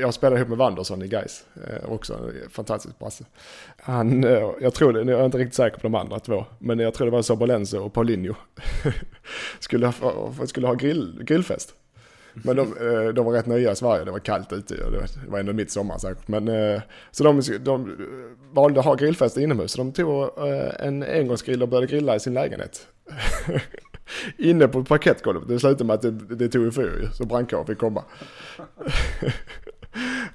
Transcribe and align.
jag 0.00 0.14
spelade 0.14 0.36
ihop 0.36 0.48
med 0.48 0.58
Wanderson 0.58 1.02
i 1.02 1.08
Gais 1.08 1.44
eh, 1.66 1.92
också 1.92 2.14
en 2.14 2.50
fantastisk 2.50 2.98
brasse. 2.98 3.24
Han, 3.76 4.24
eh, 4.24 4.50
jag 4.60 4.74
tror 4.74 4.92
det, 4.92 5.12
jag 5.12 5.20
är 5.20 5.24
inte 5.24 5.38
riktigt 5.38 5.54
säker 5.54 5.76
på 5.76 5.82
de 5.82 5.94
andra 5.94 6.18
två, 6.18 6.44
men 6.58 6.78
jag 6.78 6.94
tror 6.94 7.06
det 7.06 7.10
var 7.10 7.22
Sobolenzo 7.22 7.78
och 7.78 7.92
Paulinho. 7.92 8.34
skulle, 9.58 9.86
ha, 9.86 10.32
skulle 10.46 10.66
ha 10.66 10.74
grill, 10.74 11.22
grillfest. 11.22 11.74
Men 12.34 12.56
de, 12.56 12.62
eh, 12.62 13.08
de 13.14 13.26
var 13.26 13.32
rätt 13.32 13.46
nya 13.46 13.72
i 13.72 13.76
Sverige, 13.76 14.04
det 14.04 14.10
var 14.10 14.18
kallt 14.18 14.52
ute 14.52 14.84
och 14.84 14.92
det 14.92 15.08
var 15.28 15.38
ändå 15.38 15.52
mitt 15.52 15.70
sommar 15.70 15.98
säkert. 15.98 16.28
Men, 16.28 16.80
så 17.10 17.24
de, 17.24 17.40
de 17.60 17.96
valde 18.52 18.80
att 18.80 18.86
ha 18.86 18.94
grillfest 18.94 19.36
inomhus, 19.36 19.72
så 19.72 19.78
de 19.78 19.92
tog 19.92 20.30
en 20.78 21.02
engångsgrill 21.02 21.62
och 21.62 21.68
började 21.68 21.86
grilla 21.86 22.16
i 22.16 22.20
sin 22.20 22.34
lägenhet. 22.34 22.86
Inne 24.38 24.68
på 24.68 24.84
parkettgolvet, 24.84 25.48
det 25.48 25.60
slutade 25.60 25.84
med 25.84 25.94
att 25.94 26.02
det, 26.02 26.10
det 26.10 26.48
tog 26.48 26.74
fyr 26.74 27.08
så 27.12 27.24
brandkåren 27.24 27.66
fick 27.66 27.78
komma. 27.78 28.04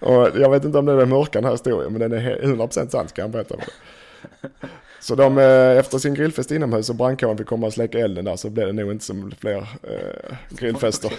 och 0.01 0.39
jag 0.39 0.49
vet 0.49 0.65
inte 0.65 0.77
om 0.77 0.85
det 0.85 0.91
är 0.91 0.97
den 0.97 1.09
mörka 1.09 1.31
den 1.31 1.43
här 1.43 1.51
historien, 1.51 1.93
men 1.93 2.11
den 2.11 2.11
är 2.11 2.39
100% 2.43 2.89
sann, 2.89 3.07
ska 3.07 3.21
jag 3.21 3.29
berätta. 3.29 3.55
för 3.57 3.57
dig. 3.57 4.69
Så 4.99 5.15
de, 5.15 5.37
eh, 5.37 5.77
efter 5.77 5.97
sin 5.97 6.13
grillfest 6.13 6.51
inomhus 6.51 6.89
och 6.89 6.95
brandkåren 6.95 7.37
fick 7.37 7.47
komma 7.47 7.67
och 7.67 7.73
släcka 7.73 7.99
elden 7.99 8.25
där 8.25 8.35
så 8.35 8.49
blev 8.49 8.67
det 8.67 8.73
nog 8.73 8.91
inte 8.91 9.05
som 9.05 9.31
fler 9.39 9.57
eh, 9.57 10.35
grillfester. 10.49 11.11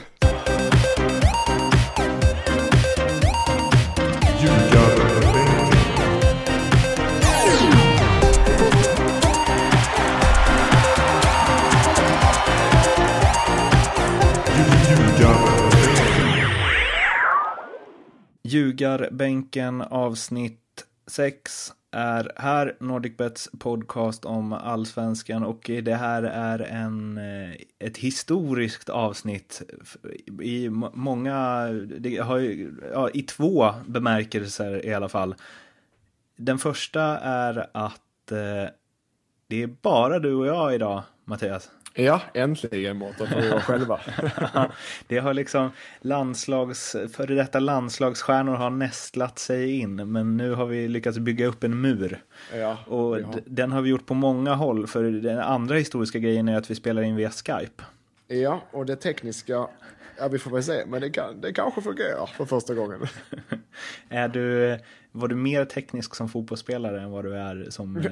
Ljugarbänken 18.52 19.82
avsnitt 19.82 20.86
6 21.06 21.72
är 21.90 22.32
här, 22.36 22.76
NordicBets 22.80 23.50
podcast 23.58 24.24
om 24.24 24.52
allsvenskan 24.52 25.44
och 25.44 25.70
det 25.82 25.94
här 25.94 26.22
är 26.22 26.58
en, 26.58 27.18
eh, 27.18 27.54
ett 27.78 27.96
historiskt 27.96 28.88
avsnitt 28.88 29.62
i 30.42 30.68
många, 30.92 31.66
det 31.98 32.16
har, 32.16 32.38
ja, 32.92 33.10
i 33.14 33.22
två 33.22 33.74
bemärkelser 33.86 34.86
i 34.86 34.94
alla 34.94 35.08
fall. 35.08 35.34
Den 36.36 36.58
första 36.58 37.02
är 37.18 37.66
att 37.72 38.32
eh, 38.32 38.70
det 39.46 39.62
är 39.62 39.76
bara 39.82 40.18
du 40.18 40.34
och 40.34 40.46
jag 40.46 40.74
idag, 40.74 41.02
Mattias. 41.24 41.70
Ja, 41.94 42.20
äntligen 42.34 42.96
Mårten, 42.96 43.26
för 43.26 43.40
vi 43.40 43.50
själva. 43.50 44.00
det 45.06 45.18
har 45.18 45.34
liksom 45.34 45.70
landslags, 46.00 46.96
före 47.12 47.34
detta 47.34 47.60
landslagsstjärnor 47.60 48.54
har 48.54 48.70
nästlat 48.70 49.38
sig 49.38 49.78
in, 49.78 50.12
men 50.12 50.36
nu 50.36 50.54
har 50.54 50.66
vi 50.66 50.88
lyckats 50.88 51.18
bygga 51.18 51.46
upp 51.46 51.64
en 51.64 51.80
mur. 51.80 52.22
Ja, 52.54 52.78
och 52.86 53.18
den 53.46 53.72
har 53.72 53.82
vi 53.82 53.90
gjort 53.90 54.06
på 54.06 54.14
många 54.14 54.54
håll, 54.54 54.86
för 54.86 55.04
den 55.04 55.38
andra 55.38 55.76
historiska 55.76 56.18
grejen 56.18 56.48
är 56.48 56.56
att 56.56 56.70
vi 56.70 56.74
spelar 56.74 57.02
in 57.02 57.16
via 57.16 57.30
Skype. 57.30 57.82
Ja, 58.28 58.60
och 58.70 58.86
det 58.86 58.96
tekniska, 58.96 59.66
ja 60.18 60.28
vi 60.28 60.38
får 60.38 60.50
väl 60.50 60.62
se, 60.62 60.86
men 60.86 61.00
det, 61.00 61.10
kan, 61.10 61.40
det 61.40 61.52
kanske 61.52 61.82
fungerar 61.82 62.26
för 62.26 62.44
första 62.44 62.74
gången. 62.74 63.06
är 64.08 64.28
du, 64.28 64.78
var 65.12 65.28
du 65.28 65.34
mer 65.34 65.64
teknisk 65.64 66.14
som 66.14 66.28
fotbollsspelare 66.28 67.00
än 67.00 67.10
vad 67.10 67.24
du 67.24 67.34
är 67.34 67.66
som 67.70 67.96
eh, 67.96 68.02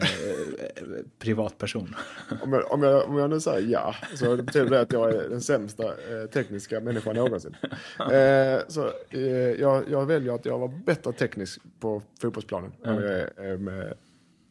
privatperson? 1.18 1.94
om, 2.42 2.52
jag, 2.52 2.72
om, 2.72 2.82
jag, 2.82 3.08
om 3.08 3.18
jag 3.18 3.30
nu 3.30 3.40
säger 3.40 3.68
ja, 3.68 3.94
så 4.14 4.36
betyder 4.36 4.70
det 4.70 4.80
att 4.80 4.92
jag 4.92 5.14
är 5.14 5.28
den 5.28 5.40
sämsta 5.40 5.84
eh, 5.84 6.26
tekniska 6.32 6.80
människan 6.80 7.16
någonsin. 7.16 7.56
Eh, 8.00 8.60
så 8.68 8.90
eh, 9.10 9.20
jag, 9.60 9.84
jag 9.90 10.06
väljer 10.06 10.34
att 10.34 10.44
jag 10.44 10.58
var 10.58 10.68
bättre 10.68 11.12
teknisk 11.12 11.60
på 11.80 12.02
fotbollsplanen 12.20 12.72
mm. 12.84 12.98
än 12.98 13.04
jag 13.04 13.46
är 13.46 13.56
med 13.56 13.94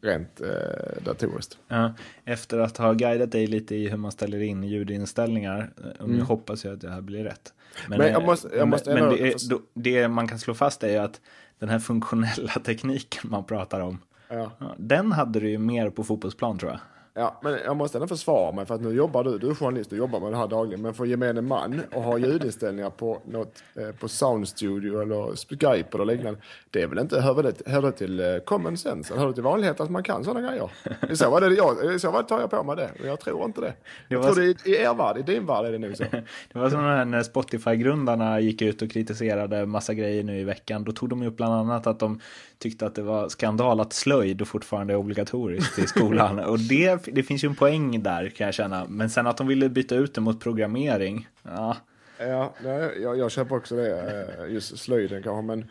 rent 0.02 0.40
eh, 0.40 1.02
datoriskt. 1.04 1.58
Ja, 1.68 1.94
efter 2.24 2.58
att 2.58 2.76
ha 2.76 2.92
guidat 2.92 3.32
dig 3.32 3.46
lite 3.46 3.74
i 3.76 3.88
hur 3.88 3.96
man 3.96 4.12
ställer 4.12 4.40
in 4.40 4.64
ljudinställningar, 4.64 5.72
nu 6.00 6.04
mm. 6.04 6.20
hoppas 6.20 6.64
jag 6.64 6.74
att 6.74 6.80
det 6.80 6.90
här 6.90 7.00
blir 7.00 7.24
rätt. 7.24 7.54
Men, 7.88 7.98
men 7.98 8.12
jag 8.12 8.24
måste, 8.24 8.48
jag 8.56 8.68
måste 8.68 8.94
men, 8.94 9.10
det, 9.10 9.28
är, 9.28 9.36
det, 9.74 10.08
man 10.08 10.28
kan 10.28 10.38
slå 10.38 10.54
fast 10.54 10.84
är 10.84 11.00
att 11.00 11.20
den 11.60 11.68
här 11.68 11.78
funktionella 11.78 12.52
tekniken 12.64 13.30
man 13.30 13.44
pratar 13.44 13.80
om, 13.80 13.98
ja. 14.28 14.52
den 14.78 15.12
hade 15.12 15.40
du 15.40 15.50
ju 15.50 15.58
mer 15.58 15.90
på 15.90 16.04
fotbollsplan 16.04 16.58
tror 16.58 16.70
jag. 16.70 16.80
Ja, 17.14 17.40
men 17.42 17.58
jag 17.64 17.76
måste 17.76 17.98
ändå 17.98 18.08
försvara 18.08 18.52
mig 18.52 18.66
för 18.66 18.74
att 18.74 18.80
nu 18.80 18.92
jobbar 18.92 19.24
du, 19.24 19.38
du 19.38 19.50
är 19.50 19.54
journalist 19.54 19.92
och 19.92 19.98
jobbar 19.98 20.20
med 20.20 20.32
det 20.32 20.36
här 20.36 20.46
dagligen. 20.46 20.82
Men 20.82 20.94
för 20.94 21.04
gemene 21.04 21.40
man 21.40 21.80
och 21.94 22.02
ha 22.02 22.18
ljudinställningar 22.18 22.90
på 22.90 23.22
något, 23.24 23.62
eh, 23.74 23.96
på 24.00 24.08
Sound 24.08 24.48
Studio 24.48 25.02
eller 25.02 25.36
Skype 25.36 25.96
eller 25.96 26.04
liknande. 26.04 26.40
Det 26.70 26.82
är 26.82 26.86
väl 26.86 26.98
inte, 26.98 27.20
hör 27.20 27.42
det, 27.42 27.66
hör 27.66 27.82
det 27.82 27.92
till 27.92 28.20
eh, 28.20 28.38
common 28.44 28.76
sense? 28.76 29.14
Hör 29.14 29.26
det 29.26 29.32
till 29.32 29.42
vanlighet 29.42 29.80
att 29.80 29.90
man 29.90 30.02
kan 30.02 30.24
sådana 30.24 30.48
grejer? 30.48 30.70
I 31.10 31.16
så 31.16 31.30
fall, 31.30 31.42
det 31.42 31.54
jag, 31.54 31.94
i 31.94 31.98
så 31.98 32.12
fall 32.12 32.24
tar 32.24 32.40
jag 32.40 32.50
på 32.50 32.62
mig 32.62 32.76
det. 32.76 32.90
Men 32.98 33.08
jag 33.08 33.20
tror 33.20 33.44
inte 33.44 33.60
det. 33.60 33.74
det 34.08 34.14
jag 34.14 34.22
tror 34.22 34.34
det 34.34 34.44
i, 34.44 34.72
i 34.72 34.76
er 34.76 34.94
värld, 34.94 35.18
i 35.18 35.22
din 35.22 35.46
värld 35.46 35.64
är 35.64 35.72
det 35.72 35.78
nog 35.78 35.96
så. 35.96 36.04
det 36.52 36.58
var 36.58 36.70
som 36.70 37.10
när 37.10 37.22
Spotify-grundarna 37.22 38.40
gick 38.40 38.62
ut 38.62 38.82
och 38.82 38.90
kritiserade 38.90 39.66
massa 39.66 39.94
grejer 39.94 40.24
nu 40.24 40.40
i 40.40 40.44
veckan. 40.44 40.84
Då 40.84 40.92
tog 40.92 41.08
de 41.08 41.22
upp 41.22 41.36
bland 41.36 41.54
annat 41.54 41.86
att 41.86 41.98
de 41.98 42.20
tyckte 42.58 42.86
att 42.86 42.94
det 42.94 43.02
var 43.02 43.28
skandal 43.28 43.80
att 43.80 43.92
slöjd 43.92 44.48
fortfarande 44.48 44.92
är 44.92 44.96
obligatoriskt 44.96 45.78
i 45.78 45.86
skolan. 45.86 46.38
och 46.50 46.58
det, 46.58 46.99
det 47.04 47.22
finns 47.22 47.44
ju 47.44 47.48
en 47.48 47.54
poäng 47.54 48.02
där 48.02 48.28
kan 48.28 48.44
jag 48.44 48.54
känna. 48.54 48.86
Men 48.88 49.10
sen 49.10 49.26
att 49.26 49.36
de 49.36 49.46
ville 49.46 49.68
byta 49.68 49.94
ut 49.94 50.14
det 50.14 50.20
mot 50.20 50.40
programmering. 50.40 51.28
Ja, 51.42 51.76
ja 52.18 52.54
nej, 52.64 53.02
jag, 53.02 53.18
jag 53.18 53.30
köper 53.30 53.56
också 53.56 53.76
det. 53.76 54.36
Eh, 54.38 54.52
just 54.52 54.78
slöjden 54.78 55.22
kanske. 55.22 55.42
Men 55.42 55.70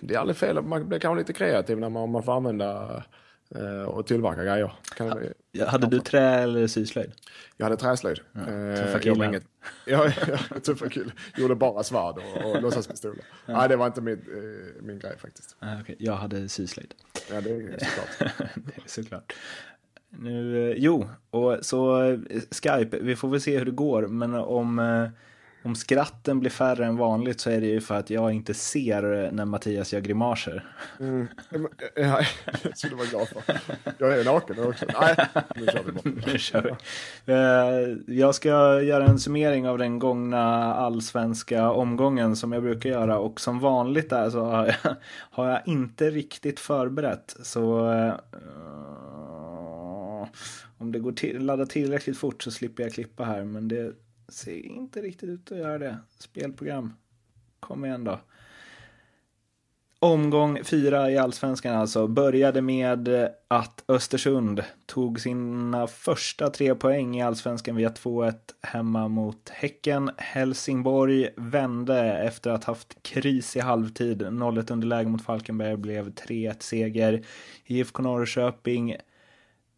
det 0.00 0.14
är 0.14 0.18
aldrig 0.18 0.36
fel. 0.36 0.62
Man 0.62 0.88
blir 0.88 0.98
kanske 0.98 1.18
lite 1.18 1.32
kreativ 1.32 1.78
när 1.78 1.88
man, 1.88 2.10
man 2.10 2.22
får 2.22 2.36
använda 2.36 3.02
Eh, 3.54 3.82
och 3.82 4.06
tillverka 4.06 4.44
grejer. 4.44 4.72
Kan 4.96 5.28
ja, 5.52 5.66
hade 5.66 5.86
du 5.86 6.00
trä 6.00 6.20
eller 6.20 6.66
syslöjd? 6.66 7.12
Jag 7.56 7.66
hade 7.66 7.76
träslöjd. 7.76 8.20
Ja, 8.32 8.40
eh, 8.40 8.76
tuffa 8.76 8.98
killar. 8.98 9.26
Inget, 9.26 9.44
ja, 9.86 10.12
ja, 10.28 10.58
tuffa 10.64 10.88
killar. 10.88 11.14
Gjorde 11.36 11.54
bara 11.54 11.82
svärd 11.82 12.14
och, 12.18 12.50
och 12.50 12.62
låtsaspistoler. 12.62 13.24
Ja. 13.46 13.58
Nej, 13.58 13.68
det 13.68 13.76
var 13.76 13.86
inte 13.86 14.00
min, 14.00 14.18
eh, 14.18 14.82
min 14.82 14.98
grej 14.98 15.18
faktiskt. 15.18 15.56
Ah, 15.58 15.80
okay. 15.80 15.96
Jag 15.98 16.12
hade 16.12 16.48
syslöjd. 16.48 16.94
Ja, 17.30 17.40
det 17.40 17.50
är 17.50 17.78
såklart. 17.78 18.34
det 18.54 18.76
är 18.76 18.88
såklart. 18.88 19.32
Nu, 20.18 20.74
jo, 20.76 21.08
och 21.30 21.58
så 21.62 22.02
Skype, 22.50 22.98
vi 22.98 23.16
får 23.16 23.28
väl 23.28 23.40
se 23.40 23.58
hur 23.58 23.64
det 23.64 23.70
går, 23.70 24.06
men 24.06 24.34
om 24.34 24.78
om 25.64 25.74
skratten 25.74 26.40
blir 26.40 26.50
färre 26.50 26.86
än 26.86 26.96
vanligt 26.96 27.40
så 27.40 27.50
är 27.50 27.60
det 27.60 27.66
ju 27.66 27.80
för 27.80 27.94
att 27.94 28.10
jag 28.10 28.32
inte 28.32 28.54
ser 28.54 29.30
när 29.32 29.44
Mattias 29.44 29.92
gör 29.92 30.00
grimaser. 30.00 30.64
Mm. 31.00 31.28
Ja, 31.94 32.20
det 32.62 32.76
skulle 32.76 32.94
vara 32.94 33.06
glad 33.06 33.28
för. 33.28 33.42
Jag 33.98 34.20
är 34.20 34.24
naken 34.24 34.66
också. 34.68 34.86
Nej, 35.00 35.16
nu 35.56 35.66
kör 35.66 35.82
vi 35.86 35.92
bara. 35.92 36.02
Nu 36.32 36.38
kör 36.38 36.62
vi. 36.62 37.32
Eh, 37.32 38.16
jag 38.18 38.34
ska 38.34 38.82
göra 38.82 39.06
en 39.06 39.18
summering 39.18 39.68
av 39.68 39.78
den 39.78 39.98
gångna 39.98 40.74
allsvenska 40.74 41.70
omgången 41.70 42.36
som 42.36 42.52
jag 42.52 42.62
brukar 42.62 42.90
göra 42.90 43.18
och 43.18 43.40
som 43.40 43.60
vanligt 43.60 44.12
är 44.12 44.30
så 44.30 44.44
har 44.44 44.66
jag, 44.66 44.96
har 45.30 45.48
jag 45.48 45.60
inte 45.66 46.10
riktigt 46.10 46.60
förberett. 46.60 47.36
Så 47.42 47.88
om 50.78 50.92
det 50.92 50.98
går 50.98 51.12
till, 51.12 51.44
ladda 51.44 51.66
tillräckligt 51.66 52.18
fort 52.18 52.42
så 52.42 52.50
slipper 52.50 52.82
jag 52.82 52.92
klippa 52.92 53.24
här 53.24 53.44
men 53.44 53.68
det 53.68 53.92
ser 54.28 54.66
inte 54.66 55.02
riktigt 55.02 55.28
ut 55.28 55.52
att 55.52 55.58
göra 55.58 55.78
det. 55.78 55.98
Spelprogram. 56.18 56.92
Kom 57.60 57.84
igen 57.84 58.04
då. 58.04 58.18
Omgång 59.98 60.64
fyra 60.64 61.10
i 61.10 61.18
allsvenskan 61.18 61.76
alltså 61.76 62.06
började 62.06 62.62
med 62.62 63.28
att 63.48 63.84
Östersund 63.88 64.64
tog 64.86 65.20
sina 65.20 65.86
första 65.86 66.50
tre 66.50 66.74
poäng 66.74 67.18
i 67.18 67.22
allsvenskan 67.22 67.76
via 67.76 67.88
2-1 67.88 68.34
hemma 68.62 69.08
mot 69.08 69.48
Häcken. 69.48 70.10
Helsingborg 70.16 71.28
vände 71.36 71.98
efter 72.18 72.50
att 72.50 72.64
haft 72.64 73.02
kris 73.02 73.56
i 73.56 73.60
halvtid. 73.60 74.22
0-1 74.22 74.72
underläge 74.72 75.08
mot 75.08 75.24
Falkenberg 75.24 75.76
blev 75.76 76.12
3-1 76.12 76.56
seger. 76.58 77.22
IFK 77.64 78.02
Norrköping 78.02 78.96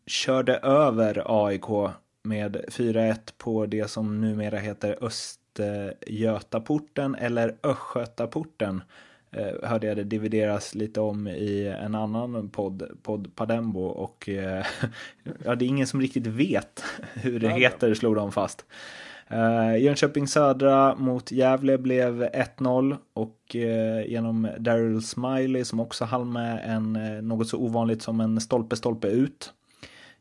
körde 0.07 0.57
över 0.57 1.47
AIK 1.47 1.93
med 2.23 2.57
4-1 2.57 3.19
på 3.39 3.67
det 3.67 3.91
som 3.91 4.21
numera 4.21 4.59
heter 4.59 4.99
Östgötaporten 5.01 7.15
eller 7.15 7.57
Östgötaporten. 7.63 8.83
Eh, 9.31 9.69
hörde 9.69 9.87
jag 9.87 9.97
det 9.97 10.05
divideras 10.05 10.75
lite 10.75 11.01
om 11.01 11.29
i 11.29 11.77
en 11.81 11.95
annan 11.95 12.49
podd, 12.49 12.83
podd 13.03 13.37
Padembo 13.37 13.81
och 13.81 14.29
eh, 14.29 14.65
ja, 15.45 15.55
det 15.55 15.65
är 15.65 15.69
ingen 15.69 15.87
som 15.87 16.01
riktigt 16.01 16.27
vet 16.27 16.85
hur 17.15 17.41
det 17.41 17.51
heter 17.51 17.95
slog 17.95 18.17
de 18.17 18.33
fast. 18.33 18.65
Uh, 19.33 19.83
Jönköping 19.83 20.29
Södra 20.29 20.95
mot 20.95 21.33
Gävle 21.33 21.79
blev 21.79 22.25
1-0 22.25 22.97
och 23.15 23.39
uh, 23.55 24.11
genom 24.11 24.49
Daryl 24.59 25.03
Smiley 25.03 25.65
som 25.65 25.81
också 25.81 26.05
hann 26.05 26.33
med 26.33 26.61
en, 26.65 26.97
uh, 26.97 27.23
något 27.23 27.49
så 27.49 27.59
ovanligt 27.59 28.03
som 28.03 28.21
en 28.21 28.41
stolpe-stolpe 28.41 29.09
ut. 29.09 29.53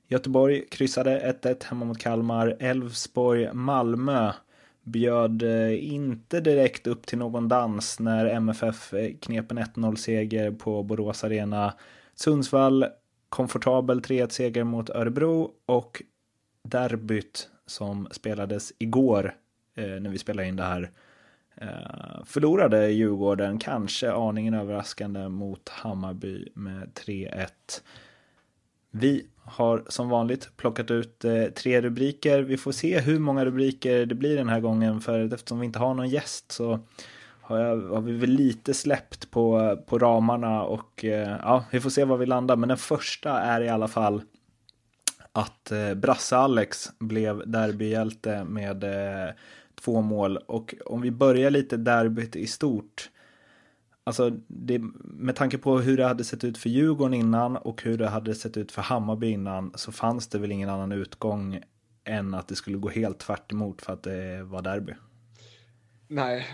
Göteborg 0.08 0.66
kryssade 0.70 1.38
1-1 1.42 1.64
hemma 1.66 1.86
mot 1.86 2.00
Kalmar. 2.00 2.58
Elfsborg, 2.60 3.54
Malmö 3.54 4.32
bjöd 4.84 5.44
eh, 5.44 5.94
inte 5.94 6.40
direkt 6.40 6.88
upp 6.88 7.06
till 7.06 7.18
någon 7.18 7.48
dans 7.48 8.00
när 8.00 8.26
MFF 8.26 8.94
eh, 8.94 9.14
knep 9.22 9.52
en 9.52 9.60
1-0-seger 9.60 10.52
på 10.52 10.84
Borås 10.84 11.24
Arena. 11.24 11.74
Sundsvall 12.16 12.86
komfortabel 13.30 14.02
3-1-seger 14.02 14.64
mot 14.64 14.90
Örebro 14.90 15.52
och 15.66 16.04
derbyt 16.64 17.50
som 17.66 18.08
spelades 18.12 18.74
igår 18.78 19.36
eh, 19.76 19.86
när 19.88 20.10
vi 20.10 20.18
spelade 20.18 20.48
in 20.48 20.56
det 20.56 20.64
här 20.64 20.92
eh, 21.56 22.24
förlorade 22.26 22.92
Djurgården, 22.92 23.60
kanske 23.60 24.12
aningen 24.12 24.54
överraskande, 24.54 25.30
mot 25.30 25.70
Hammarby 25.70 26.48
med 26.54 26.92
3-1. 26.94 27.48
Vi 28.96 29.26
har 29.46 29.84
som 29.88 30.10
vanligt 30.10 30.50
plockat 30.58 30.92
ut 30.92 31.26
eh, 31.26 31.46
tre 31.46 31.82
rubriker. 31.82 32.42
Vi 32.42 32.58
får 32.58 32.72
se 32.72 33.00
hur 33.00 33.20
många 33.20 33.46
rubriker 33.46 34.06
det 34.06 34.16
blir 34.16 34.38
den 34.38 34.50
här 34.50 34.60
gången 34.60 35.02
för 35.02 35.34
eftersom 35.34 35.60
vi 35.60 35.66
inte 35.66 35.80
har 35.80 35.94
någon 35.94 36.10
gäst 36.10 36.52
så 36.52 36.80
har, 37.42 37.60
jag, 37.60 37.82
har 37.82 38.02
vi 38.02 38.12
väl 38.12 38.30
lite 38.30 38.74
släppt 38.74 39.32
på, 39.32 39.78
på 39.86 40.00
ramarna 40.00 40.64
och 40.64 41.06
eh, 41.06 41.38
ja, 41.42 41.66
vi 41.72 41.80
får 41.80 41.90
se 41.90 42.06
var 42.06 42.18
vi 42.18 42.26
landar. 42.26 42.56
Men 42.56 42.70
den 42.70 42.78
första 42.78 43.40
är 43.40 43.62
i 43.62 43.70
alla 43.70 43.88
fall 43.88 44.22
att 45.32 45.72
eh, 45.72 45.94
Brasse 45.94 46.38
Alex 46.38 46.90
blev 47.00 47.52
derbyhjälte 47.52 48.44
med 48.44 48.86
två 49.76 50.02
mål 50.02 50.38
och 50.38 50.76
om 50.86 51.02
vi 51.02 51.12
börjar 51.12 51.50
lite 51.50 51.78
derbyt 51.78 52.36
i 52.36 52.48
stort 52.48 53.10
Alltså, 54.06 54.30
det, 54.48 54.82
med 55.04 55.36
tanke 55.36 55.58
på 55.58 55.78
hur 55.78 55.98
det 55.98 56.06
hade 56.06 56.24
sett 56.24 56.44
ut 56.44 56.58
för 56.58 56.70
Djurgården 56.70 57.14
innan 57.14 57.58
och 57.58 57.84
hur 57.84 57.98
det 57.98 58.08
hade 58.08 58.36
sett 58.36 58.58
ut 58.58 58.72
för 58.72 58.82
Hammarby 58.82 59.30
innan 59.30 59.72
så 59.76 59.92
fanns 59.92 60.28
det 60.28 60.40
väl 60.40 60.52
ingen 60.52 60.70
annan 60.70 60.92
utgång 60.92 61.60
än 62.06 62.34
att 62.34 62.48
det 62.48 62.56
skulle 62.56 62.78
gå 62.78 62.90
helt 62.90 63.20
tvärt 63.20 63.52
emot 63.52 63.82
för 63.82 63.94
att 63.94 64.04
det 64.04 64.44
var 64.44 64.62
derby. 64.62 64.94
Nej, 66.08 66.46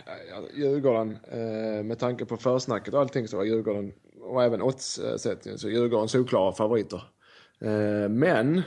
Djurgården, 0.55 1.17
eh, 1.31 1.83
med 1.83 1.99
tanke 1.99 2.25
på 2.25 2.37
försnacket 2.37 2.93
och 2.93 2.99
allting 2.99 3.27
så 3.27 3.37
var 3.37 3.43
Djurgården, 3.43 3.93
och 4.21 4.43
även 4.43 4.61
oddssättningen, 4.61 5.59
så 5.59 5.69
Djurgården 5.69 6.07
solklara 6.07 6.51
favoriter. 6.51 7.03
Eh, 7.61 8.09
men, 8.09 8.61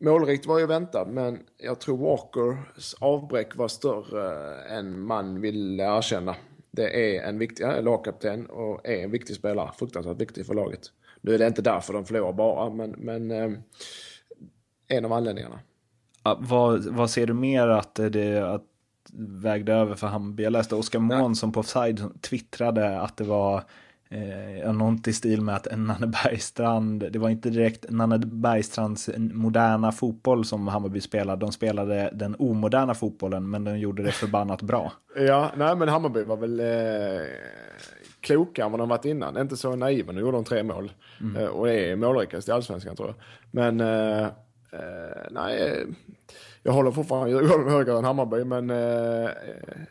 målrikt 0.00 0.46
var 0.46 0.58
ju 0.58 0.66
väntat, 0.66 1.08
men 1.08 1.38
jag 1.56 1.80
tror 1.80 1.98
Walkers 1.98 2.94
avbräck 3.00 3.56
var 3.56 3.68
större 3.68 4.56
än 4.62 5.00
man 5.00 5.40
vill 5.40 5.80
erkänna 5.80 6.36
det 6.70 7.16
är 7.16 7.28
en 7.28 7.38
viktig 7.38 7.66
lagkapten 7.82 8.46
och 8.46 8.86
är 8.86 9.04
en 9.04 9.10
viktig 9.10 9.36
spelare. 9.36 9.70
Fruktansvärt 9.78 10.20
viktig 10.20 10.46
för 10.46 10.54
laget. 10.54 10.80
Nu 11.20 11.34
är 11.34 11.38
det 11.38 11.46
inte 11.46 11.62
därför 11.62 11.92
de 11.92 12.04
förlorar 12.04 12.32
bara, 12.32 12.70
men, 12.70 12.90
men 12.90 13.30
eh, 13.30 13.50
en 14.88 15.04
av 15.04 15.12
anledningarna. 15.12 15.60
Ja, 16.22 16.38
vad, 16.40 16.84
vad 16.86 17.10
ser 17.10 17.26
du 17.26 17.34
mer 17.34 17.68
att 17.68 17.94
det 17.94 18.54
att 18.54 18.64
vägde 19.42 19.72
över 19.72 19.94
för 19.94 20.06
Hammarby? 20.06 20.42
Jag 20.42 20.52
läste 20.52 20.74
Oskar 20.74 20.98
Månsson 20.98 21.52
på 21.52 21.60
Offside 21.60 22.22
twittrade 22.22 23.00
att 23.00 23.16
det 23.16 23.24
var 23.24 23.64
eh, 24.10 24.72
något 24.72 25.08
i 25.08 25.12
stil 25.12 25.40
med 25.40 25.54
att 25.54 25.66
Nanne 25.76 26.06
Bergstrand, 26.06 27.12
det 27.12 27.18
var 27.18 27.28
inte 27.28 27.50
direkt 27.50 27.90
Nanne 27.90 28.18
Bergstrands 28.18 29.10
moderna 29.16 29.92
fotboll 29.92 30.44
som 30.44 30.68
Hammarby 30.68 31.00
spelade, 31.00 31.40
de 31.40 31.52
spelade 31.52 32.10
den 32.12 32.36
omoderna 32.38 32.94
fotbollen 32.94 33.50
men 33.50 33.64
de 33.64 33.78
gjorde 33.78 34.02
det 34.02 34.12
förbannat 34.12 34.62
bra. 34.62 34.92
Ja, 35.16 35.50
nej 35.56 35.76
men 35.76 35.88
Hammarby 35.88 36.22
var 36.22 36.36
väl 36.36 36.60
eh, 36.60 37.26
klokare 38.20 38.66
än 38.66 38.72
vad 38.72 38.80
de 38.80 38.88
varit 38.88 39.04
innan, 39.04 39.38
inte 39.38 39.56
så 39.56 39.76
naiva, 39.76 40.12
nu 40.12 40.20
gjorde 40.20 40.36
de 40.36 40.44
tre 40.44 40.62
mål 40.62 40.92
mm. 41.20 41.36
eh, 41.36 41.48
och 41.48 41.70
är 41.70 41.96
målrikast 41.96 42.48
i 42.48 42.52
allsvenskan 42.52 42.96
tror 42.96 43.08
jag. 43.08 43.16
Men 43.50 43.80
eh, 43.80 44.24
eh 44.72 45.26
nej, 45.30 45.86
jag 46.68 46.72
håller 46.72 46.90
fortfarande 46.90 47.30
Djurgården 47.30 47.68
högre 47.68 47.98
än 47.98 48.04
Hammarby, 48.04 48.44
men 48.44 48.70
eh, 48.70 49.30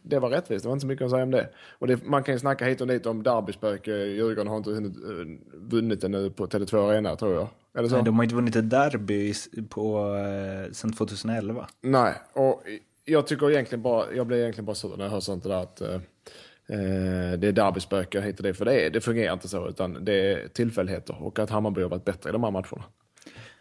det 0.01 0.19
var 0.19 0.29
rättvist. 0.29 0.63
Det 0.63 0.69
var 0.69 0.73
inte 0.73 0.81
så 0.81 0.87
mycket 0.87 1.05
att 1.05 1.11
säga 1.11 1.23
om 1.23 1.31
det. 1.31 1.49
Och 1.71 1.87
det, 1.87 2.05
man 2.05 2.23
kan 2.23 2.35
ju 2.35 2.39
snacka 2.39 2.65
hit 2.65 2.81
och 2.81 2.87
dit 2.87 3.05
om 3.05 3.23
derbyspöke. 3.23 3.91
Djurgården 3.91 4.47
har 4.47 4.57
inte 4.57 4.69
hunnit, 4.69 4.97
uh, 4.97 5.37
vunnit 5.53 6.01
det 6.01 6.07
nu 6.07 6.29
på 6.29 6.47
Tele2 6.47 6.89
Arena, 6.89 7.15
tror 7.15 7.33
jag. 7.33 7.47
Eller 7.77 7.89
så? 7.89 7.95
Nej, 7.95 8.03
de 8.03 8.15
har 8.15 8.23
inte 8.23 8.35
vunnit 8.35 8.55
ett 8.55 8.69
derby 8.69 9.33
på, 9.69 10.15
eh, 10.15 10.71
sedan 10.71 10.93
2011. 10.93 11.67
Nej, 11.81 12.13
och 12.33 12.63
jag 13.05 13.27
tycker 13.27 13.51
egentligen 13.51 13.81
bara, 13.81 14.13
jag 14.13 14.27
blir 14.27 14.37
egentligen 14.37 14.65
bara 14.65 14.75
sur 14.75 14.97
när 14.97 15.05
jag 15.05 15.11
hör 15.11 15.19
sånt 15.19 15.43
där 15.43 15.63
att 15.63 15.81
eh, 15.81 15.93
eh 15.93 17.39
det 17.39 17.47
är 17.47 17.51
derbyspöke 17.51 18.21
hit 18.21 18.37
och 18.37 18.43
det. 18.43 18.53
För 18.53 18.65
det, 18.65 18.89
det 18.89 19.01
fungerar 19.01 19.33
inte 19.33 19.47
så, 19.47 19.67
utan 19.69 20.05
det 20.05 20.33
är 20.33 20.47
tillfälligheter. 20.47 21.23
Och 21.23 21.39
att 21.39 21.49
Hammarby 21.49 21.81
har 21.81 21.89
varit 21.89 22.05
bättre 22.05 22.29
i 22.29 22.33
de 22.33 22.43
här 22.43 22.51
matcherna. 22.51 22.83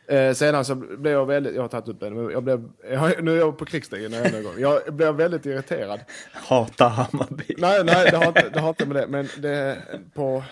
Eh, 0.08 0.32
sedan 0.32 0.64
så 0.64 0.74
blev 0.74 1.12
jag 1.12 1.26
väldigt, 1.26 1.54
jag 1.54 1.62
har 1.62 1.68
tagit 1.68 1.88
upp 1.88 2.00
det, 2.00 2.06
jag 2.32 2.42
blev, 2.42 2.68
jag, 2.90 3.24
nu 3.24 3.32
är 3.32 3.36
jag 3.36 3.58
på 3.58 3.64
krigsstigen 3.64 4.14
en 4.14 4.44
gång. 4.44 4.54
Jag 4.58 4.94
blev 4.94 5.14
väldigt 5.14 5.46
irriterad. 5.46 6.00
Hata 6.32 6.88
Hammarby. 6.88 7.54
Nej, 7.58 7.84
nej, 7.84 8.08
det 8.10 8.16
har, 8.16 8.26
inte, 8.26 8.48
det 8.48 8.60
har 8.60 8.68
inte 8.68 8.86
med 8.86 8.96
det, 8.96 9.06
men 9.08 9.28
det 9.38 9.78
på, 10.14 10.42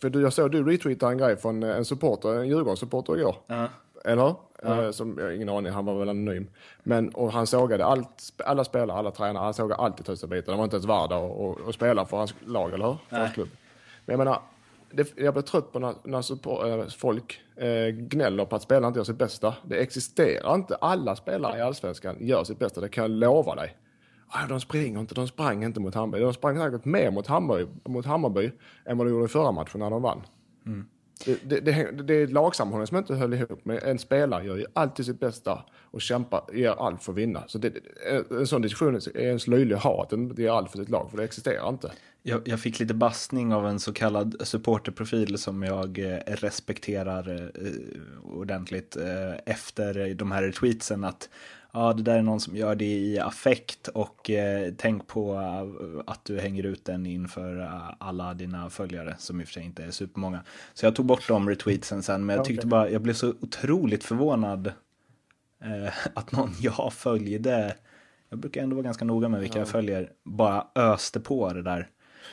för 0.00 0.10
du, 0.10 0.22
jag 0.22 0.32
såg 0.32 0.52
du 0.52 0.64
retweetade 0.64 1.12
en 1.12 1.18
grej 1.18 1.36
från 1.36 1.62
en 1.62 1.84
supporter, 1.84 2.34
en 2.34 2.48
Djurgårdssupporter 2.48 3.16
igår. 3.16 3.36
Uh. 3.50 3.64
Eller. 4.04 4.34
Eh, 4.62 4.90
som, 4.90 5.14
jag 5.18 5.24
har 5.24 5.32
ingen 5.32 5.48
aning, 5.48 5.72
han 5.72 5.84
var 5.84 5.98
väl 5.98 6.08
anonym. 6.08 6.48
Men, 6.82 7.08
och 7.08 7.32
han 7.32 7.46
sågade 7.46 7.84
allt, 7.84 8.32
alla 8.44 8.64
spelare, 8.64 8.98
alla 8.98 9.10
tränare, 9.10 9.44
han 9.44 9.54
sågade 9.54 9.82
allt 9.82 10.00
i 10.00 10.02
tusen 10.02 10.30
bitar. 10.30 10.52
De 10.52 10.58
var 10.58 10.64
inte 10.64 10.76
ens 10.76 10.88
värda 10.88 11.16
att 11.68 11.74
spela 11.74 12.06
för 12.06 12.16
hans 12.16 12.34
lag, 12.46 12.74
eller 12.74 12.86
hur? 12.86 12.96
För 13.08 13.16
hans 13.16 13.34
klubb. 13.34 13.48
Men 14.04 14.12
jag 14.12 14.18
menar, 14.18 14.40
det, 14.90 15.12
jag 15.16 15.34
blir 15.34 15.42
trött 15.42 15.72
på 15.72 15.78
när, 15.78 15.94
när 16.04 16.22
support, 16.22 16.66
eh, 16.66 16.86
folk 16.86 17.40
eh, 17.56 17.88
gnäller 17.88 18.44
på 18.44 18.56
att 18.56 18.62
spelarna 18.62 18.86
inte 18.86 18.98
gör 18.98 19.04
sitt 19.04 19.18
bästa. 19.18 19.54
Det 19.64 19.76
existerar 19.76 20.54
inte. 20.54 20.76
Alla 20.76 21.16
spelare 21.16 21.58
i 21.58 21.62
Allsvenskan 21.62 22.16
gör 22.20 22.44
sitt 22.44 22.58
bästa, 22.58 22.80
det 22.80 22.88
kan 22.88 23.02
jag 23.02 23.10
lova 23.10 23.54
dig. 23.54 23.76
Ah, 24.28 24.46
de 24.46 24.60
springer 24.60 25.00
inte, 25.00 25.14
de 25.14 25.28
sprang 25.28 25.64
inte 25.64 25.80
mot 25.80 25.94
Hammarby. 25.94 26.24
De 26.24 26.34
sprang 26.34 26.58
säkert 26.58 26.84
mer 26.84 27.10
mot 27.10 27.26
Hammarby, 27.26 27.66
mot 27.84 28.06
Hammarby 28.06 28.50
än 28.84 28.98
vad 28.98 29.06
de 29.06 29.10
gjorde 29.10 29.24
i 29.24 29.28
förra 29.28 29.52
matchen 29.52 29.80
när 29.80 29.90
de 29.90 30.02
vann. 30.02 30.22
Mm. 30.66 30.86
Det, 31.24 31.38
det, 31.44 31.60
det, 31.60 32.02
det 32.02 32.14
är 32.14 32.26
lagsammanhållning 32.26 32.86
som 32.86 32.96
inte 32.96 33.14
höll 33.14 33.34
ihop. 33.34 33.60
Men 33.62 33.78
en 33.78 33.98
spelare 33.98 34.46
gör 34.46 34.56
ju 34.56 34.66
alltid 34.72 35.06
sitt 35.06 35.20
bästa 35.20 35.64
och 35.90 36.00
kämpar, 36.00 36.42
ger 36.52 36.70
allt 36.70 37.02
för 37.02 37.12
att 37.12 37.18
vinna. 37.18 37.44
Så 37.46 37.58
det, 37.58 37.72
en 38.30 38.46
sån 38.46 38.62
diskussion 38.62 38.94
är 38.94 39.18
ens 39.18 39.46
löjlig 39.46 39.74
att 39.74 39.82
ha, 39.82 40.02
att 40.02 40.10
den 40.10 40.34
ger 40.36 40.50
allt 40.50 40.70
för 40.70 40.78
sitt 40.78 40.88
lag, 40.88 41.10
för 41.10 41.16
det 41.16 41.24
existerar 41.24 41.68
inte. 41.68 41.92
Jag, 42.22 42.48
jag, 42.48 42.60
fick 42.60 42.78
lite 42.78 42.94
bastning 42.94 43.54
av 43.54 43.66
en 43.66 43.80
så 43.80 43.92
kallad 43.92 44.36
supporterprofil 44.40 45.38
som 45.38 45.62
jag 45.62 45.98
eh, 45.98 46.18
respekterar 46.26 47.28
eh, 47.28 47.66
eh 47.66 47.72
ordentligt 48.24 48.96
eh, 48.96 49.34
efter 49.46 50.14
de 50.14 50.30
här 50.30 50.50
tweetsen 50.50 51.04
att 51.04 51.28
ja, 51.76 51.92
det 51.92 52.02
där 52.02 52.18
är 52.18 52.22
någon 52.22 52.40
som 52.40 52.56
gör 52.56 52.74
det 52.74 52.84
i 52.84 53.18
affekt 53.18 53.88
och 53.88 54.30
eh, 54.30 54.72
tänk 54.76 55.06
på 55.06 55.34
uh, 55.34 56.02
att 56.06 56.24
du 56.24 56.38
hänger 56.38 56.66
ut 56.66 56.84
den 56.84 57.06
inför 57.06 57.56
uh, 57.58 57.92
alla 57.98 58.34
dina 58.34 58.70
följare 58.70 59.14
som 59.18 59.40
i 59.40 59.44
och 59.44 59.48
för 59.48 59.52
sig 59.52 59.64
inte 59.64 59.84
är 59.84 59.90
supermånga. 59.90 60.40
Så 60.74 60.86
jag 60.86 60.96
tog 60.96 61.06
bort 61.06 61.28
de 61.28 61.48
retweetsen 61.48 62.02
sen, 62.02 62.26
men 62.26 62.36
jag 62.36 62.44
tyckte 62.44 62.66
bara, 62.66 62.90
jag 62.90 63.02
blev 63.02 63.14
så 63.14 63.34
otroligt 63.40 64.04
förvånad 64.04 64.66
uh, 65.66 65.88
att 66.14 66.32
någon 66.32 66.50
jag 66.60 66.92
följde, 66.92 67.74
jag 68.28 68.38
brukar 68.38 68.62
ändå 68.62 68.76
vara 68.76 68.84
ganska 68.84 69.04
noga 69.04 69.28
med 69.28 69.40
vilka 69.40 69.58
ja. 69.58 69.60
jag 69.60 69.68
följer, 69.68 70.10
bara 70.24 70.66
öste 70.74 71.20
på 71.20 71.52
det 71.52 71.62
där. 71.62 71.88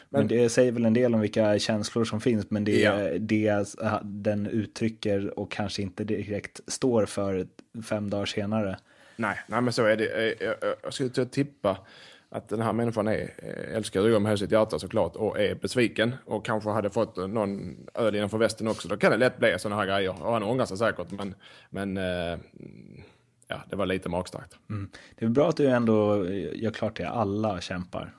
Men, 0.10 0.20
men, 0.20 0.28
det 0.28 0.50
säger 0.50 0.72
väl 0.72 0.86
en 0.86 0.94
del 0.94 1.16
om 1.16 1.22
vilka 1.22 1.60
känslor 1.60 2.06
som 2.06 2.22
finns, 2.22 2.50
men 2.50 2.64
det, 2.64 2.80
ja. 2.80 3.10
det 3.20 3.76
den 4.04 4.48
uttrycker 4.48 5.40
och 5.40 5.52
kanske 5.52 5.82
inte 5.82 6.04
direkt 6.04 6.62
står 6.68 7.06
för 7.06 7.48
fem 7.84 8.10
dagar 8.10 8.26
senare. 8.26 8.78
Nej, 9.16 9.40
nej 9.48 9.62
men 9.62 9.74
så 9.74 9.86
är 9.86 9.98
det. 9.98 10.06
Eh, 10.06 10.50
eh, 10.50 10.74
jag 10.84 10.94
skulle 10.94 11.26
tippa 11.26 11.78
att 12.30 12.50
den 12.50 12.62
här 12.62 12.74
människan 12.74 13.08
är, 13.08 13.34
eh, 13.38 13.76
älskar 13.76 14.02
Djurgården 14.02 14.24
med 14.24 14.40
sitt 14.40 14.52
hjärta 14.52 14.80
såklart 14.80 15.16
och 15.16 15.40
är 15.40 15.56
besviken 15.56 16.16
och 16.26 16.46
kanske 16.46 16.70
hade 16.70 16.90
fått 16.90 17.16
någon 17.16 17.78
öl 17.94 18.16
innanför 18.16 18.38
västen 18.38 18.68
också. 18.68 18.88
Då 18.88 18.98
kan 18.98 19.12
det 19.12 19.18
lätt 19.18 19.38
bli 19.38 19.56
sådana 19.60 19.82
här 19.82 19.88
grejer 19.88 20.24
och 20.24 20.34
han 20.34 20.44
ångrar 20.44 20.66
sig 20.66 20.78
säkert 20.78 21.12
men, 21.12 21.36
men 21.70 21.98
ja, 23.48 23.62
det 23.70 23.76
var 23.76 23.86
lite 23.86 24.10
magstarkt. 24.10 24.58
Mm. 24.70 24.90
Det 25.16 25.26
är 25.26 25.30
bra 25.30 25.50
att 25.50 25.58
du 25.58 25.68
ändå 25.68 26.30
gör 26.32 26.72
klart 26.72 26.98
det, 26.98 27.10
alla 27.10 27.62
kämpar. 27.62 28.14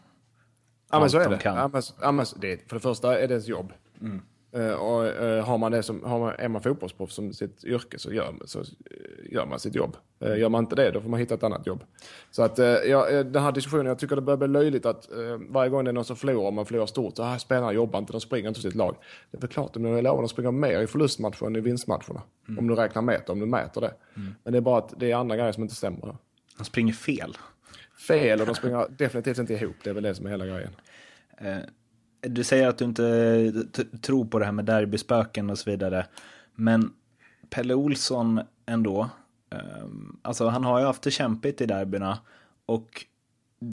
Ja 0.91 1.01
men 1.01 1.11
så 1.11 1.19
är 1.19 1.29
det. 1.29 1.41
Ja, 1.45 1.69
men, 1.69 1.83
ja, 2.01 2.13
men 2.13 2.27
det. 2.37 2.69
För 2.69 2.77
det 2.77 2.81
första 2.81 3.19
är 3.19 3.29
det 3.29 3.35
ens 3.35 3.49
jobb. 3.49 3.73
Mm. 4.01 4.23
Uh, 4.57 4.73
och 4.73 5.05
uh, 5.05 5.45
har 5.45 5.59
man 5.59 5.73
det 5.73 5.83
som, 5.83 6.05
har 6.05 6.19
man, 6.19 6.35
är 6.39 6.49
man 6.49 6.63
fotbollsproffs 6.63 7.15
som 7.15 7.33
sitt 7.33 7.65
yrke 7.65 7.99
så 7.99 8.13
gör, 8.13 8.35
så 8.45 8.63
gör 9.31 9.47
man 9.47 9.61
sitt 9.61 9.75
jobb. 9.75 9.97
Uh, 10.25 10.39
gör 10.39 10.49
man 10.49 10.65
inte 10.65 10.77
det 10.77 10.91
då 10.91 11.01
får 11.01 11.09
man 11.09 11.21
hitta 11.21 11.35
ett 11.35 11.43
annat 11.43 11.67
jobb. 11.67 11.85
Så 12.31 12.43
att 12.43 12.59
ja, 12.87 13.23
den 13.23 13.43
här 13.43 13.53
diskussionen, 13.53 13.87
jag 13.87 13.99
tycker 13.99 14.17
det 14.17 14.23
börjar 14.23 14.37
bli 14.37 14.49
löjligt 14.49 14.87
att 14.87 15.09
varje 15.49 15.71
gång 15.71 15.85
det 15.85 15.91
är 15.91 15.93
någon 15.93 16.05
som 16.05 16.17
förlorar, 16.17 16.51
man 16.51 16.67
förlorar 16.67 16.87
stort, 16.87 17.17
så 17.17 17.23
här 17.23 17.39
spelarna 17.39 17.73
jobbar 17.73 17.99
inte, 17.99 18.13
de 18.13 18.21
springer 18.21 18.49
inte 18.49 18.61
sitt 18.61 18.75
lag. 18.75 18.97
Det 19.31 19.37
är 19.37 19.41
väl 19.41 19.51
klart, 19.51 19.77
men 19.77 19.93
jag 19.93 20.05
lovar, 20.05 20.23
de 20.23 20.29
springer 20.29 20.51
mer 20.51 20.81
i 20.81 20.87
förlustmatcher 20.87 21.47
än 21.47 21.57
i 21.57 21.61
vinstmatcherna. 21.61 22.23
Mm. 22.49 22.59
Om 22.59 22.69
du 22.69 22.75
räknar 22.75 23.03
meter, 23.03 23.33
om 23.33 23.41
du 23.41 23.47
mäter 23.47 23.81
det. 23.81 23.95
Mm. 24.17 24.35
Men 24.45 24.53
det 24.53 24.59
är 24.59 24.61
bara 24.61 24.79
att 24.79 24.95
det 24.97 25.11
är 25.11 25.17
andra 25.17 25.37
grejer 25.37 25.53
som 25.53 25.63
inte 25.63 25.75
stämmer. 25.75 26.17
De 26.59 26.65
springer 26.65 26.93
fel. 26.93 27.37
Fel 28.09 28.41
och 28.41 28.47
de 28.47 28.55
springer 28.55 28.87
definitivt 28.99 29.39
inte 29.39 29.55
ihop, 29.55 29.77
det 29.85 29.91
är 29.91 29.95
väl 29.95 30.03
det 30.03 30.15
som 30.15 30.27
är 30.27 30.31
hela 30.31 30.47
grejen 30.47 30.71
du 32.27 32.45
säger 32.45 32.69
att 32.69 32.79
du 32.79 32.85
inte 32.85 33.53
tror 34.01 34.25
på 34.25 34.39
det 34.39 34.45
här 34.45 34.53
med 34.53 34.65
derbyspöken 34.65 35.51
och 35.51 35.59
så 35.59 35.71
vidare. 35.71 36.07
Men 36.55 36.93
Pelle 37.51 37.75
Olsson 37.75 38.41
ändå, 38.67 39.11
um, 39.83 40.21
alltså 40.23 40.49
han 40.49 40.65
har 40.65 40.81
ju 40.81 40.87
haft 40.87 41.03
det 41.03 41.11
kämpigt 41.11 41.61
i 41.61 41.67
derbyna. 41.67 42.19
och 42.67 43.07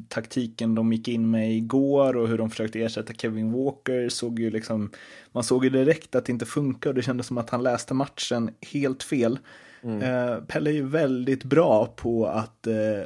taktiken 0.07 0.75
de 0.75 0.93
gick 0.93 1.07
in 1.07 1.31
med 1.31 1.55
igår 1.55 2.17
och 2.17 2.27
hur 2.27 2.37
de 2.37 2.49
försökte 2.49 2.81
ersätta 2.81 3.13
Kevin 3.13 3.51
Walker 3.51 4.09
såg 4.09 4.39
ju 4.39 4.49
liksom, 4.49 4.91
man 5.31 5.43
såg 5.43 5.63
ju 5.63 5.69
direkt 5.69 6.15
att 6.15 6.25
det 6.25 6.31
inte 6.31 6.45
funkar 6.45 6.89
och 6.89 6.95
det 6.95 7.01
kändes 7.01 7.27
som 7.27 7.37
att 7.37 7.49
han 7.49 7.63
läste 7.63 7.93
matchen 7.93 8.51
helt 8.71 9.03
fel. 9.03 9.39
Mm. 9.83 10.01
Eh, 10.01 10.43
Pelle 10.43 10.69
är 10.69 10.73
ju 10.73 10.87
väldigt 10.87 11.43
bra 11.43 11.85
på 11.85 12.25
att 12.25 12.67
eh, 12.67 13.03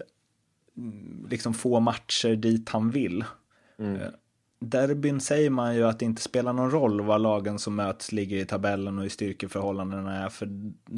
liksom 1.29 1.53
få 1.53 1.79
matcher 1.79 2.35
dit 2.35 2.69
han 2.69 2.89
vill. 2.89 3.23
Mm. 3.79 4.01
Derbyn 4.59 5.21
säger 5.21 5.49
man 5.49 5.75
ju 5.75 5.83
att 5.83 5.99
det 5.99 6.05
inte 6.05 6.21
spelar 6.21 6.53
någon 6.53 6.71
roll 6.71 7.01
vad 7.01 7.21
lagen 7.21 7.59
som 7.59 7.75
möts 7.75 8.11
ligger 8.11 8.37
i 8.37 8.45
tabellen 8.45 8.99
och 8.99 9.05
i 9.05 9.09
styrkeförhållandena 9.09 10.25
är, 10.25 10.29
för 10.29 10.49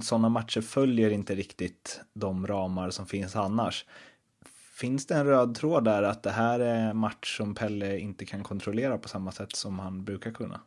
sådana 0.01 0.29
matcher 0.29 0.61
följer 0.61 1.09
inte 1.09 1.35
riktigt 1.35 2.01
de 2.13 2.47
ramar 2.47 2.89
som 2.89 3.05
finns 3.05 3.35
annars. 3.35 3.85
Finns 4.79 5.05
det 5.07 5.15
en 5.15 5.25
röd 5.25 5.55
tråd 5.55 5.83
där 5.83 6.03
att 6.03 6.23
det 6.23 6.29
här 6.29 6.59
är 6.59 6.89
en 6.89 6.97
match 6.97 7.37
som 7.37 7.55
Pelle 7.55 7.99
inte 7.99 8.25
kan 8.25 8.43
kontrollera 8.43 8.97
på 8.97 9.09
samma 9.09 9.31
sätt 9.31 9.55
som 9.55 9.79
han 9.79 10.03
brukar 10.03 10.31
kunna? 10.31 10.61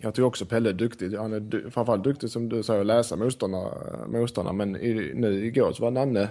Jag 0.00 0.14
tycker 0.14 0.26
också 0.26 0.46
Pelle 0.46 0.68
är 0.68 0.74
duktig. 0.74 1.16
Han 1.16 1.32
är 1.32 1.70
framförallt 1.70 2.04
duktig 2.04 2.30
som 2.30 2.48
du 2.48 2.62
säger 2.62 2.80
att 2.80 2.86
läsa 2.86 3.16
motståndarna. 3.16 4.06
motståndarna. 4.06 4.56
Men 4.56 4.76
i, 4.76 5.12
nu 5.14 5.46
igår 5.46 5.72
så 5.72 5.82
var 5.82 5.90
Nanne 5.90 6.28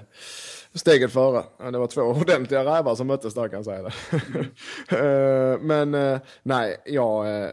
steget 0.74 1.12
före. 1.12 1.72
Det 1.72 1.78
var 1.78 1.88
två 1.88 2.02
ordentliga 2.22 2.66
rävar 2.66 2.96
som 2.96 3.08
möttes 3.08 3.34
där 3.34 3.48
kan 3.48 3.58
jag 3.58 3.66
säga 3.66 3.82
det. 3.84 3.94
Eh, 4.98 5.60
men 5.60 5.94
eh, 5.94 6.20
nej, 6.44 6.82
jag... 6.86 7.44
Eh, 7.44 7.50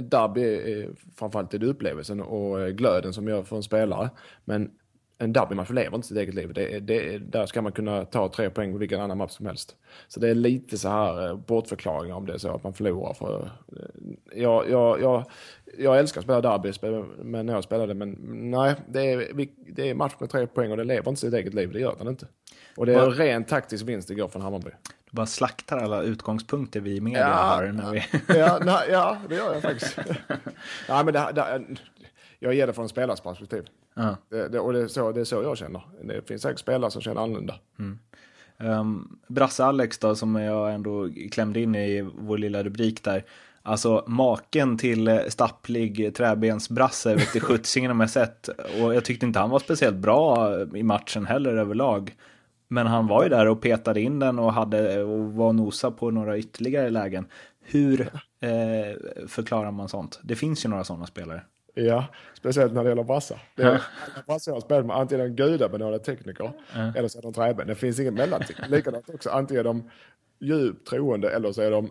derby 0.00 0.42
är 0.42 0.90
framförallt 1.16 1.54
är 1.54 1.58
det 1.58 1.66
upplevelsen 1.66 2.20
och 2.20 2.76
glöden 2.76 3.12
som 3.12 3.28
gör 3.28 3.42
för 3.42 3.56
en 3.56 3.62
spelare. 3.62 4.10
Men 4.44 4.70
en 5.22 5.32
derbymatch 5.32 5.70
lever 5.70 5.96
inte 5.96 6.08
sitt 6.08 6.16
eget 6.16 6.34
liv. 6.34 6.52
Det, 6.52 6.80
det, 6.80 7.18
där 7.18 7.46
ska 7.46 7.62
man 7.62 7.72
kunna 7.72 8.04
ta 8.04 8.28
tre 8.28 8.50
poäng 8.50 8.72
på 8.72 8.78
vilken 8.78 9.00
annan 9.00 9.18
match 9.18 9.32
som 9.32 9.46
helst. 9.46 9.76
Så 10.08 10.20
det 10.20 10.28
är 10.28 10.34
lite 10.34 10.78
så 10.78 10.88
här 10.88 11.28
eh, 11.28 11.36
bortförklaringar 11.36 12.14
om 12.14 12.26
det 12.26 12.32
är 12.32 12.38
så 12.38 12.54
att 12.54 12.64
man 12.64 12.74
förlorar. 12.74 13.14
För, 13.14 13.50
eh, 13.76 14.42
jag, 14.42 14.70
jag, 14.70 15.00
jag, 15.00 15.24
jag 15.78 15.98
älskar 15.98 16.20
att 16.20 16.24
spela 16.24 16.40
derby 16.40 16.72
men 17.22 17.46
när 17.46 17.54
jag 17.54 17.64
spelade, 17.64 17.94
men 17.94 18.16
nej, 18.50 18.74
det 18.88 19.12
är, 19.12 19.46
det 19.72 19.90
är 19.90 19.94
match 19.94 20.14
med 20.18 20.30
tre 20.30 20.46
poäng 20.46 20.70
och 20.70 20.76
det 20.76 20.84
lever 20.84 21.08
inte 21.08 21.20
sitt 21.20 21.34
eget 21.34 21.54
liv, 21.54 21.72
det 21.72 21.80
gör 21.80 21.94
den 21.98 22.08
inte. 22.08 22.26
Och 22.76 22.86
det 22.86 22.94
är 22.94 23.02
en 23.02 23.14
ren 23.14 23.44
taktisk 23.44 23.84
vinst 23.84 24.10
igår 24.10 24.28
från 24.28 24.42
Hammarby. 24.42 24.70
Du 25.10 25.16
bara 25.16 25.26
slaktar 25.26 25.78
alla 25.78 26.02
utgångspunkter 26.02 26.80
vi 26.80 26.96
i 26.96 27.00
media 27.00 27.20
ja, 27.20 27.34
har. 27.34 27.66
När 27.66 27.90
vi... 27.90 28.04
ja, 28.38 28.58
nej, 28.64 28.88
ja, 28.90 29.18
det 29.28 29.34
gör 29.34 29.52
jag 29.52 29.62
faktiskt. 29.62 29.98
ja, 30.88 31.02
men 31.02 31.14
det, 31.14 31.32
det, 31.34 31.62
jag 32.38 32.54
ger 32.54 32.66
det 32.66 32.72
från 32.72 32.82
en 32.82 32.88
spelares 32.88 33.20
perspektiv. 33.20 33.64
Uh. 33.98 34.14
Det, 34.28 34.48
det, 34.48 34.60
och 34.60 34.72
det 34.72 34.80
är, 34.80 34.86
så, 34.86 35.12
det 35.12 35.20
är 35.20 35.24
så 35.24 35.42
jag 35.42 35.58
känner. 35.58 35.82
Det 36.02 36.28
finns 36.28 36.42
säkert 36.42 36.58
spelare 36.58 36.90
som 36.90 37.02
känner 37.02 37.20
annorlunda. 37.20 37.54
Mm. 37.78 37.98
Um, 38.58 39.18
Brasse 39.28 39.64
Alex 39.64 39.98
då, 39.98 40.14
som 40.14 40.34
jag 40.34 40.74
ändå 40.74 41.08
klämde 41.30 41.60
in 41.60 41.74
i 41.74 42.10
vår 42.18 42.38
lilla 42.38 42.62
rubrik 42.62 43.04
där. 43.04 43.24
Alltså 43.62 44.04
maken 44.06 44.78
till 44.78 45.20
stapplig 45.28 46.14
träbensbrasse 46.14 47.14
vet 47.14 47.32
du 47.32 47.40
skjutsingen 47.40 48.00
jag 48.00 48.10
sett. 48.10 48.48
Och 48.82 48.94
jag 48.94 49.04
tyckte 49.04 49.26
inte 49.26 49.38
han 49.38 49.50
var 49.50 49.58
speciellt 49.58 49.96
bra 49.96 50.56
i 50.74 50.82
matchen 50.82 51.26
heller 51.26 51.56
överlag. 51.56 52.16
Men 52.68 52.86
han 52.86 53.06
var 53.06 53.22
ju 53.22 53.28
där 53.28 53.48
och 53.48 53.60
petade 53.60 54.00
in 54.00 54.18
den 54.18 54.38
och, 54.38 54.52
hade, 54.52 55.02
och 55.02 55.32
var 55.32 55.52
nosa 55.52 55.90
på 55.90 56.10
några 56.10 56.38
ytterligare 56.38 56.90
lägen. 56.90 57.26
Hur 57.60 58.00
eh, 58.40 59.28
förklarar 59.28 59.70
man 59.70 59.88
sånt? 59.88 60.20
Det 60.22 60.36
finns 60.36 60.64
ju 60.64 60.68
några 60.68 60.84
sådana 60.84 61.06
spelare. 61.06 61.42
Ja, 61.74 62.06
speciellt 62.34 62.72
när 62.72 62.84
det 62.84 62.88
gäller 62.88 63.04
brassar. 63.04 63.42
Det 63.54 63.62
är, 63.62 63.72
ja. 63.72 63.80
brassar 64.26 64.52
jag 64.52 64.62
spelar 64.62 64.82
med 64.82 64.96
antingen 64.96 65.36
gudabenådade 65.36 66.04
tekniker 66.04 66.52
ja. 66.74 66.92
eller 66.96 67.08
så 67.08 67.18
är 67.18 67.22
de 67.22 67.32
träben. 67.32 67.66
Det 67.66 67.74
finns 67.74 68.00
inget 68.00 68.14
mellanting. 68.14 68.56
Likadant 68.68 69.08
också, 69.08 69.30
antingen 69.30 69.60
är 69.60 69.64
de 69.64 69.90
djupt 70.40 70.88
troende 70.88 71.30
eller 71.30 71.52
så 71.52 71.62
är 71.62 71.70
de 71.70 71.90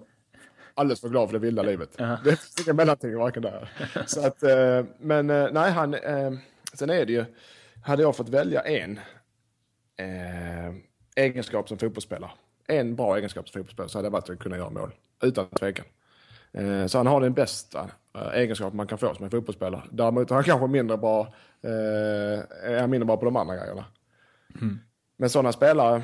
alldeles 0.73 1.01
för 1.01 1.09
glada 1.09 1.27
för 1.27 1.33
det 1.33 1.39
vilda 1.39 1.63
livet. 1.63 1.89
Ja. 1.97 2.17
Det 2.23 2.29
finns 2.29 2.67
inget 2.67 2.75
mellanting 2.75 3.17
varken 3.17 3.43
där. 3.43 3.69
Så 4.05 4.27
att, 4.27 4.43
eh, 4.43 4.85
men 5.00 5.29
eh, 5.29 5.47
nej, 5.51 5.71
han, 5.71 5.93
eh, 5.93 6.31
sen 6.73 6.89
är 6.89 7.05
det 7.05 7.13
ju, 7.13 7.25
hade 7.83 8.01
jag 8.01 8.15
fått 8.15 8.29
välja 8.29 8.61
en 8.61 9.00
egenskap 11.15 11.69
som 11.69 11.77
fotbollsspelare, 11.77 12.31
en 12.67 12.95
bra 12.95 13.17
egenskap 13.17 13.50
som 13.50 13.59
fotbollsspelare 13.59 13.89
så 13.89 13.97
hade 13.97 14.05
det 14.05 14.11
varit 14.11 14.29
att 14.29 14.39
kunna 14.39 14.57
göra 14.57 14.69
mål. 14.69 14.91
Utan 15.23 15.47
tvekan. 15.47 15.85
Så 16.88 16.98
han 16.98 17.08
har 17.08 17.22
den 17.22 17.34
bästa 17.34 17.89
Eh, 18.13 18.39
egenskaper 18.39 18.77
man 18.77 18.88
kan 18.88 18.98
få 18.98 19.13
som 19.13 19.25
en 19.25 19.31
fotbollsspelare. 19.31 19.84
Däremot 19.91 20.31
är 20.31 20.36
han 20.36 20.43
kanske 20.43 20.67
mindre 20.67 20.98
bra, 20.98 21.34
eh, 21.62 22.39
är 22.63 22.88
mindre 22.88 23.05
bra 23.05 23.17
på 23.17 23.25
de 23.25 23.36
andra 23.36 23.55
grejerna. 23.55 23.86
Mm. 24.62 24.79
Men 25.17 25.29
sådana 25.29 25.51
spelare 25.51 26.03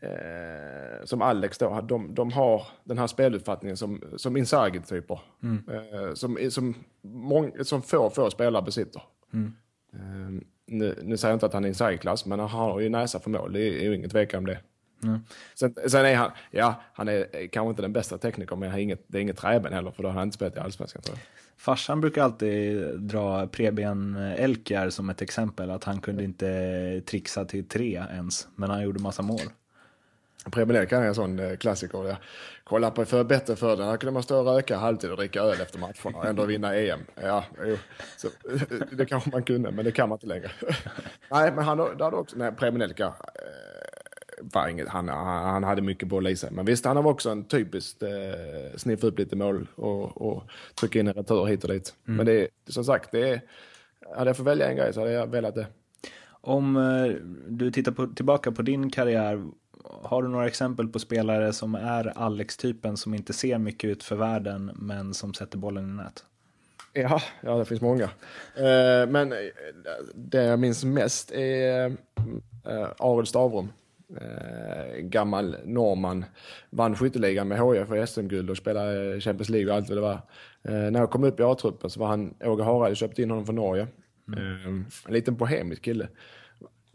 eh, 0.00 1.04
som 1.04 1.22
Alex 1.22 1.58
då, 1.58 1.80
de, 1.80 2.14
de 2.14 2.32
har 2.32 2.66
den 2.84 2.98
här 2.98 3.06
speluppfattningen 3.06 3.76
som, 3.76 4.02
som 4.16 4.36
Inzaghi-typer. 4.36 5.20
Mm. 5.42 5.64
Eh, 5.68 6.14
som, 6.14 6.38
som, 6.50 6.74
mång, 7.00 7.64
som 7.64 7.82
få, 7.82 8.10
få 8.10 8.30
spelare 8.30 8.62
besitter. 8.62 9.02
Mm. 9.32 9.52
Eh, 9.92 10.42
nu, 10.66 10.98
nu 11.02 11.16
säger 11.16 11.32
jag 11.32 11.36
inte 11.36 11.46
att 11.46 11.52
han 11.52 11.64
är 11.64 11.68
Inzaghi-klass, 11.68 12.26
men 12.26 12.38
han 12.38 12.48
har 12.48 12.80
ju 12.80 12.88
näsa 12.88 13.20
för 13.20 13.30
mål, 13.30 13.52
det 13.52 13.60
är 13.60 13.82
ju 13.82 13.96
ingen 13.96 14.10
tvekan 14.10 14.38
om 14.38 14.46
det. 14.46 14.58
Mm. 15.02 15.20
Sen, 15.54 15.74
sen, 15.86 16.06
är 16.06 16.14
han, 16.14 16.30
ja, 16.50 16.82
han 16.92 17.08
är 17.08 17.46
kanske 17.46 17.70
inte 17.70 17.82
den 17.82 17.92
bästa 17.92 18.18
teknikern, 18.18 18.58
men 18.58 18.78
inget, 18.78 19.04
det 19.06 19.18
är 19.18 19.22
inget 19.22 19.38
träben 19.38 19.72
heller, 19.72 19.90
för 19.90 20.02
då 20.02 20.08
har 20.08 20.14
han 20.14 20.28
inte 20.28 20.34
spelat 20.34 20.56
i 20.56 20.60
allsvenskan 20.60 21.02
tror 21.02 21.18
jag. 21.18 21.26
Farsan 21.56 22.00
brukar 22.00 22.22
alltid 22.22 22.82
dra 23.00 23.46
preben 23.46 24.16
Elkjär 24.16 24.90
som 24.90 25.10
ett 25.10 25.22
exempel, 25.22 25.70
att 25.70 25.84
han 25.84 26.00
kunde 26.00 26.24
inte 26.24 27.02
trixa 27.06 27.44
till 27.44 27.68
tre 27.68 28.04
ens, 28.10 28.48
men 28.54 28.70
han 28.70 28.82
gjorde 28.82 29.02
massa 29.02 29.22
mål. 29.22 29.40
Preben 30.50 30.76
Elkjär 30.76 31.02
är 31.02 31.06
en 31.06 31.14
sån 31.14 31.38
eh, 31.38 31.56
klassiker. 31.56 32.08
Jag 32.08 32.16
kollar 32.64 32.90
på 32.90 33.04
för 33.04 33.24
bättre 33.24 33.56
för 33.56 33.76
den. 33.76 33.88
Här 33.88 33.96
kunde 33.96 34.12
man 34.12 34.22
stå 34.22 34.38
och 34.38 34.54
röka 34.54 34.76
halvtid 34.76 35.10
och 35.10 35.16
dricka 35.16 35.40
öl 35.40 35.60
efter 35.60 35.78
matcherna 35.78 36.18
och 36.18 36.24
ändå 36.24 36.44
vinna 36.44 36.74
EM. 36.74 37.00
Ja, 37.22 37.44
jo. 37.64 37.76
Så, 38.16 38.28
det 38.96 39.06
kanske 39.06 39.30
man 39.30 39.42
kunde, 39.42 39.70
men 39.70 39.84
det 39.84 39.92
kan 39.92 40.08
man 40.08 40.16
inte 40.16 40.26
längre. 40.26 40.50
nej, 41.30 41.52
men 41.52 41.64
han 41.64 41.78
hade 41.78 42.16
också, 42.16 42.36
nej, 42.36 42.52
Preben 42.52 42.82
Elkjär, 42.82 43.12
var 44.52 44.68
inget, 44.68 44.88
han, 44.88 45.08
han 45.08 45.64
hade 45.64 45.82
mycket 45.82 46.08
boll 46.08 46.26
i 46.26 46.36
sig. 46.36 46.50
Men 46.52 46.64
visst, 46.64 46.84
han 46.84 46.96
har 46.96 47.06
också 47.06 47.30
en 47.30 47.44
typiskt 47.44 48.02
eh, 48.02 48.76
sniffa 48.76 49.06
upp 49.06 49.18
lite 49.18 49.36
mål 49.36 49.68
och, 49.74 50.22
och 50.22 50.42
trycka 50.74 51.00
in 51.00 51.08
en 51.08 51.14
retur 51.14 51.46
hit 51.46 51.64
och 51.64 51.70
dit. 51.70 51.94
Mm. 52.08 52.16
Men 52.16 52.26
det 52.26 52.48
som 52.66 52.84
sagt, 52.84 53.12
det 53.12 53.28
är, 53.30 53.40
hade 54.16 54.30
jag 54.30 54.36
fått 54.36 54.46
välja 54.46 54.70
en 54.70 54.76
grej 54.76 54.94
så 54.94 55.00
hade 55.00 55.12
jag 55.12 55.26
velat 55.26 55.54
det. 55.54 55.66
Om 56.30 56.76
eh, 56.76 57.12
du 57.48 57.70
tittar 57.70 57.92
på, 57.92 58.06
tillbaka 58.06 58.52
på 58.52 58.62
din 58.62 58.90
karriär, 58.90 59.44
har 59.84 60.22
du 60.22 60.28
några 60.28 60.46
exempel 60.46 60.88
på 60.88 60.98
spelare 60.98 61.52
som 61.52 61.74
är 61.74 62.18
Alex-typen 62.18 62.96
som 62.96 63.14
inte 63.14 63.32
ser 63.32 63.58
mycket 63.58 63.90
ut 63.90 64.02
för 64.02 64.16
världen 64.16 64.70
men 64.74 65.14
som 65.14 65.34
sätter 65.34 65.58
bollen 65.58 65.90
i 65.90 66.02
nät? 66.02 66.24
Ja, 66.92 67.22
ja 67.40 67.58
det 67.58 67.64
finns 67.64 67.80
många. 67.80 68.04
Eh, 68.56 69.08
men 69.08 69.34
det 70.14 70.42
jag 70.42 70.58
minns 70.58 70.84
mest 70.84 71.32
är 71.32 71.86
eh, 72.66 72.88
Arild 72.98 73.28
Stavrum 73.28 73.68
eh, 74.20 74.96
gammal 75.00 75.56
norrman. 75.64 76.24
Vann 76.70 76.96
skytteligan 76.96 77.48
med 77.48 77.58
HIF 77.58 77.88
för 77.88 78.06
SM-guld 78.06 78.50
och 78.50 78.56
spelade 78.56 79.20
Champions 79.20 79.48
League 79.48 79.70
och 79.70 79.76
allt 79.76 79.88
vad 79.88 79.98
det 79.98 80.02
var. 80.02 80.20
Eh, 80.64 80.90
när 80.90 81.00
jag 81.00 81.10
kom 81.10 81.24
upp 81.24 81.40
i 81.40 81.42
A-truppen 81.42 81.90
så 81.90 82.00
var 82.00 82.06
han, 82.06 82.34
Åge 82.44 82.62
Hareide 82.64 82.96
köpte 82.96 83.22
in 83.22 83.30
honom 83.30 83.46
från 83.46 83.56
Norge. 83.56 83.86
Mm. 84.28 84.40
Eh, 84.40 84.66
en 85.06 85.12
liten 85.12 85.36
bohemisk 85.36 85.82
kille. 85.82 86.08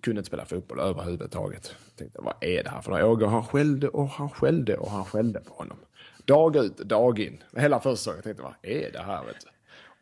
Kunde 0.02 0.20
inte 0.20 0.28
spela 0.28 0.46
fotboll 0.46 0.80
överhuvudtaget. 0.80 1.76
Tänkte, 1.98 2.20
vad 2.22 2.34
är 2.42 2.64
det 2.64 2.70
här 2.70 2.82
för 2.82 2.92
något? 2.92 3.04
Åge 3.04 3.26
han 3.26 3.44
skällde 3.44 3.88
och 3.88 4.10
han 4.10 4.30
skällde 4.30 4.78
och 4.78 4.92
han 4.92 5.06
skällde 5.06 5.40
på 5.40 5.54
honom. 5.54 5.78
Dag 6.26 6.56
ut, 6.56 6.78
dag 6.78 7.20
in. 7.20 7.44
Hela 7.56 7.80
försäsongen. 7.80 8.22
tänkte, 8.22 8.44
vad 8.44 8.54
är 8.62 8.92
det 8.92 9.00
här? 9.00 9.26
Vet 9.26 9.36
du? 9.42 9.50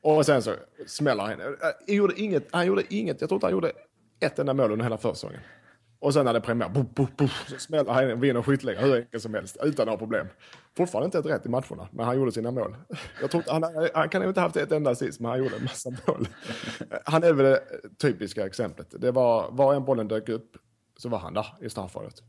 Och 0.09 0.25
sen 0.25 0.41
så 0.41 0.53
smäller 0.87 1.23
han. 1.23 1.31
Han 1.31 1.53
eh, 1.87 1.95
gjorde 1.95 2.21
inget, 2.21 2.47
han 2.51 2.65
gjorde 2.65 2.83
inget, 2.89 3.21
jag 3.21 3.29
tror 3.29 3.37
inte 3.37 3.45
han 3.45 3.53
gjorde 3.53 3.71
ett 4.19 4.39
enda 4.39 4.53
mål 4.53 4.71
under 4.71 4.83
hela 4.83 4.97
försäsongen. 4.97 5.39
Och 5.99 6.13
sen 6.13 6.25
när 6.25 6.33
det 6.33 6.39
är 6.39 6.41
premiär, 6.41 6.69
buff, 6.69 6.87
buff, 6.95 7.09
buff, 7.17 7.47
så 7.49 7.59
smäller 7.59 7.91
han 7.91 8.11
in, 8.11 8.19
vinner 8.19 8.41
skytteligan 8.41 8.83
hur 8.83 8.95
enkelt 8.95 9.23
som 9.23 9.33
helst 9.33 9.57
utan 9.63 9.85
några 9.85 9.97
problem. 9.97 10.27
Fortfarande 10.77 11.05
inte 11.05 11.19
ett 11.19 11.25
rätt 11.25 11.45
i 11.45 11.49
matcherna, 11.49 11.87
men 11.91 12.05
han 12.05 12.15
gjorde 12.15 12.31
sina 12.31 12.51
mål. 12.51 12.75
Jag 13.21 13.31
tror 13.31 13.43
han, 13.47 13.63
han 13.93 14.09
kan 14.09 14.23
inte 14.23 14.39
ha 14.39 14.47
haft 14.47 14.57
ett 14.57 14.71
enda 14.71 14.91
assist, 14.91 15.19
men 15.19 15.31
han 15.31 15.39
gjorde 15.39 15.55
en 15.55 15.63
massa 15.63 15.89
mål. 16.07 16.27
Han 17.05 17.23
är 17.23 17.33
väl 17.33 17.45
det 17.45 17.61
typiska 17.97 18.45
exemplet. 18.45 18.87
Det 19.01 19.11
var, 19.11 19.51
var 19.51 19.73
en 19.73 19.85
bollen 19.85 20.07
dök 20.07 20.29
upp 20.29 20.57
så 20.97 21.09
var 21.09 21.17
han 21.17 21.33
där 21.33 21.47
i 21.61 21.69
straffområdet. 21.69 22.23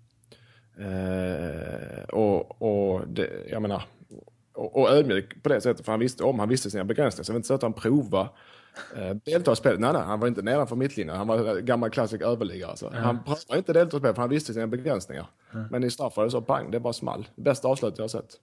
Eh, 0.79 2.05
och, 2.05 2.63
och 2.63 3.09
det, 3.09 3.31
jag 3.51 3.63
menar, 3.63 3.83
och, 4.55 4.77
och 4.77 4.91
ödmjuk 4.91 5.43
på 5.43 5.49
det 5.49 5.61
sättet, 5.61 5.85
för 5.85 5.93
han 5.93 6.01
visste 6.01 6.25
om, 6.25 6.39
han 6.39 6.49
visste 6.49 6.71
sina 6.71 6.85
begränsningar. 6.85 7.25
Så 7.25 7.33
det 7.33 7.35
var 7.35 7.39
inte 7.39 7.49
så 7.49 7.55
att 7.55 7.63
han 7.63 7.73
provade 7.73 8.29
Eh. 8.97 9.17
Nej, 9.25 9.79
nej, 9.79 10.03
han 10.03 10.21
var 10.21 10.29
inte 10.29 10.43
nedanför 10.43 10.77
mittlinjen. 10.77 11.17
Han 11.17 11.27
var 11.27 11.61
gammal 11.61 11.91
klassisk 11.91 12.23
överliggare. 12.23 12.71
Alltså. 12.71 12.91
Ja. 12.95 13.01
Han 13.01 13.25
pratade 13.25 13.59
inte 13.59 13.73
delta 13.73 13.97
i 13.97 14.01
spelet 14.01 14.15
för 14.17 14.23
han 14.23 14.31
visste 14.31 14.55
sina 14.55 14.67
begränsningar. 14.67 15.27
Ja. 15.53 15.65
Men 15.71 15.85
i 15.85 15.91
straff 15.91 16.17
var 16.17 16.25
det 16.25 16.31
så 16.31 16.43
pang, 16.43 16.71
det 16.71 16.81
bara 16.81 16.93
small. 16.93 17.29
Bästa 17.35 17.69
avslut 17.69 17.95
jag 17.97 18.05
har 18.05 18.09
sett. 18.09 18.41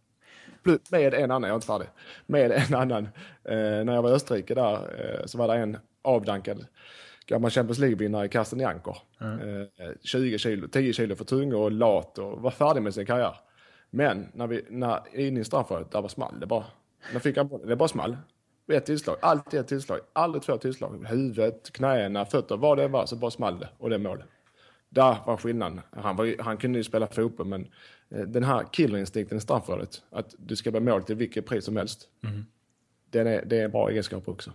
Med 0.91 1.13
en 1.13 1.31
annan, 1.31 1.43
jag 1.43 1.51
är 1.51 1.55
inte 1.55 1.67
färdig. 1.67 1.87
Med 2.25 2.51
en 2.51 2.75
annan. 2.75 3.03
Eh, 3.43 3.55
när 3.85 3.93
jag 3.93 4.01
var 4.01 4.09
i 4.09 4.13
Österrike 4.13 4.55
där 4.55 4.73
eh, 4.73 5.25
så 5.25 5.37
var 5.37 5.47
det 5.47 5.53
en 5.53 5.77
avdankad 6.01 6.65
gammal 7.25 7.51
Champions 7.51 7.79
League-vinnare 7.79 8.25
i 8.25 8.29
Carsten 8.29 8.59
Janker. 8.59 8.97
Mm. 9.21 9.67
20 10.01 10.37
kilo, 10.37 10.67
10 10.67 10.93
kilo 10.93 11.15
för 11.15 11.25
tung 11.25 11.53
och 11.53 11.71
lat 11.71 12.17
och 12.17 12.41
var 12.41 12.51
färdig 12.51 12.81
med 12.81 12.93
sin 12.93 13.05
karriär. 13.05 13.35
Men 13.89 14.27
när 14.33 14.47
vi, 14.47 14.65
när 14.69 15.19
in 15.19 15.37
i 15.37 15.43
straffområdet, 15.43 15.91
där 15.91 16.01
var 16.01 16.09
small 16.09 16.39
det 16.39 16.45
bara. 16.45 16.65
När 17.13 17.19
fick 17.19 17.37
han 17.37 17.47
bollen, 17.47 17.67
det 17.67 17.75
bara 17.75 17.89
small. 17.89 18.17
Ett 18.67 18.85
tillslag, 18.85 19.17
alltid 19.21 19.59
ett 19.59 19.67
tillslag, 19.67 19.99
aldrig 20.13 20.43
två 20.43 20.57
tillslag. 20.57 21.05
Huvudet, 21.07 21.71
knäna, 21.73 22.25
fötter, 22.25 22.57
vad 22.57 22.77
det 22.77 22.87
var 22.87 23.05
så 23.05 23.15
bara 23.15 23.31
small 23.31 23.59
det 23.59 23.69
och 23.77 23.89
det 23.89 23.95
är 23.95 23.99
mål. 23.99 24.23
Där 24.89 25.17
var 25.25 25.37
skillnaden. 25.37 25.81
Han, 25.91 26.15
var, 26.15 26.43
han 26.43 26.57
kunde 26.57 26.79
ju 26.79 26.83
spela 26.83 27.07
fotboll 27.07 27.47
men 27.47 27.67
eh, 28.09 28.21
den 28.21 28.43
här 28.43 28.65
killerinstinkten 28.71 29.37
i 29.37 29.41
straffområdet, 29.41 30.03
att 30.09 30.35
du 30.37 30.55
ska 30.55 30.71
bli 30.71 30.79
mål 30.79 31.03
till 31.03 31.15
vilket 31.15 31.45
pris 31.45 31.65
som 31.65 31.77
helst. 31.77 32.09
Mm. 32.23 32.45
Den 33.09 33.27
är, 33.27 33.45
det 33.45 33.59
är 33.59 33.65
en 33.65 33.71
bra 33.71 33.89
egenskap 33.89 34.27
också. 34.27 34.51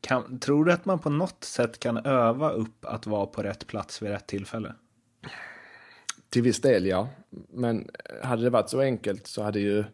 Kan, 0.00 0.38
tror 0.38 0.64
du 0.64 0.72
att 0.72 0.84
man 0.84 0.98
på 0.98 1.10
något 1.10 1.44
sätt 1.44 1.78
kan 1.78 1.96
öva 1.96 2.50
upp 2.50 2.84
att 2.84 3.06
vara 3.06 3.26
på 3.26 3.42
rätt 3.42 3.66
plats 3.66 4.02
vid 4.02 4.10
rätt 4.10 4.26
tillfälle? 4.26 4.74
Till 6.28 6.42
viss 6.42 6.60
del 6.60 6.86
ja, 6.86 7.08
men 7.48 7.90
hade 8.22 8.42
det 8.42 8.50
varit 8.50 8.70
så 8.70 8.80
enkelt 8.80 9.26
så 9.26 9.42
hade 9.42 9.60
ju 9.60 9.84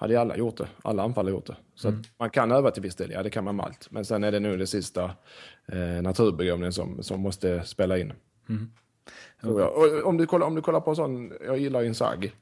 hade 0.00 0.12
ju 0.12 0.20
alla 0.20 0.36
gjort 0.36 0.56
det. 0.56 0.68
Alla 0.82 1.02
anfallare 1.02 1.34
gjort 1.34 1.46
det. 1.46 1.56
Så 1.74 1.88
mm. 1.88 2.02
man 2.18 2.30
kan 2.30 2.52
öva 2.52 2.70
till 2.70 2.82
viss 2.82 2.96
del, 2.96 3.10
ja 3.10 3.22
det 3.22 3.30
kan 3.30 3.44
man 3.44 3.56
med 3.56 3.66
allt. 3.66 3.90
Men 3.90 4.04
sen 4.04 4.24
är 4.24 4.32
det 4.32 4.40
nu 4.40 4.56
det 4.56 4.66
sista 4.66 5.04
eh, 5.66 6.02
naturbegåvningen 6.02 6.72
som, 6.72 7.02
som 7.02 7.20
måste 7.20 7.62
spela 7.62 7.98
in. 7.98 8.12
Mm. 8.48 8.70
Okay. 9.42 9.64
Och 9.64 10.06
om, 10.06 10.16
du 10.16 10.26
kollar, 10.26 10.46
om 10.46 10.54
du 10.54 10.62
kollar 10.62 10.80
på 10.80 10.90
en 10.90 10.96
sån, 10.96 11.32
jag 11.46 11.58
gillar 11.58 11.82
Inzaghi 11.82 12.32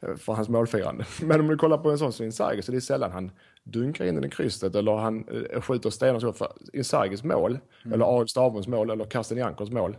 eh, 0.00 0.14
för 0.14 0.32
hans 0.32 0.48
målfirande. 0.48 1.04
Men 1.22 1.40
om 1.40 1.48
du 1.48 1.56
kollar 1.56 1.78
på 1.78 1.90
en 1.90 1.98
sån 1.98 2.12
som 2.12 2.26
Inzaghi 2.26 2.62
så 2.62 2.72
är 2.72 2.74
det 2.74 2.80
sällan 2.80 3.10
han 3.10 3.30
dunkar 3.62 4.04
in 4.04 4.14
den 4.14 4.24
i 4.24 4.30
krysset 4.30 4.74
eller 4.74 4.96
han 4.96 5.28
eh, 5.28 5.60
skjuter 5.60 5.90
stenar 5.90 6.20
så. 6.20 6.32
För 6.32 6.52
Inzaghis 6.72 7.24
mål, 7.24 7.58
mm. 7.84 7.94
eller 7.94 8.16
Arild 8.16 8.30
Stavons 8.30 8.68
mål, 8.68 8.90
eller 8.90 9.04
Karsten 9.04 9.38
Jankers 9.38 9.70
mål, 9.70 9.96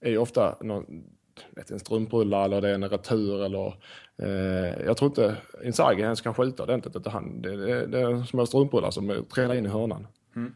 är 0.00 0.10
ju 0.10 0.18
ofta 0.18 0.56
någon, 0.60 1.04
vet, 1.50 1.70
en 1.70 1.78
strumprulla 1.78 2.44
eller 2.44 2.60
det 2.60 2.68
är 2.68 2.74
en 2.74 2.88
retur 2.88 3.44
eller... 3.44 3.74
Eh, 4.22 4.84
jag 4.86 4.96
tror 4.96 5.10
inte 5.10 5.36
Inzaghi 5.64 6.02
ens 6.02 6.20
kan 6.20 6.34
skjuta 6.34 6.62
ordentligt. 6.62 6.96
Utan 6.96 7.12
han, 7.12 7.42
det, 7.42 7.56
det, 7.56 7.86
det 7.86 8.00
är 8.00 8.22
små 8.22 8.46
strumprullar 8.46 8.90
som 8.90 9.24
trillar 9.34 9.54
in 9.54 9.66
i 9.66 9.68
hörnan. 9.68 10.06
Mm. 10.36 10.54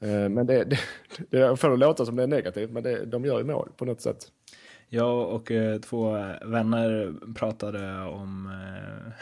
Eh, 0.00 0.28
men 0.28 0.46
det, 0.46 0.64
det, 0.64 0.78
det 1.30 1.56
får 1.56 1.70
det 1.70 1.76
låta 1.76 2.06
som 2.06 2.16
det 2.16 2.22
är 2.22 2.26
negativt, 2.26 2.70
men 2.70 2.82
det, 2.82 3.04
de 3.04 3.24
gör 3.24 3.38
ju 3.38 3.44
mål 3.44 3.68
på 3.76 3.84
något 3.84 4.00
sätt. 4.00 4.26
Jag 4.88 5.28
och 5.28 5.50
eh, 5.50 5.80
två 5.80 6.12
vänner 6.42 7.14
pratade 7.34 8.00
om, 8.00 8.46
eh, 8.46 9.12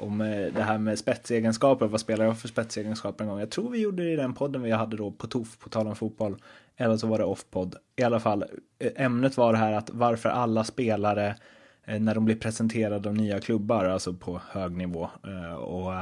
om 0.00 0.20
eh, 0.20 0.52
det 0.54 0.62
här 0.62 0.78
med 0.78 0.98
spetsegenskaper. 0.98 1.86
Vad 1.86 2.00
spelar 2.00 2.24
jag 2.24 2.38
för 2.38 2.48
spetsegenskaper 2.48 3.24
en 3.24 3.30
gång? 3.30 3.40
Jag 3.40 3.50
tror 3.50 3.70
vi 3.70 3.80
gjorde 3.80 4.02
det 4.02 4.10
i 4.10 4.16
den 4.16 4.34
podden 4.34 4.62
vi 4.62 4.70
hade 4.70 4.96
då 4.96 5.10
på 5.10 5.26
TOF, 5.26 5.58
på 5.58 5.68
tal 5.68 5.86
om 5.86 5.96
fotboll. 5.96 6.36
Eller 6.76 6.96
så 6.96 7.06
var 7.06 7.18
det 7.18 7.24
off-podd. 7.24 7.76
I 7.96 8.02
alla 8.02 8.20
fall, 8.20 8.44
eh, 8.78 9.04
ämnet 9.04 9.36
var 9.36 9.52
det 9.52 9.58
här 9.58 9.72
att 9.72 9.90
varför 9.90 10.28
alla 10.28 10.64
spelare 10.64 11.36
eh, 11.84 12.00
när 12.00 12.14
de 12.14 12.24
blir 12.24 12.36
presenterade 12.36 13.08
av 13.08 13.14
nya 13.14 13.40
klubbar, 13.40 13.84
alltså 13.84 14.12
på 14.12 14.40
hög 14.50 14.76
nivå, 14.76 15.10
och 15.58 15.92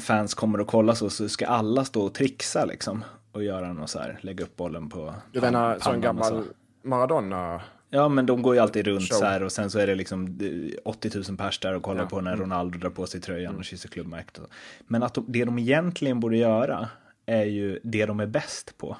fans 0.00 0.34
kommer 0.34 0.60
och 0.60 0.66
kollar 0.66 0.94
så, 0.94 1.10
så 1.10 1.28
ska 1.28 1.46
alla 1.46 1.84
stå 1.84 2.02
och 2.02 2.14
trixa 2.14 2.64
liksom 2.64 3.04
och 3.32 3.44
göra 3.44 3.72
något 3.72 3.90
så 3.90 3.98
här, 3.98 4.18
lägga 4.20 4.44
upp 4.44 4.56
bollen 4.56 4.88
på 4.88 5.14
Du 5.32 5.40
menar 5.40 5.78
sån 5.78 6.00
gammal 6.00 6.44
Maradona? 6.82 7.60
Ja, 7.90 8.08
men 8.08 8.26
de 8.26 8.42
går 8.42 8.54
ju 8.54 8.60
alltid 8.60 8.86
runt 8.86 9.08
Show. 9.08 9.18
så 9.18 9.24
här 9.24 9.42
och 9.42 9.52
sen 9.52 9.70
så 9.70 9.78
är 9.78 9.86
det 9.86 9.94
liksom 9.94 10.38
80 10.84 11.10
000 11.28 11.36
pers 11.36 11.58
där 11.58 11.74
och 11.74 11.82
kollar 11.82 12.02
ja. 12.02 12.08
på 12.08 12.20
när. 12.20 12.36
Ronaldo 12.36 12.78
drar 12.78 12.90
på 12.90 13.06
sig 13.06 13.20
tröjan 13.20 13.50
mm. 13.50 13.58
och 13.58 13.64
kysser 13.64 13.88
klubbmärket. 13.88 14.40
Men 14.86 15.02
att 15.02 15.14
de, 15.14 15.24
det 15.28 15.44
de 15.44 15.58
egentligen 15.58 16.20
borde 16.20 16.36
göra 16.36 16.88
är 17.26 17.44
ju 17.44 17.80
det 17.82 18.06
de 18.06 18.20
är 18.20 18.26
bäst 18.26 18.78
på. 18.78 18.96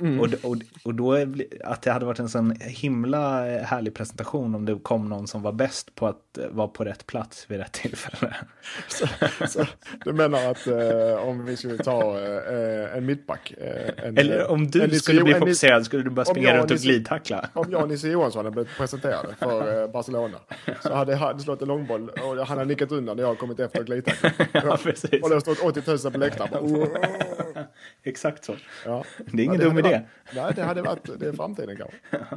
Mm. 0.00 0.20
och, 0.20 0.28
och, 0.42 0.56
och 0.84 0.94
då 0.94 1.12
är, 1.12 1.46
att 1.64 1.82
det 1.82 1.92
hade 1.92 2.06
varit 2.06 2.18
en 2.18 2.28
sån 2.28 2.56
himla 2.60 3.44
härlig 3.44 3.94
presentation 3.94 4.54
om 4.54 4.64
det 4.64 4.78
kom 4.82 5.08
någon 5.08 5.26
som 5.26 5.42
var 5.42 5.52
bäst 5.52 5.94
på 5.94 6.06
att 6.06 6.38
vara 6.50 6.68
på 6.68 6.84
rätt 6.84 7.06
plats 7.06 7.50
vid 7.50 7.58
rätt 7.58 7.72
tillfälle. 7.72 8.34
så, 8.88 9.06
så, 9.46 9.66
du 10.04 10.12
menar 10.12 10.50
att 10.50 10.66
eh, 10.66 11.28
om 11.28 11.44
vi 11.44 11.56
skulle 11.56 11.78
ta 11.78 12.18
eh, 12.20 12.96
en 12.96 13.06
mittback. 13.06 13.54
Eh, 13.58 14.06
en, 14.06 14.18
Eller 14.18 14.50
om 14.50 14.70
du 14.70 14.82
en 14.82 14.90
skulle 14.90 15.22
bli 15.22 15.34
fokuserad 15.34 15.84
skulle 15.84 16.02
du 16.02 16.10
bara 16.10 16.24
springa 16.24 16.56
runt 16.56 16.70
och 16.70 16.76
glidtackla. 16.76 17.48
Om 17.52 17.70
jag 17.70 17.82
och 17.82 17.88
Nisse 17.88 18.08
Johansson 18.08 18.44
hade 18.44 18.50
blivit 18.50 18.76
presenterade 18.76 19.34
för 19.38 19.82
eh, 19.82 19.90
Barcelona 19.90 20.38
så 20.82 20.94
hade 20.94 21.16
han 21.16 21.40
slått 21.40 21.62
en 21.62 21.68
långboll 21.68 22.08
och 22.08 22.46
han 22.46 22.58
hade 22.58 22.64
nickat 22.64 22.92
undan 22.92 23.16
när 23.16 23.24
jag 23.24 23.38
kommit 23.38 23.60
efter 23.60 23.80
och 23.80 23.86
glidtacklat. 23.86 24.32
ja, 24.52 24.78
precis. 24.82 25.22
Och 25.22 25.28
det 25.28 25.34
har 25.34 25.40
stått 25.40 25.60
80 25.60 25.82
000 26.04 26.12
på 26.12 26.18
läktaren. 26.18 26.88
Exakt 28.02 28.44
så. 28.44 28.56
Ja. 28.84 29.04
Det 29.32 29.42
är 29.42 29.44
ingen 29.44 29.60
ja, 29.60 29.66
dum 29.68 29.78
idé. 29.78 29.90
Varit, 29.90 30.34
nej, 30.34 30.52
det 30.56 30.62
hade 30.62 30.82
varit 30.82 31.20
det 31.20 31.26
är 31.26 31.32
framtiden 31.32 31.76
kanske. 31.76 31.96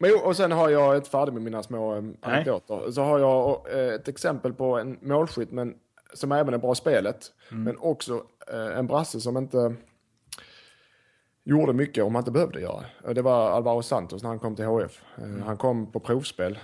Men 0.00 0.10
jo, 0.10 0.18
och 0.18 0.36
sen 0.36 0.52
har 0.52 0.68
jag 0.68 0.96
ett 0.96 1.08
färdigt 1.08 1.34
med 1.34 1.42
mina 1.42 1.62
små 1.62 1.96
eh, 1.96 2.02
anekdoter. 2.20 2.90
Så 2.90 3.02
har 3.02 3.18
jag 3.18 3.66
eh, 3.72 3.94
ett 3.94 4.08
exempel 4.08 4.52
på 4.52 4.78
en 4.78 4.98
målskytt 5.02 5.50
men, 5.50 5.74
som 6.14 6.32
även 6.32 6.54
är 6.54 6.58
bra 6.58 6.72
i 6.72 6.76
spelet. 6.76 7.32
Mm. 7.50 7.64
Men 7.64 7.78
också 7.78 8.24
eh, 8.52 8.78
en 8.78 8.86
brasse 8.86 9.20
som 9.20 9.36
inte 9.36 9.74
gjorde 11.44 11.72
mycket 11.72 12.04
om 12.04 12.14
han 12.14 12.20
inte 12.20 12.30
behövde 12.30 12.60
göra. 12.60 12.84
Det 13.14 13.22
var 13.22 13.50
Alvaro 13.50 13.82
Santos 13.82 14.22
när 14.22 14.30
han 14.30 14.38
kom 14.38 14.56
till 14.56 14.64
HF. 14.64 15.02
Mm. 15.18 15.42
Han 15.42 15.56
kom 15.56 15.92
på 15.92 16.00
provspel 16.00 16.58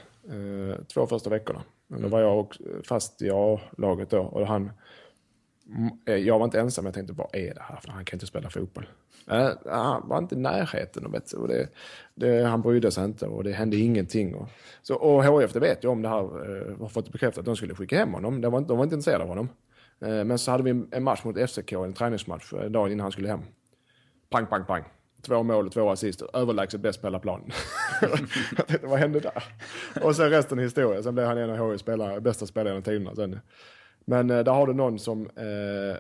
två 0.95 1.07
första 1.07 1.31
veckorna. 1.31 1.63
Mm. 1.91 2.03
Då 2.03 2.09
var 2.09 2.21
jag 2.21 2.57
fast 2.89 3.23
i 3.23 3.31
A-laget 3.31 4.11
då 4.11 4.21
och 4.21 4.47
han 4.47 4.71
Mm, 5.69 5.91
eh, 6.07 6.17
jag 6.17 6.39
var 6.39 6.45
inte 6.45 6.61
ensam, 6.61 6.85
jag 6.85 6.95
tänkte 6.95 7.13
vad 7.13 7.29
är 7.33 7.55
det 7.55 7.63
här 7.63 7.77
för 7.77 7.91
han 7.91 8.05
kan 8.05 8.17
inte 8.17 8.27
spela 8.27 8.51
fotboll. 8.51 8.87
Äh, 9.31 9.51
han 9.67 10.09
var 10.09 10.19
inte 10.19 10.35
i 10.35 10.39
närheten. 10.39 11.07
Och 11.07 11.15
vet, 11.15 11.33
och 11.33 11.49
det, 11.49 11.69
det, 12.15 12.45
han 12.45 12.63
brydde 12.63 12.91
sig 12.91 13.05
inte 13.05 13.27
och 13.27 13.45
det 13.45 13.53
hände 13.53 13.77
ingenting. 13.77 14.35
Och, 14.35 14.49
så, 14.83 14.95
och 14.95 15.43
HIF, 15.43 15.53
det 15.53 15.61
vet 15.61 15.85
jag 15.85 15.93
om 15.93 16.03
det 16.03 16.09
här, 16.09 16.21
eh, 16.21 16.79
har 16.81 16.89
fått 16.89 17.13
bekräftat 17.13 17.39
att 17.39 17.45
de 17.45 17.57
skulle 17.57 17.75
skicka 17.75 17.99
hem 17.99 18.13
honom. 18.13 18.41
De 18.41 18.53
var, 18.53 18.61
de 18.61 18.77
var 18.77 18.85
inte 18.85 18.95
intresserade 18.95 19.23
av 19.23 19.29
honom. 19.29 19.49
Men 19.99 20.39
så 20.39 20.51
hade 20.51 20.63
vi 20.63 20.85
en 20.91 21.05
match 21.05 21.25
mot 21.25 21.51
FCK, 21.51 21.73
en 21.73 21.93
träningsmatch, 21.93 22.53
dagen 22.69 22.93
innan 22.93 23.01
han 23.01 23.13
skulle 23.13 23.29
hem. 23.29 23.41
Pang, 24.31 24.47
pang, 24.47 24.65
pang. 24.65 24.85
Två 25.23 25.43
mål 25.43 25.67
och 25.67 25.73
två 25.73 25.91
assist. 25.91 26.23
Överlägset 26.23 26.81
bäst 26.81 27.01
på 27.01 27.07
hela 27.07 27.19
planen. 27.19 27.51
jag 28.57 28.67
tänkte, 28.67 28.87
vad 28.87 28.99
hände 28.99 29.21
där? 29.21 29.45
Och 30.03 30.17
sen 30.17 30.31
resten 30.31 30.59
är 30.59 30.63
historia. 30.63 31.03
Sen 31.03 31.15
blev 31.15 31.27
han 31.27 31.39
en 31.39 31.51
av 31.51 31.73
HIFs 31.73 31.85
bästa 32.21 32.47
spelare 32.47 32.69
genom 32.69 32.83
tiderna. 32.83 33.15
Sen 33.15 33.41
men 34.07 34.31
eh, 34.31 34.45
där 34.45 34.53
har 34.53 34.67
du 34.67 34.75
någon 34.75 34.99
som, 34.99 35.27
eh, 35.27 35.97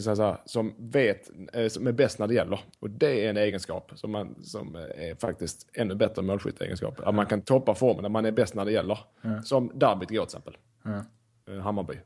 säga, 0.00 0.38
som 0.44 0.74
vet, 0.78 1.30
eh, 1.52 1.68
som 1.68 1.86
är 1.86 1.92
bäst 1.92 2.18
när 2.18 2.26
det 2.26 2.34
gäller. 2.34 2.60
Och 2.80 2.90
det 2.90 3.26
är 3.26 3.30
en 3.30 3.36
egenskap 3.36 3.92
som, 3.94 4.10
man, 4.10 4.44
som 4.44 4.74
är 4.74 5.20
faktiskt 5.20 5.68
ännu 5.72 5.94
bättre 5.94 6.22
målskytteegenskap. 6.22 7.00
Att 7.00 7.14
man 7.14 7.26
kan 7.26 7.42
toppa 7.42 7.74
formen 7.74 8.02
när 8.02 8.08
man 8.08 8.24
är 8.24 8.32
bäst 8.32 8.54
när 8.54 8.64
det 8.64 8.72
gäller. 8.72 8.98
Mm. 9.22 9.42
Som 9.42 9.70
derbyt 9.74 10.10
igår 10.10 10.26
till 10.26 10.38
exempel. 10.38 10.56
Mm. 10.84 11.62
Hammarby. 11.62 11.98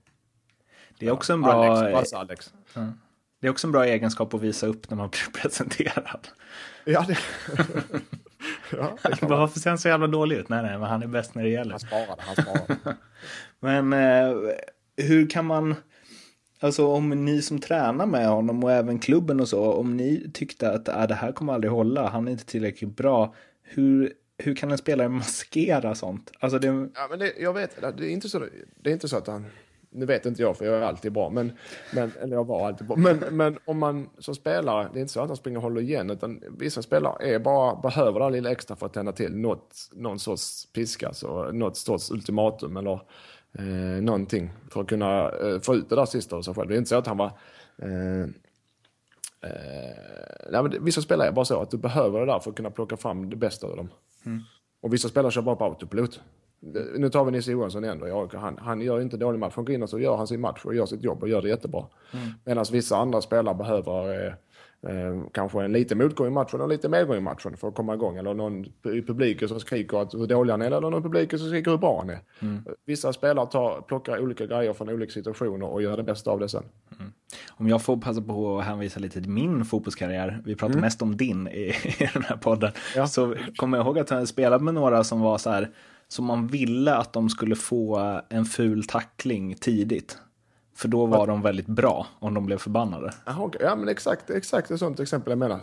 Det 0.98 1.07
är 1.07 1.11
också 1.11 1.33
en 1.33 1.42
bra... 1.42 1.76
Alex, 1.76 2.12
Alex. 2.12 2.54
Mm. 2.76 2.92
Det 3.40 3.46
är 3.46 3.50
också 3.50 3.66
en 3.66 3.72
bra 3.72 3.85
egenskap 3.85 4.35
att 4.35 4.40
visa 4.40 4.66
upp 4.66 4.90
när 4.90 4.96
man 4.96 5.09
blir 5.09 5.33
presenterad. 5.42 6.28
Ja, 6.85 7.04
det... 7.09 7.18
ja, 8.76 8.98
det 9.02 9.22
Varför 9.22 9.61
ser 9.61 9.70
han 9.70 9.78
så 9.78 9.88
jävla 9.88 10.07
dålig 10.07 10.37
ut? 10.37 10.48
Nej, 10.48 10.62
nej, 10.62 10.78
men 10.78 10.88
han 10.88 11.02
är 11.02 11.07
bäst 11.07 11.35
när 11.35 11.42
det 11.42 11.48
gäller. 11.48 11.70
Han 11.70 11.80
sparade, 11.80 12.22
han 12.22 12.37
sparade. 12.37 12.96
men 13.64 13.92
eh, 13.92 14.37
hur 14.96 15.31
kan 15.31 15.44
man, 15.44 15.74
alltså 16.61 16.87
om 16.87 17.24
ni 17.24 17.42
som 17.42 17.59
tränar 17.59 18.07
med 18.07 18.29
honom 18.29 18.64
och 18.64 18.72
även 18.72 18.98
klubben 18.98 19.40
och 19.40 19.48
så, 19.48 19.72
om 19.72 19.96
ni 19.96 20.31
tyckte 20.35 20.70
att 20.70 20.88
äh, 20.88 21.07
det 21.07 21.14
här 21.14 21.33
kommer 21.33 21.53
aldrig 21.53 21.72
hålla, 21.72 22.09
han 22.09 22.29
är 22.29 22.33
inte 22.33 22.44
tillräckligt 22.44 22.96
bra, 22.96 23.35
hur, 23.62 24.12
hur 24.38 24.55
kan 24.55 24.70
en 24.70 24.79
spelare 24.79 25.09
maskera 25.09 25.94
sånt? 25.94 26.33
Alltså 26.40 26.59
det... 26.59 26.66
Ja, 26.94 27.07
men 27.11 27.18
det, 27.18 27.33
jag 27.38 27.53
vet, 27.53 27.81
det 27.81 28.07
är, 28.07 28.11
inte 28.11 28.29
så, 28.29 28.38
det 28.77 28.90
är 28.90 28.94
inte 28.94 29.09
så 29.09 29.16
att 29.16 29.27
han 29.27 29.46
nu 29.94 30.07
vet 30.07 30.27
inte 30.27 30.42
jag 30.42 30.57
för 30.57 30.64
jag 30.64 30.74
är 30.74 30.83
alltid 30.83 31.12
bra, 31.12 31.31
men, 31.31 31.53
men, 31.92 32.12
eller 32.20 32.37
jag 32.37 32.46
var 32.46 32.66
alltid 32.66 32.87
bra. 32.87 32.96
Men, 32.96 33.18
men 33.31 33.59
om 33.64 33.79
man 33.79 34.09
som 34.18 34.35
spelare, 34.35 34.88
det 34.92 34.98
är 34.98 35.00
inte 35.00 35.12
så 35.12 35.20
att 35.20 35.29
han 35.29 35.37
springer 35.37 35.59
och 35.59 35.62
håller 35.62 35.81
igen, 35.81 36.11
utan 36.11 36.42
vissa 36.59 36.83
spelare 36.83 37.35
är 37.35 37.38
bara, 37.38 37.77
behöver 37.77 38.20
det 38.20 38.31
lilla 38.31 38.50
extra 38.50 38.77
för 38.77 38.87
att 38.87 38.92
tända 38.92 39.12
till 39.12 39.37
något, 39.37 39.90
någon 39.92 40.18
sorts 40.18 40.72
piska, 40.72 41.12
så 41.12 41.53
något 41.53 41.77
sorts 41.77 42.11
ultimatum 42.11 42.77
eller 42.77 43.00
eh, 43.58 44.02
någonting 44.02 44.50
för 44.70 44.80
att 44.80 44.88
kunna 44.88 45.30
eh, 45.30 45.60
få 45.60 45.74
ut 45.74 45.88
det 45.88 45.96
där 45.96 46.06
sista 46.06 46.36
av 46.36 46.42
sig 46.42 46.54
själv. 46.54 46.68
Det 46.68 46.74
är 46.74 46.78
inte 46.78 46.88
så 46.88 46.96
att 46.96 47.06
han 47.06 47.16
var 47.16 47.32
eh, 47.78 48.20
eh, 49.40 49.96
nej, 50.50 50.62
men 50.62 50.84
vissa 50.84 51.00
spelare 51.00 51.28
är 51.28 51.32
bara 51.32 51.44
så 51.44 51.60
att 51.60 51.70
du 51.70 51.76
behöver 51.76 52.20
det 52.20 52.26
där 52.26 52.38
för 52.38 52.50
att 52.50 52.56
kunna 52.56 52.70
plocka 52.70 52.96
fram 52.96 53.30
det 53.30 53.36
bästa 53.36 53.66
av 53.66 53.76
dem. 53.76 53.88
Mm. 54.26 54.40
Och 54.80 54.92
vissa 54.92 55.08
spelare 55.08 55.32
kör 55.32 55.42
bara 55.42 55.56
på 55.56 55.64
autopilot 55.64 56.20
nu 56.96 57.10
tar 57.10 57.24
vi 57.24 57.30
Nisse 57.30 57.50
Johansson 57.50 57.84
igen 57.84 57.98
då. 57.98 58.28
Han, 58.32 58.58
han 58.58 58.80
gör 58.80 59.00
inte 59.00 59.16
dålig 59.16 59.38
match. 59.38 59.52
Han 59.56 59.64
går 59.64 59.74
in 59.74 59.82
och 59.82 59.90
så 59.90 59.98
gör 59.98 60.16
han 60.16 60.26
sin 60.26 60.40
match 60.40 60.64
och 60.64 60.74
gör 60.74 60.86
sitt 60.86 61.02
jobb 61.02 61.22
och 61.22 61.28
gör 61.28 61.42
det 61.42 61.48
jättebra. 61.48 61.86
Mm. 62.12 62.28
Medan 62.44 62.64
vissa 62.72 62.96
andra 62.96 63.20
spelare 63.20 63.54
behöver 63.54 64.36
eh, 64.88 65.22
kanske 65.32 65.64
en 65.64 65.72
lite 65.72 65.94
motgång 65.94 66.26
i 66.26 66.30
matchen 66.30 66.60
och 66.60 66.68
lite 66.68 66.88
medgång 66.88 67.16
i 67.16 67.20
matchen 67.20 67.56
för 67.56 67.68
att 67.68 67.74
komma 67.74 67.94
igång. 67.94 68.16
Eller 68.16 68.34
någon 68.34 68.64
i 68.64 69.02
publiken 69.06 69.48
som 69.48 69.60
skriker 69.60 70.02
att 70.02 70.14
hur 70.14 70.26
dålig 70.26 70.52
han 70.52 70.62
är 70.62 70.66
eller 70.66 70.80
någon 70.80 71.00
i 71.00 71.02
publiken 71.02 71.38
som 71.38 71.48
skriker 71.48 71.70
hur 71.70 71.78
bra 71.78 71.98
han 71.98 72.10
är. 72.10 72.20
Mm. 72.40 72.64
Vissa 72.86 73.12
spelare 73.12 73.46
tar, 73.46 73.80
plockar 73.80 74.18
olika 74.18 74.46
grejer 74.46 74.72
från 74.72 74.88
olika 74.88 75.12
situationer 75.12 75.66
och 75.66 75.82
gör 75.82 75.96
det 75.96 76.02
bästa 76.02 76.30
av 76.30 76.40
det 76.40 76.48
sen. 76.48 76.64
Mm. 77.00 77.12
Om 77.50 77.68
jag 77.68 77.82
får 77.82 77.96
passa 77.96 78.22
på 78.22 78.58
att 78.58 78.64
hänvisa 78.64 79.00
lite 79.00 79.20
till 79.20 79.30
min 79.30 79.64
fotbollskarriär, 79.64 80.42
vi 80.44 80.54
pratar 80.54 80.74
mm. 80.74 80.80
mest 80.80 81.02
om 81.02 81.16
din 81.16 81.48
i, 81.48 81.60
i 81.84 82.08
den 82.12 82.22
här 82.22 82.36
podden, 82.36 82.72
ja. 82.96 83.06
så 83.06 83.34
kommer 83.56 83.78
jag 83.78 83.86
ihåg 83.86 83.98
att 83.98 84.10
jag 84.10 84.28
spelat 84.28 84.62
med 84.62 84.74
några 84.74 85.04
som 85.04 85.20
var 85.20 85.38
så 85.38 85.50
här, 85.50 85.70
som 86.08 86.24
man 86.24 86.46
ville 86.46 86.94
att 86.94 87.12
de 87.12 87.28
skulle 87.28 87.56
få 87.56 88.20
en 88.28 88.44
ful 88.44 88.84
tackling 88.84 89.54
tidigt. 89.54 90.18
För 90.76 90.88
då 90.88 91.06
var 91.06 91.26
de 91.26 91.42
väldigt 91.42 91.66
bra 91.66 92.06
om 92.18 92.34
de 92.34 92.46
blev 92.46 92.58
förbannade. 92.58 93.14
Aha, 93.26 93.44
okay. 93.44 93.62
Ja 93.62 93.76
men 93.76 93.88
exakt, 93.88 94.30
exakt 94.30 94.70
ett 94.70 94.78
sånt 94.78 95.00
exempel 95.00 95.30
jag 95.30 95.38
menar. 95.38 95.60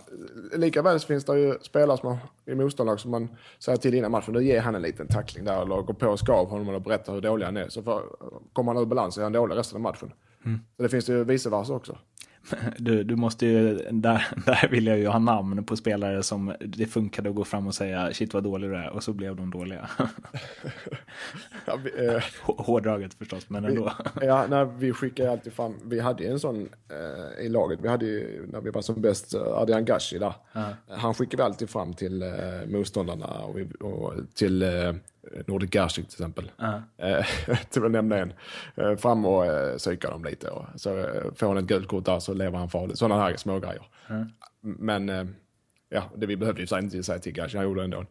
Likaväl 0.56 1.00
finns 1.00 1.26
det 1.26 1.39
ju 1.39 1.58
spelare 1.62 1.97
som 1.97 2.08
har, 2.10 2.17
i 2.45 2.56
motståndarlag 2.56 3.00
som 3.00 3.12
man 3.12 3.28
säger 3.60 3.78
till 3.78 3.93
innan 3.93 4.12
matchen, 4.12 4.34
då 4.34 4.41
ger 4.41 4.62
han 4.62 4.76
en 4.76 4.82
liten 4.82 5.08
tackling 5.08 5.45
där 5.45 5.62
eller 5.62 5.82
går 5.82 5.93
på 5.93 6.08
och 6.08 6.19
skav 6.19 6.50
honom 6.50 6.76
och 6.76 6.82
berättar 6.82 7.13
hur 7.13 7.21
dålig 7.21 7.45
han 7.45 7.58
är. 7.58 7.69
Så 7.69 7.84
för, 7.84 8.04
kommer 8.54 8.74
han 8.74 8.84
ur 8.84 8.86
balans 8.86 9.15
så 9.15 9.21
är 9.21 9.24
han 9.24 9.34
dålig 9.34 9.56
resten 9.56 9.76
av 9.76 9.82
matchen. 9.82 10.13
Mm. 10.45 10.60
Så 10.78 10.84
det 10.84 10.89
finns 10.89 11.10
ju 11.10 11.24
vice 11.24 11.50
versa 11.50 11.74
också. 11.74 11.97
Du, 12.77 13.04
du 13.04 13.15
måste 13.15 13.45
ju, 13.45 13.77
där, 13.91 14.27
där 14.45 14.67
vill 14.71 14.88
jag 14.88 14.97
ju 14.97 15.08
ha 15.08 15.19
namn 15.19 15.63
på 15.63 15.75
spelare 15.75 16.23
som 16.23 16.56
det 16.60 16.86
funkade 16.86 17.30
att 17.30 17.36
gå 17.36 17.43
fram 17.43 17.67
och 17.67 17.75
säga 17.75 18.13
shit 18.13 18.34
vad 18.34 18.43
dålig 18.43 18.69
du 18.69 18.75
är 18.75 18.89
och 18.89 19.04
så 19.04 19.13
blev 19.13 19.36
de 19.36 19.51
dåliga. 19.51 19.89
ja, 21.65 21.75
vi, 21.84 22.08
eh, 22.08 22.23
Hårdraget 22.41 23.13
förstås, 23.13 23.49
men 23.49 23.65
ändå. 23.65 23.93
Vi, 24.21 24.25
ja, 24.25 24.45
när 24.49 24.65
vi 24.65 24.93
skickade 24.93 25.32
alltid 25.32 25.54
fram, 25.54 25.75
vi 25.84 25.99
hade 25.99 26.23
ju 26.23 26.30
en 26.30 26.39
sån 26.39 26.69
eh, 26.89 27.45
i 27.45 27.49
laget, 27.49 27.80
vi 27.82 27.88
hade 27.88 28.06
ju, 28.06 28.47
när 28.51 28.62
vi 28.62 28.69
var 28.69 28.82
som 28.82 29.01
bäst, 29.01 29.34
eh, 29.34 29.41
Adrian 29.41 29.86
Gashi 29.86 30.17
där. 30.17 30.27
Uh 30.27 30.34
-huh. 30.54 30.73
Han 30.88 31.13
skickade 31.13 31.43
vi 31.43 31.45
alltid 31.45 31.69
fram 31.69 31.93
till 31.93 32.21
eh, 32.21 32.30
motståndarna 32.67 33.27
och, 33.27 33.60
och 33.82 34.13
till 34.34 34.63
eh, 34.63 34.93
Nordic 35.47 35.69
Garsik 35.69 36.07
till 36.07 36.13
exempel. 36.13 36.51
Uh-huh. 36.57 37.23
till 37.69 37.86
att 37.86 37.91
nämna 37.91 38.17
en. 38.17 38.34
Eh, 38.75 38.95
fram 38.95 39.25
och 39.25 39.45
eh, 39.45 39.77
psyka 39.77 40.10
dem 40.10 40.23
lite. 40.23 40.49
Och, 40.49 40.65
så 40.75 40.89
får 41.36 41.47
han 41.47 41.57
ett 41.57 41.65
gult 41.65 41.88
kort 41.88 42.05
där 42.05 42.19
så 42.19 42.34
lever 42.34 42.57
han 42.57 42.69
farligt. 42.69 42.97
Sådana 42.97 43.21
här 43.21 43.36
små 43.36 43.60
grejer. 43.60 43.84
Uh-huh. 44.07 44.27
Men 44.62 45.36
ja, 45.89 46.03
det 46.15 46.25
vi 46.25 46.38
behövde 46.38 46.62
ju 46.62 46.79
inte 46.79 47.03
säga 47.03 47.19
till 47.19 47.34
Gash, 47.34 47.55
han 47.55 47.63
gjorde 47.63 47.79
det 47.79 47.84
ändå. 47.84 48.05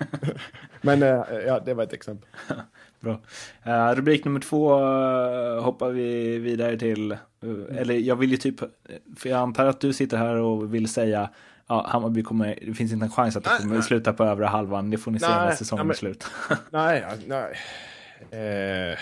Men 0.80 1.00
ja, 1.46 1.60
det 1.64 1.74
var 1.74 1.82
ett 1.82 1.92
exempel. 1.92 2.28
Bra. 3.00 3.20
Uh, 3.66 3.96
rubrik 3.96 4.24
nummer 4.24 4.40
två 4.40 4.80
uh, 4.80 5.62
hoppar 5.62 5.90
vi 5.90 6.38
vidare 6.38 6.78
till. 6.78 7.12
Uh, 7.44 7.78
eller 7.78 7.94
jag 7.94 8.16
vill 8.16 8.30
ju 8.30 8.36
typ, 8.36 8.60
för 9.16 9.28
jag 9.28 9.38
antar 9.38 9.66
att 9.66 9.80
du 9.80 9.92
sitter 9.92 10.16
här 10.16 10.36
och 10.36 10.74
vill 10.74 10.88
säga 10.88 11.30
ja, 11.70 11.86
Hammarby 11.88 12.22
kommer, 12.22 12.58
det 12.66 12.74
finns 12.74 12.92
inte 12.92 13.04
en 13.04 13.10
chans 13.10 13.36
att 13.36 13.44
det 13.44 13.50
kommer 13.60 13.74
nej. 13.74 13.82
sluta 13.82 14.12
på 14.12 14.24
övre 14.24 14.44
halvan. 14.44 14.90
Det 14.90 14.98
får 14.98 15.10
ni 15.10 15.18
se 15.18 15.28
när 15.28 15.52
säsongen 15.52 15.90
är 15.90 15.94
slut. 15.94 16.24
nej, 16.70 17.04
nej. 17.26 17.54
Eh, 18.30 18.98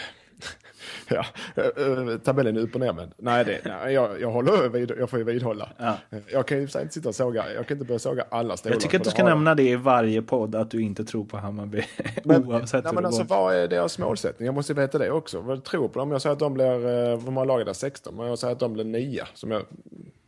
ja, 1.08 1.24
eh, 1.56 2.18
tabellen 2.18 2.56
är 2.56 2.60
upp 2.60 2.74
och 2.74 2.80
ner 2.80 2.92
men 2.92 3.12
nej, 3.16 3.44
det, 3.44 3.60
nej 3.64 3.94
jag, 3.94 4.20
jag, 4.20 4.30
håller, 4.30 4.98
jag 4.98 5.10
får 5.10 5.18
ju 5.18 5.24
vidhålla. 5.24 5.68
Ja. 5.76 5.96
Jag 6.32 6.46
kan 6.46 6.58
ju 6.58 6.62
inte 6.62 6.88
sitta 6.90 7.08
och 7.08 7.14
såga, 7.14 7.52
jag 7.54 7.66
kan 7.66 7.76
inte 7.76 7.86
börja 7.86 7.98
såga 7.98 8.24
alla 8.28 8.56
stolar. 8.56 8.74
Jag 8.74 8.80
tycker 8.80 8.98
att 8.98 9.04
du 9.04 9.10
ska 9.10 9.24
nämna 9.24 9.54
det 9.54 9.68
i 9.68 9.76
varje 9.76 10.22
podd 10.22 10.54
att 10.54 10.70
du 10.70 10.82
inte 10.82 11.04
tror 11.04 11.24
på 11.24 11.36
Hammarby 11.36 11.84
men, 12.24 12.44
oavsett 12.44 12.84
nej, 12.84 12.94
men 12.94 13.06
alltså, 13.06 13.22
går. 13.22 13.36
Vad 13.36 13.54
är 13.54 13.68
deras 13.68 13.98
målsättning? 13.98 14.46
Jag 14.46 14.54
måste 14.54 14.74
veta 14.74 14.98
det 14.98 15.10
också. 15.10 15.40
Vad 15.40 15.64
tror 15.64 15.88
på 15.88 15.98
dem? 15.98 16.10
Jag 16.10 16.22
säger 16.22 16.32
att 16.32 16.38
de 16.38 16.54
blir, 16.54 16.86
eh, 16.86 17.20
hur 17.20 17.30
många 17.30 17.44
lag 17.44 17.60
är 17.60 17.64
det? 17.64 17.74
16? 17.74 18.16
Men 18.16 18.26
jag 18.26 18.38
säger 18.38 18.52
att 18.52 18.60
de 18.60 18.72
blir 18.72 18.84
9. 18.84 19.24
Som 19.34 19.50
jag, 19.50 19.62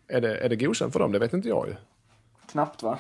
är, 0.09 0.21
det, 0.21 0.37
är 0.37 0.49
det 0.49 0.57
godkänt 0.57 0.93
för 0.93 1.01
dem? 1.01 1.13
Det 1.13 1.19
vet 1.19 1.33
inte 1.33 1.49
jag 1.49 1.69
ju. 1.69 1.75
Knappt 2.51 2.83
va? 2.83 2.99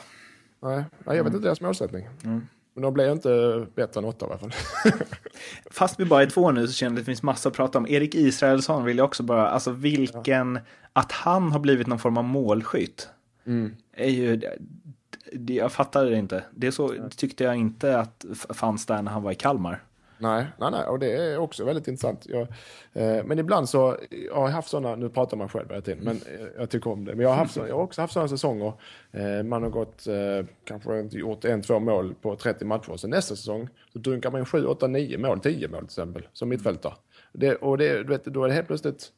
Nej, 0.62 0.84
jag 1.04 1.12
vet 1.12 1.20
mm. 1.20 1.26
inte 1.26 1.38
deras 1.38 1.60
målsättning. 1.60 2.08
Mm. 2.24 2.46
Men 2.74 2.82
de 2.82 2.94
blir 2.94 3.12
inte 3.12 3.66
bättre 3.74 4.00
än 4.00 4.04
åtta 4.04 4.26
i 4.26 4.28
alla 4.28 4.38
fall. 4.38 4.52
Fast 5.70 6.00
vi 6.00 6.04
bara 6.04 6.22
är 6.22 6.26
två 6.26 6.50
nu 6.50 6.66
så 6.66 6.72
känner 6.72 6.90
jag 6.90 6.98
att 6.98 7.04
det 7.04 7.10
finns 7.10 7.22
massa 7.22 7.48
att 7.48 7.54
prata 7.54 7.78
om. 7.78 7.86
Erik 7.86 8.14
Israelsson 8.14 8.84
vill 8.84 8.98
jag 8.98 9.04
också 9.04 9.22
bara, 9.22 9.48
alltså 9.48 9.70
vilken, 9.70 10.54
ja. 10.54 10.60
att 10.92 11.12
han 11.12 11.52
har 11.52 11.60
blivit 11.60 11.86
någon 11.86 11.98
form 11.98 12.16
av 12.16 12.24
målskytt. 12.24 13.08
Mm. 13.46 13.76
Är 13.92 14.08
ju, 14.08 14.40
jag 15.46 15.72
fattar 15.72 16.04
det 16.04 16.16
inte. 16.16 16.44
Det 16.50 16.72
så 16.72 16.94
tyckte 17.16 17.44
jag 17.44 17.56
inte 17.56 17.98
att 17.98 18.24
fanns 18.48 18.86
där 18.86 19.02
när 19.02 19.12
han 19.12 19.22
var 19.22 19.32
i 19.32 19.34
Kalmar. 19.34 19.82
Nej, 20.20 20.46
nej, 20.59 20.70
nej, 20.70 20.85
och 20.85 20.98
det 20.98 21.12
är 21.12 21.38
också 21.38 21.64
väldigt 21.64 21.88
intressant. 21.88 22.26
Jag, 22.28 22.40
eh, 22.92 23.24
men 23.24 23.38
ibland 23.38 23.68
så, 23.68 23.96
jag 24.11 24.35
har 24.35 24.48
haft 24.48 24.68
sådana, 24.68 24.96
nu 24.96 25.09
pratar 25.09 25.37
man 25.37 25.48
själv 25.48 25.68
hela 25.68 25.80
tiden, 25.80 26.04
men 26.04 26.16
eh, 26.16 26.46
jag 26.59 26.70
tycker 26.70 26.90
om 26.90 27.04
det. 27.04 27.14
Men 27.14 27.22
jag 27.22 27.28
har, 27.28 27.37
haft, 27.37 27.56
jag 27.56 27.74
har 27.74 27.83
också 27.83 28.00
haft 28.00 28.12
sådana 28.12 28.28
säsonger, 28.28 28.72
eh, 29.12 29.42
man 29.42 29.62
har 29.62 29.70
gått, 29.70 30.06
eh, 30.06 30.46
kanske 30.64 31.00
inte 31.00 31.16
gjort 31.16 31.44
en, 31.44 31.62
två 31.62 31.78
mål 31.78 32.14
på 32.14 32.37
30 32.37 32.64
matcher, 32.64 32.96
så 32.96 33.09
nästa 33.09 33.37
säsong 33.37 33.68
så 33.92 33.98
dunkar 33.98 34.30
man 34.30 34.46
7, 34.46 34.66
8, 34.66 34.87
9 34.87 35.18
mål, 35.18 35.40
10 35.40 35.68
mål 35.68 35.80
till 35.80 35.85
exempel, 35.85 36.26
som 36.33 36.48
mittfältare. 36.48 36.94
Det, 37.33 37.54
och 37.54 37.78
det, 37.78 38.02
du 38.02 38.09
vet, 38.09 38.24
då 38.24 38.44
är 38.44 38.48
det 38.48 38.54
helt 38.54 38.66
plötsligt 38.66 39.12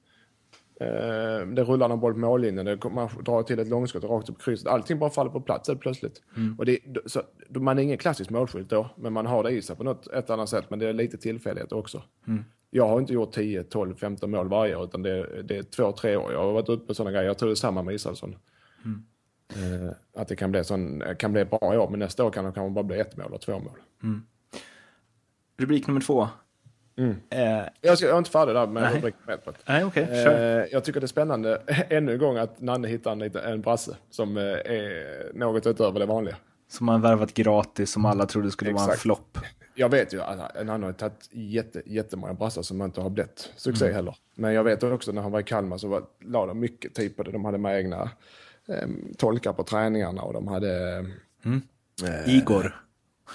det 1.55 1.65
rullar 1.65 1.89
någon 1.89 2.01
boll 2.01 2.13
på 2.13 2.19
mållinjen, 2.19 2.67
det, 2.67 2.91
man 2.91 3.09
drar 3.25 3.43
till 3.43 3.59
ett 3.59 3.69
långskott 3.69 4.05
rakt 4.05 4.29
upp 4.31 4.43
krysset. 4.43 4.67
Allting 4.67 4.99
bara 4.99 5.11
faller 5.11 5.31
på 5.31 5.41
plats 5.41 5.69
helt 5.69 5.81
plötsligt. 5.81 6.23
Mm. 6.37 6.59
Och 6.59 6.67
det, 6.67 6.79
så, 7.07 7.23
man 7.49 7.79
är 7.79 7.83
ingen 7.83 7.99
klassisk 7.99 8.31
målskytt 8.31 8.69
då, 8.69 8.91
men 8.97 9.13
man 9.13 9.27
har 9.27 9.43
det 9.43 9.51
i 9.51 9.63
sig 9.63 9.77
på 9.77 9.85
något 9.85 10.07
ett 10.07 10.31
annat 10.31 10.49
sätt. 10.49 10.65
Men 10.69 10.79
det 10.79 10.89
är 10.89 10.93
lite 10.93 11.19
tillfällighet 11.19 11.73
också. 11.73 12.03
Mm. 12.27 12.45
Jag 12.71 12.89
har 12.89 13.01
inte 13.01 13.13
gjort 13.13 13.33
10, 13.33 13.63
12, 13.63 13.95
15 13.95 14.31
mål 14.31 14.49
varje 14.49 14.77
år, 14.77 14.85
utan 14.85 15.03
det, 15.03 15.43
det 15.43 15.57
är 15.57 15.63
två, 15.63 15.93
tre 15.93 16.17
år. 16.17 16.33
Jag 16.33 16.39
har 16.39 16.53
varit 16.53 16.69
uppe 16.69 16.87
på 16.87 16.95
sådana 16.95 17.11
grejer. 17.11 17.27
Jag 17.27 17.39
tror 17.39 17.49
det 17.49 17.53
är 17.53 17.55
samma 17.55 17.83
med 17.83 17.95
Isaksson. 17.95 18.37
Mm. 18.85 19.03
Eh, 19.57 19.93
att 20.15 20.29
det 20.29 20.37
kan 20.37 20.51
bli, 20.51 20.65
sån, 20.65 21.03
kan 21.19 21.33
bli 21.33 21.45
bra 21.45 21.59
år, 21.59 21.91
men 21.91 21.99
nästa 21.99 22.25
år 22.25 22.31
kan 22.31 22.45
det 22.45 22.53
kanske 22.53 22.75
bara 22.75 22.85
bli 22.85 23.01
ett 23.01 23.17
mål 23.17 23.27
eller 23.27 23.39
två 23.39 23.53
mål. 23.53 23.79
Mm. 24.03 24.23
Rubrik 25.57 25.87
nummer 25.87 26.01
två. 26.01 26.29
Mm. 26.97 27.17
Eh, 27.31 27.69
jag, 27.81 27.99
ska, 27.99 28.07
jag 28.07 28.15
är 28.15 28.19
inte 28.19 28.31
färdig 28.31 28.55
där 28.55 28.67
med 28.67 28.95
rubriken 28.95 29.21
Nej, 29.67 29.85
okay, 29.85 30.07
sure. 30.07 30.63
eh, 30.63 30.69
Jag 30.73 30.85
tycker 30.85 31.01
det 31.01 31.05
är 31.05 31.09
spännande 31.09 31.63
ännu 31.89 32.13
en 32.13 32.19
gång 32.19 32.37
att 32.37 32.61
Nanne 32.61 32.89
hittar 32.89 33.13
en, 33.13 33.37
en 33.37 33.61
brasse 33.61 33.97
som 34.11 34.37
eh, 34.37 34.43
är 34.45 35.35
något 35.35 35.67
utöver 35.67 36.01
det 36.01 36.07
vanliga. 36.07 36.37
Som 36.69 36.87
man 36.87 37.01
värvat 37.01 37.35
gratis 37.35 37.93
som 37.93 38.05
alla 38.05 38.27
trodde 38.27 38.51
skulle 38.51 38.71
Exakt. 38.71 38.87
vara 38.87 38.95
en 38.95 38.99
flopp. 38.99 39.39
Jag 39.75 39.89
vet 39.89 40.15
ju 40.15 40.23
att 40.23 40.65
Nanne 40.67 40.87
har 40.87 40.93
tagit 40.93 41.29
jätte, 41.31 41.83
jättemånga 41.87 42.35
brassar 42.35 42.63
som 42.63 42.83
inte 42.83 43.01
har 43.01 43.11
blivit 43.11 43.53
succé 43.57 43.85
mm. 43.85 43.97
heller. 43.97 44.17
Men 44.35 44.55
jag 44.55 44.65
vet 44.65 44.83
också 44.83 45.13
när 45.13 45.23
han 45.23 45.33
var 45.33 45.41
i 45.41 45.43
Kalmar 45.43 45.79
så 45.79 45.89
var, 45.89 46.03
la 46.21 46.47
de 46.47 46.61
mycket 46.61 46.95
tid 46.95 47.17
på 47.17 47.23
det. 47.23 47.33
De 47.33 47.45
hade 47.45 47.59
med 47.59 47.79
egna 47.79 48.11
eh, 48.69 48.89
tolkar 49.19 49.53
på 49.53 49.65
träningarna 49.65 50.23
och 50.23 50.33
de 50.33 50.49
hade... 50.49 51.05
Mm. 51.45 51.63
Igor. 52.27 52.83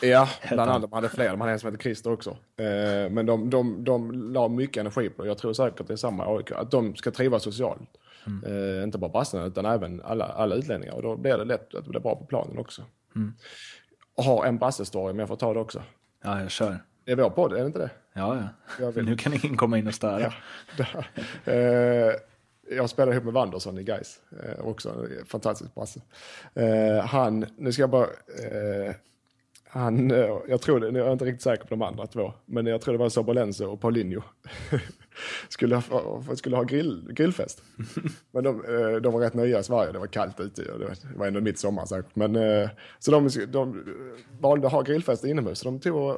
Ja, 0.01 0.29
bland 0.49 0.71
annat. 0.71 0.81
De 0.81 0.95
hade 0.95 1.09
fler. 1.09 1.29
De 1.29 1.41
hade 1.41 1.53
en 1.53 1.59
som 1.59 1.71
hette 1.71 1.83
Christer 1.83 2.11
också. 2.11 2.29
Eh, 2.57 3.09
men 3.09 3.25
de, 3.25 3.49
de, 3.49 3.83
de 3.83 4.11
la 4.33 4.47
mycket 4.47 4.81
energi 4.81 5.09
på 5.09 5.23
det. 5.23 5.27
Jag 5.27 5.37
tror 5.37 5.53
säkert 5.53 5.87
det 5.87 5.93
är 5.93 5.97
samma 5.97 6.37
AIK. 6.37 6.51
Att 6.51 6.71
de 6.71 6.95
ska 6.95 7.11
trivas 7.11 7.43
socialt. 7.43 7.89
Mm. 8.27 8.77
Eh, 8.77 8.83
inte 8.83 8.97
bara 8.97 9.11
brassarna 9.11 9.45
utan 9.45 9.65
även 9.65 10.01
alla, 10.01 10.25
alla 10.25 10.55
utlänningar. 10.55 10.93
Och 10.93 11.01
då 11.01 11.15
blir 11.15 11.37
det 11.37 11.45
lätt 11.45 11.75
att 11.75 11.83
det 11.83 11.89
blir 11.89 11.99
bra 11.99 12.15
på 12.15 12.25
planen 12.25 12.57
också. 12.57 12.83
Mm. 13.15 13.33
Och 14.15 14.23
ha 14.23 14.45
en 14.45 14.57
brassestory, 14.57 15.13
men 15.13 15.19
jag 15.19 15.27
får 15.27 15.35
ta 15.35 15.53
det 15.53 15.59
också. 15.59 15.83
Ja, 16.23 16.41
jag 16.41 16.51
kör. 16.51 16.79
Det 17.05 17.11
är 17.11 17.15
vår 17.15 17.29
podd, 17.29 17.53
är 17.53 17.59
det 17.59 17.65
inte 17.65 17.79
det? 17.79 17.89
Ja, 18.13 18.49
ja. 18.79 18.91
Nu 18.95 19.17
kan 19.17 19.33
ingen 19.33 19.57
komma 19.57 19.77
in 19.77 19.87
och 19.87 19.93
störa. 19.93 20.33
Ja, 20.77 21.03
eh, 21.53 22.13
jag 22.69 22.89
spelar 22.89 23.11
ihop 23.11 23.23
med 23.23 23.33
Wanderson 23.33 23.77
i 23.77 23.83
Gais. 23.83 24.19
Också 24.59 24.89
en 24.89 25.25
fantastisk 25.25 25.75
brasse. 25.75 26.01
Han, 27.03 27.45
nu 27.57 27.71
ska 27.71 27.81
jag 27.81 27.89
bara 27.89 28.07
han, 29.69 30.11
eh, 30.11 30.37
jag 30.47 30.61
tror 30.61 30.79
det, 30.79 30.99
jag 30.99 31.07
är 31.07 31.11
inte 31.11 31.25
riktigt 31.25 31.41
säker 31.41 31.63
på 31.63 31.69
de 31.69 31.81
andra 31.81 32.07
två, 32.07 32.33
men 32.45 32.65
jag 32.65 32.81
tror 32.81 32.93
det 32.93 32.97
var 32.97 33.09
Sobolense 33.09 33.65
och 33.65 33.81
Paulinho. 33.81 34.21
skulle, 35.49 35.75
ha, 35.75 36.23
skulle 36.35 36.55
ha 36.55 36.63
grill, 36.63 37.07
grillfest. 37.11 37.63
men 38.31 38.43
de, 38.43 38.65
eh, 38.65 38.95
de 39.01 39.13
var 39.13 39.19
rätt 39.19 39.33
nya 39.33 39.59
i 39.59 39.63
Sverige, 39.63 39.91
det 39.91 39.99
var 39.99 40.07
kallt 40.07 40.39
ute 40.39 40.71
och 40.71 40.79
det 40.79 40.97
var 41.15 41.27
ändå 41.27 41.41
mitt 41.41 41.59
sommar 41.59 41.85
säkert. 41.85 42.15
Men, 42.15 42.35
eh, 42.35 42.69
så 42.99 43.11
de, 43.11 43.29
de 43.47 43.85
valde 44.39 44.67
att 44.67 44.73
ha 44.73 44.81
grillfest 44.81 45.25
inomhus, 45.25 45.59
så 45.59 45.65
de 45.65 45.79
tog 45.79 46.17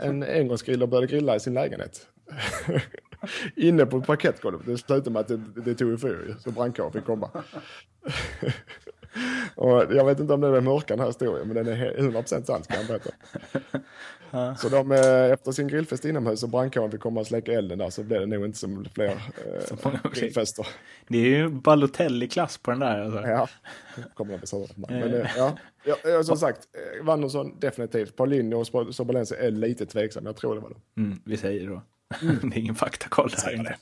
en 0.00 0.22
engångsgrill 0.22 0.82
och 0.82 0.88
började 0.88 1.06
grilla 1.06 1.36
i 1.36 1.40
sin 1.40 1.54
lägenhet. 1.54 2.06
Inne 3.56 3.86
på 3.86 4.00
parkettgolvet, 4.00 4.66
det 4.66 4.78
slutade 4.78 5.10
med 5.10 5.20
att 5.20 5.28
det, 5.28 5.36
det 5.64 5.74
tog 5.74 6.00
fyr 6.00 6.36
så 6.38 6.50
brandkåren 6.50 6.92
fick 6.92 7.04
komma. 7.04 7.30
Och 9.54 9.94
jag 9.94 10.04
vet 10.04 10.20
inte 10.20 10.32
om 10.34 10.40
det 10.40 10.48
är 10.48 10.60
mörka 10.60 10.86
den 10.94 11.00
här 11.00 11.06
historien, 11.06 11.48
men 11.48 11.56
den 11.56 11.68
är 11.68 11.94
100% 11.98 12.44
sann 12.44 12.64
ska 12.64 12.74
jag 12.74 12.86
berätta. 12.86 13.10
Så 14.58 14.68
de, 14.68 14.92
eh, 14.92 15.32
efter 15.32 15.52
sin 15.52 15.68
grillfest 15.68 16.04
inomhus 16.04 16.42
och 16.42 16.48
brandkåren 16.48 16.90
fick 16.90 17.00
komma 17.00 17.20
och 17.20 17.26
släcka 17.26 17.52
elden 17.52 17.78
där 17.78 17.90
så 17.90 18.02
blev 18.02 18.20
det 18.20 18.26
nog 18.26 18.44
inte 18.44 18.58
som 18.58 18.84
fler 18.94 19.10
eh, 19.10 20.12
grillfester. 20.14 20.66
Det 21.08 21.18
är 21.18 21.38
ju 21.38 21.48
Balotelli-klass 21.48 22.58
på 22.58 22.70
den 22.70 22.80
där. 22.80 23.00
Alltså. 23.00 23.20
Ja, 23.20 23.48
kommer 24.14 24.32
jag. 24.32 24.68
Men 24.90 25.14
eh, 25.14 25.30
ja, 25.36 25.56
ja, 26.04 26.22
som 26.22 26.36
sagt, 26.36 26.68
Wandersson 27.02 27.58
definitivt. 27.60 28.16
Paulinho 28.16 28.60
och 28.60 28.94
Sobolense 28.94 29.36
är 29.36 29.50
lite 29.50 29.86
tveksam, 29.86 30.26
jag 30.26 30.36
tror 30.36 30.54
det 30.54 30.60
var 30.60 30.70
det. 30.70 31.00
Mm, 31.00 31.18
vi 31.24 31.36
säger 31.36 31.66
då. 31.66 31.82
Mm. 32.22 32.38
det 32.50 32.56
är 32.56 32.60
ingen 32.60 32.74
faktakoll 32.74 33.30
här. 33.44 33.76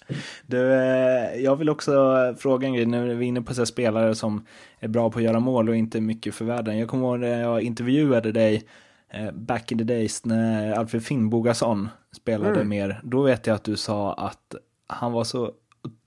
Du, 0.46 0.72
eh, 0.72 1.40
jag 1.40 1.56
vill 1.56 1.68
också 1.68 2.34
fråga 2.38 2.66
en 2.66 2.74
grej, 2.74 2.86
nu 2.86 3.10
är 3.10 3.14
vi 3.14 3.26
inne 3.26 3.42
på 3.42 3.54
så 3.54 3.66
spelare 3.66 4.14
som 4.14 4.46
är 4.78 4.88
bra 4.88 5.10
på 5.10 5.18
att 5.18 5.24
göra 5.24 5.40
mål 5.40 5.68
och 5.68 5.76
inte 5.76 6.00
mycket 6.00 6.34
för 6.34 6.44
världen. 6.44 6.78
Jag 6.78 6.88
kommer 6.88 7.04
ihåg 7.04 7.20
när 7.20 7.42
jag 7.42 7.62
intervjuade 7.62 8.32
dig 8.32 8.68
eh, 9.08 9.30
back 9.32 9.72
in 9.72 9.78
the 9.78 9.84
days 9.84 10.24
när 10.24 10.72
Alfred 10.72 11.04
Finnbogason 11.04 11.88
spelade 12.16 12.54
mm. 12.54 12.68
mer. 12.68 13.00
Då 13.04 13.22
vet 13.22 13.46
jag 13.46 13.54
att 13.54 13.64
du 13.64 13.76
sa 13.76 14.12
att 14.12 14.54
han 14.86 15.12
var 15.12 15.24
så 15.24 15.52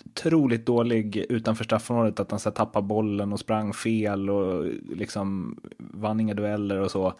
otroligt 0.06 0.66
dålig 0.66 1.18
utanför 1.18 1.64
straffområdet 1.64 2.20
att 2.20 2.32
han 2.32 2.40
så 2.40 2.52
tappade 2.52 2.88
bollen 2.88 3.34
och 3.34 3.40
sprang 3.40 3.74
fel 3.74 4.30
och 4.30 4.66
liksom 4.96 5.58
vann 5.78 6.20
inga 6.20 6.34
dueller 6.34 6.80
och 6.80 6.92
så. 6.92 7.14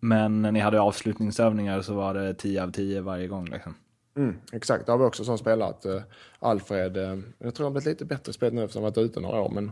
Men 0.00 0.42
när 0.42 0.52
ni 0.52 0.60
hade 0.60 0.80
avslutningsövningar 0.80 1.80
så 1.80 1.94
var 1.94 2.14
det 2.14 2.34
10 2.34 2.62
av 2.62 2.70
10 2.70 3.00
varje 3.00 3.28
gång. 3.28 3.46
Liksom. 3.46 3.74
Mm, 4.16 4.36
exakt, 4.52 4.86
det 4.86 4.92
har 4.92 4.98
vi 4.98 5.04
också 5.04 5.24
som 5.24 5.38
spelat. 5.38 5.78
att 5.78 5.86
uh, 5.86 6.02
Alfred, 6.38 6.96
uh, 6.96 7.18
jag 7.38 7.54
tror 7.54 7.66
han 7.66 7.72
blivit 7.72 7.86
lite 7.86 8.04
bättre 8.04 8.32
spel 8.32 8.54
nu 8.54 8.62
eftersom 8.62 8.82
han 8.82 8.92
varit 8.92 9.10
ute 9.10 9.20
några 9.20 9.40
år, 9.40 9.50
men 9.50 9.70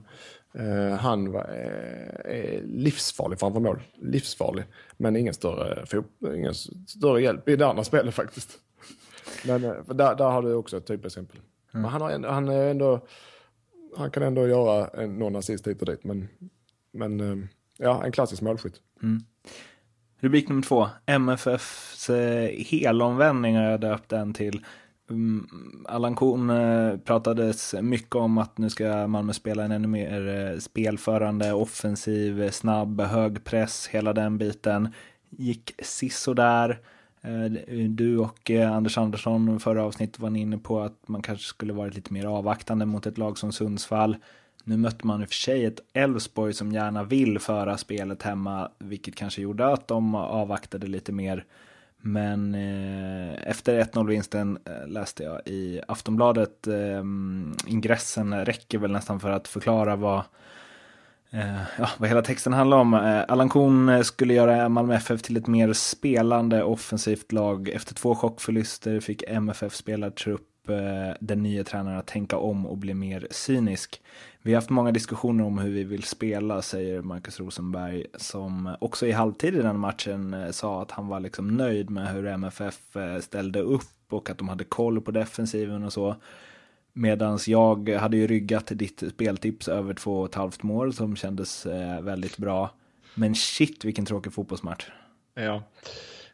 uh, 0.58 0.94
han 0.94 1.32
var, 1.32 1.44
är 1.44 2.62
livsfarlig 2.62 3.40
framför 3.40 3.60
mål. 3.60 3.80
Livsfarlig, 3.98 4.64
men 4.96 5.16
ingen 5.16 5.34
större, 5.34 5.84
ingen 6.36 6.54
större 6.86 7.22
hjälp 7.22 7.48
i 7.48 7.56
det 7.56 7.66
andra 7.66 7.84
spelet 7.84 8.14
faktiskt. 8.14 8.58
Men 9.46 9.62
där, 9.62 10.14
där 10.14 10.30
har 10.30 10.42
du 10.42 10.54
också 10.54 10.76
ett 10.76 10.86
typexempel. 10.86 11.36
Mm. 11.36 11.82
Men 11.82 11.90
han, 11.90 12.00
har, 12.00 12.28
han, 12.28 12.48
är 12.48 12.70
ändå, 12.70 13.00
han 13.96 14.10
kan 14.10 14.22
ändå 14.22 14.46
göra 14.48 14.88
en, 14.88 15.18
någon 15.18 15.36
assist 15.36 15.66
hit 15.66 15.80
och 15.80 15.86
dit, 15.86 16.04
men, 16.04 16.28
men 16.92 17.48
ja, 17.76 18.04
en 18.04 18.12
klassisk 18.12 18.42
målskytt. 18.42 18.80
Mm. 19.02 19.22
Rubrik 20.22 20.48
nummer 20.48 20.62
två. 20.62 20.88
MFFs 21.06 22.10
eh, 22.10 22.50
helomvändning 22.66 23.56
har 23.56 23.62
jag 23.62 23.80
döpt 23.80 24.08
den 24.08 24.34
till. 24.34 24.64
Mm, 25.10 25.48
Allan 25.88 26.14
Kohn 26.14 26.50
eh, 26.50 26.96
pratades 26.96 27.74
mycket 27.82 28.14
om 28.14 28.38
att 28.38 28.58
nu 28.58 28.70
ska 28.70 29.06
Malmö 29.06 29.32
spela 29.32 29.64
en 29.64 29.72
ännu 29.72 29.88
mer 29.88 30.28
eh, 30.28 30.58
spelförande, 30.58 31.52
offensiv, 31.52 32.50
snabb, 32.50 33.00
hög 33.00 33.44
press, 33.44 33.88
hela 33.88 34.12
den 34.12 34.38
biten. 34.38 34.88
Gick 35.30 35.74
sisådär. 35.78 36.78
Du 37.88 38.18
och 38.18 38.50
Anders 38.50 38.98
Andersson 38.98 39.60
förra 39.60 39.84
avsnittet 39.84 40.18
var 40.18 40.36
inne 40.36 40.58
på 40.58 40.80
att 40.80 41.08
man 41.08 41.22
kanske 41.22 41.44
skulle 41.44 41.72
varit 41.72 41.94
lite 41.94 42.12
mer 42.12 42.26
avvaktande 42.26 42.86
mot 42.86 43.06
ett 43.06 43.18
lag 43.18 43.38
som 43.38 43.52
Sundsvall. 43.52 44.16
Nu 44.64 44.76
mötte 44.76 45.06
man 45.06 45.22
i 45.22 45.24
och 45.24 45.28
för 45.28 45.34
sig 45.34 45.64
ett 45.64 45.80
Elfsborg 45.92 46.52
som 46.52 46.72
gärna 46.72 47.04
vill 47.04 47.38
föra 47.38 47.78
spelet 47.78 48.22
hemma, 48.22 48.70
vilket 48.78 49.16
kanske 49.16 49.42
gjorde 49.42 49.66
att 49.66 49.88
de 49.88 50.14
avvaktade 50.14 50.86
lite 50.86 51.12
mer. 51.12 51.44
Men 52.02 52.54
eh, 52.54 53.48
efter 53.50 53.82
1-0-vinsten 53.84 54.58
eh, 54.64 54.88
läste 54.88 55.22
jag 55.22 55.40
i 55.46 55.80
Aftonbladet, 55.88 56.66
eh, 56.66 57.04
ingressen 57.66 58.44
räcker 58.44 58.78
väl 58.78 58.92
nästan 58.92 59.20
för 59.20 59.30
att 59.30 59.48
förklara 59.48 59.96
vad, 59.96 60.22
eh, 61.30 61.62
ja, 61.78 61.88
vad 61.98 62.08
hela 62.08 62.22
texten 62.22 62.52
handlar 62.52 62.76
om. 62.78 62.94
Eh, 62.94 63.24
Allan 63.28 63.48
Kuhn 63.48 63.88
eh, 63.88 64.02
skulle 64.02 64.34
göra 64.34 64.68
Malmö 64.68 64.94
FF 64.94 65.22
till 65.22 65.36
ett 65.36 65.46
mer 65.46 65.72
spelande 65.72 66.62
offensivt 66.62 67.32
lag. 67.32 67.68
Efter 67.68 67.94
två 67.94 68.14
chockförluster 68.14 69.00
fick 69.00 69.22
MFF 69.28 69.74
spelartrupp 69.74 70.49
Eh, 70.72 71.14
den 71.20 71.42
nya 71.42 71.64
tränaren 71.64 71.98
att 71.98 72.06
tänka 72.06 72.36
om 72.36 72.66
och 72.66 72.78
bli 72.78 72.94
mer 72.94 73.26
cynisk. 73.30 74.02
Vi 74.42 74.52
har 74.52 74.60
haft 74.60 74.70
många 74.70 74.92
diskussioner 74.92 75.44
om 75.44 75.58
hur 75.58 75.70
vi 75.70 75.84
vill 75.84 76.02
spela, 76.02 76.62
säger 76.62 77.02
Marcus 77.02 77.40
Rosenberg, 77.40 78.06
som 78.14 78.76
också 78.80 79.06
i 79.06 79.12
halvtid 79.12 79.54
i 79.54 79.62
den 79.62 79.78
matchen 79.78 80.34
eh, 80.34 80.50
sa 80.50 80.82
att 80.82 80.90
han 80.90 81.08
var 81.08 81.20
liksom 81.20 81.56
nöjd 81.56 81.90
med 81.90 82.08
hur 82.08 82.26
MFF 82.26 82.96
eh, 82.96 83.18
ställde 83.18 83.60
upp 83.60 84.12
och 84.12 84.30
att 84.30 84.38
de 84.38 84.48
hade 84.48 84.64
koll 84.64 85.00
på 85.00 85.10
defensiven 85.10 85.84
och 85.84 85.92
så. 85.92 86.16
Medan 86.92 87.38
jag 87.46 87.88
hade 87.88 88.16
ju 88.16 88.26
ryggat 88.26 88.66
ditt 88.66 89.02
speltips 89.10 89.68
över 89.68 89.94
två 89.94 90.20
och 90.20 90.28
ett 90.28 90.34
halvt 90.34 90.62
mål 90.62 90.92
som 90.92 91.16
kändes 91.16 91.66
väldigt 92.00 92.36
bra. 92.36 92.70
Men 93.14 93.34
shit 93.34 93.84
vilken 93.84 94.04
tråkig 94.06 94.32
fotbollsmatch. 94.32 94.90
Ja, 95.34 95.62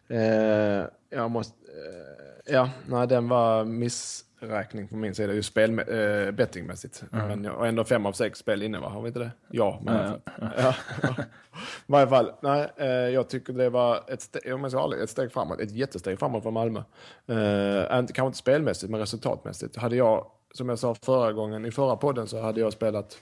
eh, 0.08 0.84
jag 1.10 1.30
måste, 1.30 1.54
eh, 1.54 2.54
ja, 2.54 2.70
nej 2.88 3.08
den 3.08 3.28
var 3.28 3.64
miss 3.64 4.24
räkning 4.38 4.88
på 4.88 4.96
min 4.96 5.14
sida, 5.14 5.32
just 5.32 5.48
spel, 5.48 5.78
äh, 5.78 6.30
bettingmässigt. 6.30 7.04
Mm. 7.12 7.28
Men 7.28 7.44
jag 7.44 7.52
har 7.52 7.66
ändå 7.66 7.84
fem 7.84 8.06
av 8.06 8.12
sex 8.12 8.38
spel 8.38 8.62
inne, 8.62 8.78
va? 8.78 8.88
Har 8.88 9.02
vi 9.02 9.08
inte 9.08 9.18
det? 9.18 9.30
Ja, 9.50 9.80
men 9.84 9.96
mm. 9.96 10.20
ja, 10.40 10.74
ja. 11.02 11.14
I 11.62 11.92
varje 11.92 12.06
fall, 12.06 12.32
nej, 12.40 12.68
eh, 12.76 12.86
jag 12.88 13.28
tycker 13.28 13.52
det 13.52 13.70
var 13.70 14.00
ett, 14.08 14.22
steg, 14.22 14.54
om 14.54 14.62
jag 14.62 14.70
ska 14.70 15.02
ett 15.02 15.10
steg 15.10 15.32
framåt, 15.32 15.60
ett 15.60 15.70
jättesteg 15.70 16.18
framåt 16.18 16.42
för 16.42 16.50
Malmö. 16.50 16.82
Eh, 17.26 18.06
kanske 18.06 18.26
inte 18.26 18.38
spelmässigt, 18.38 18.90
men 18.90 19.00
resultatmässigt. 19.00 19.76
Hade 19.76 19.96
jag, 19.96 20.26
som 20.54 20.68
jag 20.68 20.78
sa 20.78 20.94
förra 20.94 21.32
gången, 21.32 21.66
i 21.66 21.70
förra 21.70 21.96
podden 21.96 22.26
så 22.26 22.40
hade 22.40 22.60
jag 22.60 22.72
spelat 22.72 23.18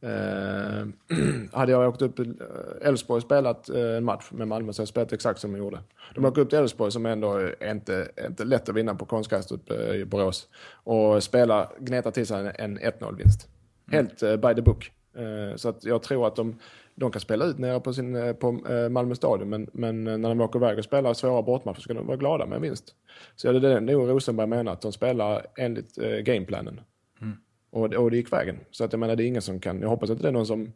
Eh, 0.00 0.86
hade 1.52 1.72
jag 1.72 1.88
åkt 1.88 2.02
upp, 2.02 2.20
Elfsborg 2.82 3.22
spelat 3.22 3.68
eh, 3.68 3.96
en 3.96 4.04
match 4.04 4.24
med 4.30 4.48
Malmö 4.48 4.72
så 4.72 4.82
hade 4.82 4.82
jag 4.82 4.88
spelat 4.88 5.12
exakt 5.12 5.40
som 5.40 5.50
jag 5.50 5.58
gjorde. 5.58 5.80
De 6.14 6.24
åker 6.24 6.42
upp 6.42 6.50
till 6.50 6.58
Elfsborg 6.58 6.92
som 6.92 7.06
ändå 7.06 7.34
är 7.60 7.70
inte, 7.70 8.08
inte 8.26 8.44
lätt 8.44 8.68
att 8.68 8.74
vinna 8.74 8.94
på 8.94 9.04
konstgräs 9.04 9.52
i 9.94 10.04
Borås. 10.04 10.48
Och 10.72 11.22
spela, 11.22 11.70
gneta 11.78 12.10
till 12.10 12.26
sig 12.26 12.52
en 12.58 12.78
1-0-vinst. 12.78 13.48
Mm. 13.88 14.06
Helt 14.06 14.22
eh, 14.22 14.36
by 14.36 14.54
the 14.54 14.62
book. 14.62 14.92
Eh, 15.16 15.56
så 15.56 15.68
att 15.68 15.84
jag 15.84 16.02
tror 16.02 16.26
att 16.26 16.36
de, 16.36 16.58
de 16.94 17.10
kan 17.10 17.20
spela 17.20 17.44
ut 17.44 17.58
nere 17.58 17.80
på, 17.80 17.92
sin, 17.92 18.16
eh, 18.16 18.32
på 18.32 18.58
eh, 18.68 18.88
Malmö 18.88 19.14
stadion 19.14 19.48
men, 19.48 19.70
men 19.72 20.04
när 20.04 20.28
de 20.28 20.40
åker 20.40 20.58
iväg 20.58 20.78
och 20.78 20.84
spelar 20.84 21.14
svåra 21.14 21.42
bortmatcher 21.42 21.80
ska 21.80 21.94
de 21.94 22.06
vara 22.06 22.16
glada 22.16 22.46
med 22.46 22.56
en 22.56 22.62
vinst. 22.62 22.94
Så 23.36 23.52
det 23.52 23.68
är 23.68 23.80
nog 23.80 24.08
Rosenberg 24.08 24.46
menar, 24.46 24.72
att 24.72 24.80
de 24.80 24.92
spelar 24.92 25.46
enligt 25.56 25.94
gameplanen. 26.24 26.80
Och, 27.76 27.94
och 27.94 28.10
det 28.10 28.16
gick 28.16 28.32
vägen. 28.32 28.58
Så 28.70 28.84
att 28.84 28.92
jag 28.92 29.00
menar, 29.00 29.16
det 29.16 29.24
är 29.24 29.26
ingen 29.26 29.42
som 29.42 29.60
kan, 29.60 29.80
jag 29.80 29.88
hoppas 29.88 30.10
att 30.10 30.22
det 30.22 30.28
är 30.28 30.32
någon 30.32 30.46
som, 30.46 30.72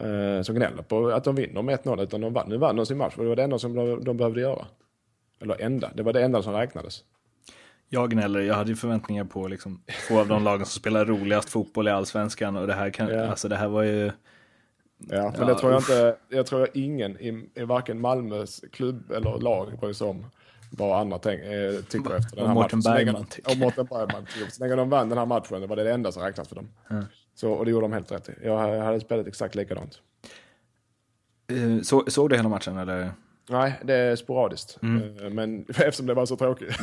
eh, 0.00 0.42
som 0.42 0.54
gnäller 0.54 0.82
på 0.82 1.08
att 1.08 1.24
de 1.24 1.34
vinner 1.34 1.62
med 1.62 1.78
1-0, 1.78 2.02
utan 2.02 2.20
de 2.20 2.32
vann, 2.32 2.48
nu 2.48 2.56
vann 2.56 2.76
de 2.76 2.86
sin 2.86 2.96
match, 2.96 3.14
för 3.14 3.22
det 3.22 3.28
var 3.28 3.36
det 3.36 3.42
enda 3.42 3.58
som 3.58 3.74
de, 3.74 4.04
de 4.04 4.16
behövde 4.16 4.40
göra. 4.40 4.66
Eller 5.40 5.60
enda, 5.60 5.90
det 5.94 6.02
var 6.02 6.12
det 6.12 6.22
enda 6.22 6.42
som 6.42 6.52
räknades. 6.52 7.04
Jag 7.88 8.10
gnäller, 8.10 8.40
jag 8.40 8.54
hade 8.54 8.70
ju 8.70 8.76
förväntningar 8.76 9.24
på 9.24 9.48
liksom 9.48 9.82
två 10.08 10.20
av 10.20 10.28
de 10.28 10.44
lagen 10.44 10.66
som 10.66 10.80
spelar 10.80 11.04
roligast 11.04 11.50
fotboll 11.50 11.88
i 11.88 11.90
allsvenskan 11.90 12.56
och 12.56 12.66
det 12.66 12.74
här 12.74 12.90
kan, 12.90 13.08
ja. 13.08 13.26
alltså 13.26 13.48
det 13.48 13.56
här 13.56 13.68
var 13.68 13.82
ju... 13.82 14.04
Ja, 14.98 15.32
men 15.38 15.48
ja, 15.48 15.54
det 15.54 15.60
tror 15.60 15.72
jag 15.72 15.80
inte, 15.80 16.16
jag 16.28 16.46
tror 16.46 16.68
ingen 16.74 17.20
i, 17.20 17.48
i 17.54 17.64
varken 17.64 18.00
Malmös 18.00 18.60
klubb 18.72 19.10
eller 19.10 19.38
lag 19.38 19.78
bryr 19.80 19.92
sig 19.92 20.06
om 20.06 20.26
vad 20.76 21.00
andra 21.00 21.18
tänk, 21.18 21.40
eh, 21.40 21.82
tycker 21.88 22.16
efter 22.16 22.36
den 22.36 22.46
här 22.46 22.54
Mårten 22.54 22.78
matchen. 22.78 22.94
Bergman 22.94 23.24
tycker. 23.24 23.50
Och 23.50 23.58
Mårten 23.58 23.86
Bergman 23.86 24.26
tycker. 24.26 24.50
Så 24.50 24.62
länge 24.62 24.76
de 24.76 24.88
vann 24.88 25.08
den 25.08 25.18
här 25.18 25.26
matchen, 25.26 25.60
det 25.60 25.66
var 25.66 25.76
det 25.76 25.92
enda 25.92 26.12
som 26.12 26.22
räknas 26.22 26.48
för 26.48 26.56
dem. 26.56 26.68
Mm. 26.90 27.04
Så, 27.34 27.52
och 27.52 27.64
det 27.64 27.70
gjorde 27.70 27.84
de 27.84 27.92
helt 27.92 28.12
rätt 28.12 28.28
i. 28.28 28.32
Jag 28.42 28.80
hade 28.84 29.00
spelat 29.00 29.26
exakt 29.26 29.54
likadant. 29.54 30.00
Uh, 31.52 31.82
så, 31.82 32.04
såg 32.08 32.30
du 32.30 32.36
hela 32.36 32.48
matchen 32.48 32.78
eller? 32.78 33.12
Nej, 33.48 33.80
det 33.84 33.94
är 33.94 34.16
sporadiskt. 34.16 34.78
Mm. 34.82 35.18
Eh, 35.18 35.30
men 35.30 35.64
eftersom 35.68 36.06
det 36.06 36.14
var 36.14 36.26
så 36.26 36.36
tråkigt. 36.36 36.76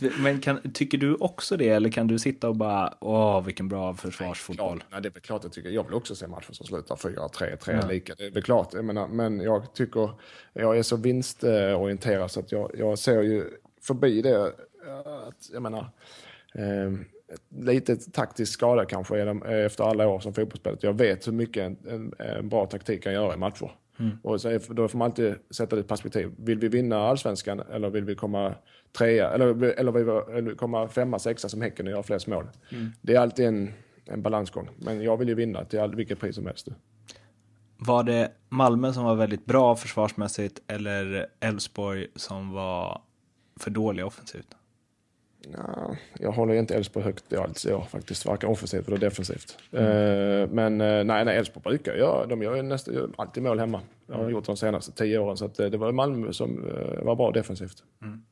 Men 0.22 0.40
kan, 0.40 0.72
tycker 0.72 0.98
du 0.98 1.14
också 1.14 1.56
det? 1.56 1.68
Eller 1.68 1.90
kan 1.90 2.06
du 2.06 2.18
sitta 2.18 2.48
och 2.48 2.56
bara, 2.56 2.94
åh 3.00 3.44
vilken 3.44 3.68
bra 3.68 3.94
försvarsfotboll? 3.94 4.76
Nej, 4.76 4.86
Nej, 4.90 5.02
det 5.02 5.08
är 5.08 5.12
väl 5.12 5.22
klart 5.22 5.44
jag 5.44 5.52
tycker. 5.52 5.70
Jag 5.70 5.84
vill 5.84 5.94
också 5.94 6.14
se 6.14 6.26
matcher 6.26 6.52
som 6.52 6.66
slutar 6.66 6.96
4-3, 6.96 7.56
3 7.56 7.78
ja. 7.82 7.88
lika. 7.88 8.14
Det 8.14 8.26
är 8.26 8.30
väl 8.30 8.42
klart. 8.42 8.74
Jag 8.74 8.84
menar, 8.84 9.08
men 9.08 9.40
jag 9.40 9.74
tycker, 9.74 10.10
jag 10.52 10.78
är 10.78 10.82
så 10.82 10.96
vinstorienterad 10.96 12.30
så 12.30 12.40
att 12.40 12.52
jag, 12.52 12.70
jag 12.78 12.98
ser 12.98 13.22
ju 13.22 13.44
förbi 13.82 14.22
det. 14.22 14.46
Att, 15.28 15.50
jag 15.52 15.62
menar, 15.62 15.90
eh, 16.54 16.92
lite 17.58 17.96
taktisk 17.96 18.52
skada 18.52 18.84
kanske 18.84 19.20
efter 19.66 19.84
alla 19.84 20.08
år 20.08 20.20
som 20.20 20.34
fotbollsspelare. 20.34 20.78
Jag 20.82 20.98
vet 20.98 21.26
hur 21.26 21.32
mycket 21.32 21.62
en, 21.62 21.76
en, 21.88 22.14
en 22.18 22.48
bra 22.48 22.66
taktik 22.66 23.02
kan 23.02 23.12
göra 23.12 23.34
i 23.34 23.36
matcher. 23.36 23.70
Mm. 23.98 24.18
Och 24.22 24.40
så 24.40 24.48
är, 24.48 24.74
då 24.74 24.88
får 24.88 24.98
man 24.98 25.06
alltid 25.06 25.34
sätta 25.50 25.76
det 25.76 25.80
i 25.80 25.84
perspektiv. 25.84 26.30
Vill 26.38 26.58
vi 26.58 26.68
vinna 26.68 26.96
allsvenskan 26.96 27.60
eller 27.60 27.90
vill 27.90 28.04
vi 28.04 28.14
komma 28.14 28.54
trea 28.98 29.30
eller, 29.30 29.64
eller 29.64 29.92
vill 29.92 30.44
vi 30.44 30.54
komma 30.56 30.88
femma, 30.88 31.18
sexa 31.18 31.48
som 31.48 31.62
Häcken 31.62 31.86
och 31.86 31.92
göra 31.92 32.02
flest 32.02 32.26
mål? 32.26 32.46
Mm. 32.72 32.90
Det 33.00 33.14
är 33.14 33.20
alltid 33.20 33.46
en, 33.46 33.72
en 34.04 34.22
balansgång. 34.22 34.68
Men 34.76 35.02
jag 35.02 35.16
vill 35.16 35.28
ju 35.28 35.34
vinna 35.34 35.64
till 35.64 35.80
all, 35.80 35.94
vilket 35.94 36.20
pris 36.20 36.34
som 36.34 36.46
helst. 36.46 36.68
Var 37.76 38.04
det 38.04 38.32
Malmö 38.48 38.92
som 38.92 39.04
var 39.04 39.14
väldigt 39.14 39.44
bra 39.44 39.76
försvarsmässigt 39.76 40.62
eller 40.66 41.26
Elfsborg 41.40 42.06
som 42.16 42.50
var 42.50 43.02
för 43.60 43.70
dåliga 43.70 44.06
offensivt? 44.06 44.56
Ja, 45.56 45.96
jag 46.18 46.32
håller 46.32 46.54
inte 46.54 46.74
Elfsborg 46.74 47.04
högt 47.04 47.32
alls 47.32 47.66
i 47.66 47.72
år 47.72 47.86
faktiskt, 47.90 48.26
varken 48.26 48.48
offensivt 48.48 48.88
eller 48.88 48.98
defensivt. 48.98 49.58
Mm. 49.72 49.86
Uh, 49.86 50.48
men 50.48 50.80
uh, 50.80 51.04
nej, 51.04 51.24
nej 51.24 51.36
Elfsborg 51.36 51.62
brukar 51.62 51.94
göra, 51.94 52.26
de 52.26 52.42
gör 52.42 52.56
ju 52.56 52.62
nästan 52.62 53.14
alltid 53.16 53.42
mål 53.42 53.58
hemma. 53.58 53.80
Det 54.06 54.14
har 54.14 54.22
de 54.22 54.30
gjort 54.30 54.44
de 54.44 54.56
senaste 54.56 54.92
tio 54.92 55.18
åren, 55.18 55.36
så 55.36 55.44
att, 55.44 55.60
uh, 55.60 55.66
det 55.66 55.76
var 55.76 55.92
Malmö 55.92 56.32
som 56.32 56.64
var 57.02 57.16
bra 57.16 57.30
defensivt. 57.30 57.82
Mm. 58.02 58.22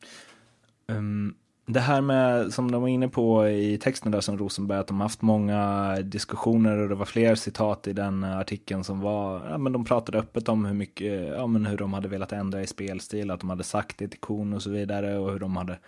Um, 0.86 1.34
det 1.66 1.80
här 1.80 2.00
med, 2.00 2.52
som 2.52 2.70
de 2.70 2.82
var 2.82 2.88
inne 2.88 3.08
på 3.08 3.48
i 3.48 3.78
texten 3.78 4.12
där 4.12 4.20
som 4.20 4.38
Rosenberg, 4.38 4.78
att 4.78 4.86
de 4.86 5.00
haft 5.00 5.22
många 5.22 5.96
diskussioner 6.02 6.78
och 6.78 6.88
det 6.88 6.94
var 6.94 7.04
fler 7.04 7.34
citat 7.34 7.86
i 7.86 7.92
den 7.92 8.24
artikeln 8.24 8.84
som 8.84 9.00
var, 9.00 9.50
ja 9.50 9.58
men 9.58 9.72
de 9.72 9.84
pratade 9.84 10.18
öppet 10.18 10.48
om 10.48 10.64
hur 10.64 10.74
mycket, 10.74 11.28
ja 11.28 11.46
men 11.46 11.66
hur 11.66 11.76
de 11.76 11.92
hade 11.92 12.08
velat 12.08 12.32
ändra 12.32 12.62
i 12.62 12.66
spelstil, 12.66 13.30
att 13.30 13.40
de 13.40 13.50
hade 13.50 13.62
sagt 13.62 13.98
det 13.98 14.08
till 14.08 14.20
kon 14.20 14.52
och 14.52 14.62
så 14.62 14.70
vidare 14.70 15.18
och 15.18 15.32
hur 15.32 15.38
de 15.38 15.56
hade 15.56 15.78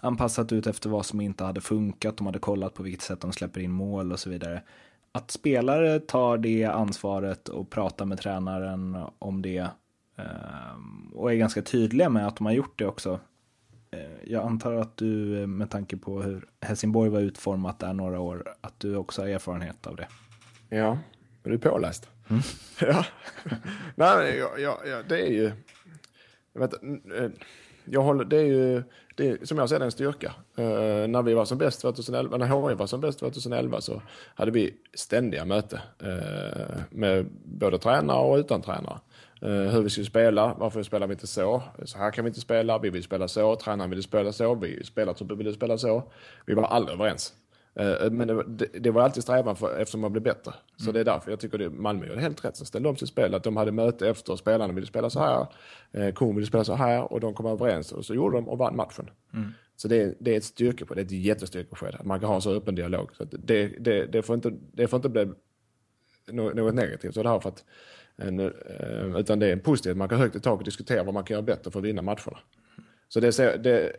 anpassat 0.00 0.52
ut 0.52 0.66
efter 0.66 0.90
vad 0.90 1.06
som 1.06 1.20
inte 1.20 1.44
hade 1.44 1.60
funkat, 1.60 2.16
de 2.16 2.26
hade 2.26 2.38
kollat 2.38 2.74
på 2.74 2.82
vilket 2.82 3.02
sätt 3.02 3.20
de 3.20 3.32
släpper 3.32 3.60
in 3.60 3.72
mål 3.72 4.12
och 4.12 4.18
så 4.18 4.30
vidare. 4.30 4.62
Att 5.12 5.30
spelare 5.30 6.00
tar 6.00 6.38
det 6.38 6.64
ansvaret 6.64 7.48
och 7.48 7.70
pratar 7.70 8.04
med 8.04 8.18
tränaren 8.18 8.96
om 9.18 9.42
det 9.42 9.66
ehm, 10.16 11.12
och 11.14 11.32
är 11.32 11.36
ganska 11.36 11.62
tydliga 11.62 12.08
med 12.08 12.26
att 12.26 12.36
de 12.36 12.46
har 12.46 12.52
gjort 12.52 12.78
det 12.78 12.86
också 12.86 13.20
jag 14.24 14.46
antar 14.46 14.74
att 14.74 14.96
du 14.96 15.40
eh, 15.40 15.46
med 15.46 15.70
tanke 15.70 15.96
på 15.96 16.22
hur 16.22 16.48
Helsingborg 16.60 17.10
var 17.10 17.20
utformat 17.20 17.78
där 17.78 17.92
några 17.92 18.20
år, 18.20 18.54
att 18.60 18.80
du 18.80 18.96
också 18.96 19.22
har 19.22 19.28
erfarenhet 19.28 19.86
av 19.86 19.96
det. 19.96 20.08
Ja, 20.68 20.98
är 21.44 21.50
du 21.50 21.58
påläst? 21.58 22.08
Mm. 22.28 22.42
ja, 22.80 23.04
nej, 23.94 24.38
ja, 24.38 24.50
ja, 24.58 24.80
ja, 24.86 25.02
det 25.08 25.20
är 25.20 25.30
ju, 25.30 25.52
jag 26.52 26.60
vet, 26.60 26.72
eh, 26.82 27.30
jag 27.84 28.02
håller, 28.02 28.24
det 28.24 28.36
är 28.36 28.46
ju, 28.46 28.82
det 29.14 29.28
är, 29.28 29.44
som 29.44 29.58
jag 29.58 29.68
ser 29.68 29.78
det 29.78 29.84
en 29.84 29.90
styrka. 29.90 30.34
Uh, 30.58 31.08
när 31.08 31.22
vi 31.22 31.34
var 31.34 31.44
som 31.44 31.58
bäst 31.58 31.80
2011, 31.80 32.36
när 32.36 32.46
HI 32.46 32.74
var 32.74 32.86
som 32.86 33.00
bäst 33.00 33.18
2011 33.18 33.80
så 33.80 34.02
hade 34.34 34.50
vi 34.50 34.74
ständiga 34.94 35.44
möten 35.44 35.78
uh, 36.02 36.76
med 36.90 37.26
både 37.44 37.78
tränare 37.78 38.18
och 38.18 38.36
utan 38.36 38.62
tränare. 38.62 38.98
Uh, 39.42 39.50
hur 39.50 39.82
vi 39.82 39.90
skulle 39.90 40.06
spela, 40.06 40.54
varför 40.58 40.82
spelar 40.82 41.06
vi 41.06 41.12
inte 41.12 41.26
så? 41.26 41.62
Så 41.84 41.98
här 41.98 42.10
kan 42.10 42.24
vi 42.24 42.28
inte 42.28 42.40
spela, 42.40 42.78
vi 42.78 42.90
vill 42.90 43.02
spela 43.02 43.28
så, 43.28 43.56
tränaren 43.56 43.90
vill 43.90 44.02
spela 44.02 44.32
så, 44.32 44.54
vi 44.54 44.84
spelartruppen 44.84 45.38
vill 45.38 45.54
spela 45.54 45.78
så. 45.78 46.12
Vi 46.46 46.54
var 46.54 46.64
aldrig 46.64 46.94
överens. 46.94 47.34
Uh, 47.80 48.10
men 48.10 48.28
det, 48.28 48.68
det, 48.80 48.90
var 48.90 49.02
alltid 49.02 49.22
strävan 49.22 49.56
för, 49.56 49.78
eftersom 49.78 50.00
man 50.00 50.12
blev 50.12 50.22
bättre. 50.22 50.52
Så 50.76 50.82
mm. 50.82 50.94
det 50.94 51.00
är 51.00 51.04
därför 51.04 51.30
jag 51.30 51.40
tycker 51.40 51.66
att 51.66 51.72
Malmö 51.72 52.06
gör 52.06 52.16
helt 52.16 52.44
rätt. 52.44 52.56
Så 52.56 52.64
ställde 52.64 52.88
om 52.88 52.96
sitt 52.96 53.08
spel, 53.08 53.34
att 53.34 53.44
de 53.44 53.56
hade 53.56 53.72
möte 53.72 54.08
efter, 54.08 54.36
spelarna 54.36 54.72
ville 54.72 54.86
spela 54.86 55.10
så 55.10 55.20
här, 55.20 56.12
Kon 56.12 56.34
ville 56.34 56.46
spela 56.46 56.64
så 56.64 56.74
här 56.74 57.12
och 57.12 57.20
de 57.20 57.34
kom 57.34 57.46
överens 57.46 57.92
och 57.92 58.04
så 58.04 58.14
gjorde 58.14 58.36
de 58.36 58.48
och 58.48 58.58
vann 58.58 58.76
matchen. 58.76 59.10
Mm. 59.34 59.52
Så 59.76 59.88
det, 59.88 60.14
det, 60.20 60.32
är 60.32 60.36
ett 60.36 60.44
styrke 60.44 60.84
på 60.84 60.94
det, 60.94 61.00
är 61.00 61.04
ett 61.04 61.10
jättestyrkebesked. 61.10 61.94
Att 61.94 62.06
man 62.06 62.20
kan 62.20 62.28
ha 62.28 62.36
en 62.36 62.42
så 62.42 62.52
öppen 62.52 62.74
dialog. 62.74 63.10
Så 63.16 63.24
det, 63.24 63.68
det, 63.78 64.06
det, 64.06 64.22
får 64.22 64.34
inte, 64.34 64.52
det 64.72 64.88
får 64.88 64.96
inte 64.96 65.08
bli 65.08 65.28
något 66.32 66.74
negativt. 66.74 67.14
Så 67.14 67.22
det 67.22 67.28
här 67.28 67.40
för 67.40 67.48
att 67.48 67.64
Eh, 68.22 69.16
utan 69.16 69.38
det 69.38 69.46
är 69.46 69.56
positivt, 69.56 69.96
man 69.96 70.08
kan 70.08 70.18
högt 70.18 70.36
i 70.36 70.40
tak 70.40 70.58
och 70.58 70.64
diskutera 70.64 71.02
vad 71.02 71.14
man 71.14 71.24
kan 71.24 71.34
göra 71.34 71.42
bättre 71.42 71.70
för 71.70 71.78
att 71.78 71.84
vinna 71.84 72.02
matcherna. 72.02 72.38
Så 73.08 73.20
det, 73.20 73.62
det, 73.62 73.92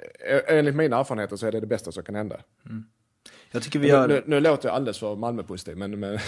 enligt 0.48 0.76
mina 0.76 1.00
erfarenheter 1.00 1.36
så 1.36 1.48
är 1.48 1.52
det 1.52 1.60
det 1.60 1.68
bästa 1.68 1.92
som 1.92 2.04
kan 2.04 2.16
hända. 2.16 2.42
Mm. 2.66 2.84
Jag 3.52 3.64
tycker 3.64 3.80
vi 3.80 3.88
gör... 3.88 4.08
nu, 4.08 4.24
nu, 4.26 4.40
låter 4.40 4.70
jag 4.70 4.76
alldeles 4.76 5.00
för 5.00 5.16
Malmö-positiv, 5.16 5.78
men, 5.78 6.00
men, 6.00 6.00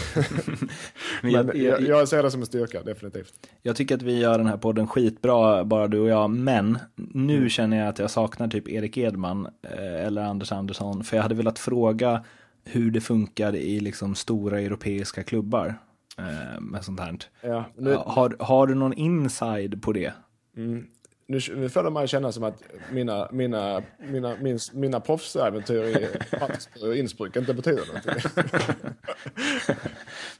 men 1.21 1.32
jag, 1.32 1.56
jag, 1.56 1.82
jag, 1.82 2.08
ser 2.08 2.23
det 2.23 2.32
som 2.32 2.41
en 2.41 2.45
styrka, 2.45 2.84
definitivt. 2.84 3.34
Jag 3.62 3.75
tycker 3.75 3.95
att 3.95 4.01
vi 4.01 4.19
gör 4.19 4.38
den 4.38 4.47
här 4.47 4.58
podden 4.58 4.88
skitbra, 4.88 5.65
bara 5.65 5.88
du 5.88 5.99
och 5.99 6.10
jag, 6.10 6.30
men 6.30 6.80
nu 6.95 7.38
mm. 7.38 7.49
känner 7.49 7.77
jag 7.80 7.88
att 7.88 7.99
jag 7.99 8.12
saknar 8.12 8.47
typ 8.47 8.69
Erik 8.69 8.97
Edman 8.97 9.47
eh, 9.62 10.06
eller 10.06 10.21
Anders 10.21 10.51
Andersson, 10.51 11.04
för 11.04 11.17
jag 11.17 11.23
hade 11.23 11.36
velat 11.36 11.60
fråga 11.60 12.23
hur 12.63 12.91
det 12.91 13.01
funkar 13.01 13.56
i 13.56 13.80
liksom 13.80 14.15
stora 14.15 14.62
europeiska 14.62 15.23
klubbar. 15.23 15.75
Eh, 16.17 16.62
med 16.62 16.84
sånt 16.84 17.00
här. 17.00 17.15
Ja, 17.41 17.65
nu... 17.78 17.93
har, 17.93 18.36
har 18.39 18.67
du 18.67 18.76
någon 18.76 18.93
inside 18.93 19.82
på 19.82 19.93
det? 19.93 20.13
Mm. 20.58 20.88
Nu, 21.28 21.39
nu 21.56 21.69
får 21.69 21.84
det 21.84 21.89
mig 21.89 22.08
känna 22.08 22.32
som 22.32 22.43
att 22.43 22.63
mina, 22.91 23.30
mina, 23.32 23.84
mina, 24.00 24.36
min, 24.41 24.60
mina 24.74 25.00
proffsäventyr 25.00 25.84
i 25.84 27.00
Innsbruck 27.00 27.36
inte 27.36 27.54
betyder 27.54 27.84
någonting. 27.88 28.32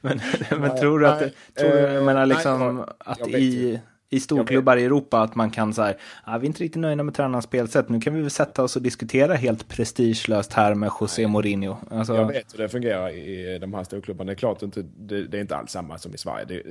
men, 0.00 0.20
men 0.60 0.76
tror 0.76 0.98
du 0.98 1.08
att, 1.08 1.20
nej, 1.20 1.34
tror 1.54 1.70
du, 1.70 1.78
jag 1.78 2.04
menar 2.04 2.26
liksom 2.26 2.76
nej, 2.76 2.86
att 2.98 3.28
i, 3.28 3.80
i 4.12 4.20
storklubbar 4.20 4.76
i 4.76 4.84
Europa 4.84 5.20
att 5.20 5.34
man 5.34 5.50
kan 5.50 5.74
säga, 5.74 5.94
ah, 6.24 6.38
vi 6.38 6.44
är 6.44 6.48
inte 6.48 6.64
riktigt 6.64 6.80
nöjda 6.80 7.02
med 7.02 7.14
tränarens 7.14 7.44
spelsätt, 7.44 7.88
nu 7.88 8.00
kan 8.00 8.14
vi 8.14 8.20
väl 8.20 8.30
sätta 8.30 8.62
oss 8.62 8.76
och 8.76 8.82
diskutera 8.82 9.34
helt 9.34 9.68
prestigelöst 9.68 10.52
här 10.52 10.74
med 10.74 10.90
José 11.00 11.26
Mourinho. 11.26 11.76
Alltså... 11.90 12.14
Jag 12.14 12.26
vet 12.26 12.54
hur 12.54 12.58
det 12.58 12.68
fungerar 12.68 13.10
i 13.10 13.58
de 13.58 13.74
här 13.74 13.84
storklubbarna. 13.84 14.26
Det 14.28 14.32
är 14.32 14.36
klart 14.36 14.62
inte, 14.62 14.82
det, 14.82 15.24
det 15.24 15.36
är 15.36 15.40
inte 15.40 15.56
alls 15.56 15.70
samma 15.70 15.98
som 15.98 16.14
i 16.14 16.18
Sverige. 16.18 16.44
Det, 16.44 16.62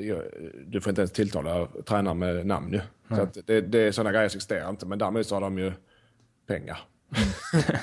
du 0.68 0.82
får 0.82 0.90
inte 0.90 1.02
ens 1.02 1.12
tilltala 1.12 1.68
tränaren 1.86 2.20
med 2.20 2.46
namn 2.46 2.74
ju. 2.74 2.82
Så 3.16 3.22
att 3.22 3.38
det, 3.46 3.62
det 3.62 3.80
är 3.80 3.92
sådana 3.92 4.12
grejer 4.12 4.30
som 4.30 4.38
existerar 4.38 4.70
inte, 4.70 4.86
men 4.86 5.00
däremot 5.00 5.28
så 5.28 5.36
har 5.36 5.42
de 5.42 5.58
ju 5.60 5.72
pengar. 6.48 6.80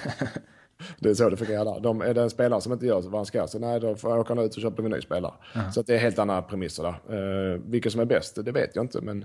Det 0.98 1.10
är 1.10 1.14
så 1.14 1.30
det 1.30 1.36
fungerar 1.36 1.64
där. 1.64 1.80
De, 1.80 2.00
är 2.00 2.14
det 2.14 2.22
en 2.22 2.30
spelare 2.30 2.60
som 2.60 2.72
inte 2.72 2.86
gör 2.86 3.00
vad 3.00 3.14
han 3.14 3.26
ska, 3.26 3.46
så 3.46 3.58
nej, 3.58 3.80
då 3.80 3.96
får 3.96 4.10
jag 4.10 4.20
åka 4.20 4.42
ut 4.42 4.56
och 4.56 4.62
köpa 4.62 4.82
en 4.82 4.90
ny 4.90 5.00
spelare. 5.00 5.32
Uh-huh. 5.52 5.70
Så 5.70 5.82
det 5.82 5.94
är 5.94 5.98
helt 5.98 6.18
andra 6.18 6.42
premisser 6.42 6.82
där. 6.82 7.16
Uh, 7.16 7.60
vilka 7.64 7.90
som 7.90 8.00
är 8.00 8.04
bäst, 8.04 8.44
det 8.44 8.52
vet 8.52 8.76
jag 8.76 8.84
inte, 8.84 9.00
men 9.00 9.24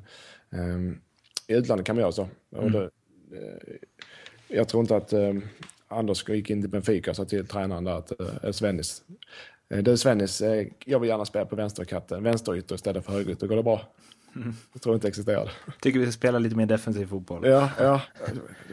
um, 0.50 1.02
i 1.48 1.54
utlandet 1.54 1.86
kan 1.86 1.96
man 1.96 2.02
göra 2.02 2.12
så. 2.12 2.28
Mm. 2.58 2.72
Det, 2.72 2.80
uh, 2.80 2.90
jag 4.48 4.68
tror 4.68 4.82
inte 4.82 4.96
att 4.96 5.14
uh, 5.14 5.40
Anders 5.88 6.30
gick 6.30 6.50
in 6.50 6.62
till 6.62 6.70
Benfica 6.70 7.12
och 7.12 7.16
sa 7.16 7.26
till 7.26 7.48
tränaren 7.48 7.84
där 7.84 7.94
att 7.94 8.12
uh, 8.44 8.52
Svennis, 8.52 9.04
du 9.68 9.98
Svennis, 9.98 10.42
jag 10.86 11.00
vill 11.00 11.10
gärna 11.10 11.26
spela 11.26 11.46
på 11.46 11.56
vänsterkatten, 11.56 12.24
vänsterytter 12.24 12.76
istället 12.76 13.06
för 13.06 13.12
högerytter, 13.12 13.48
går 13.48 13.56
det 13.56 13.64
bra? 13.64 13.82
Mm. 14.36 14.54
Jag 14.74 14.82
tror 14.82 14.96
inte 14.96 15.08
existerade. 15.08 15.52
Tycker 15.82 16.00
vi 16.00 16.06
ska 16.06 16.12
spela 16.12 16.40
lite 16.40 16.56
mer 16.56 16.66
defensiv 16.66 17.06
fotboll. 17.06 17.48
Ja, 17.48 17.70
ja. 17.80 18.02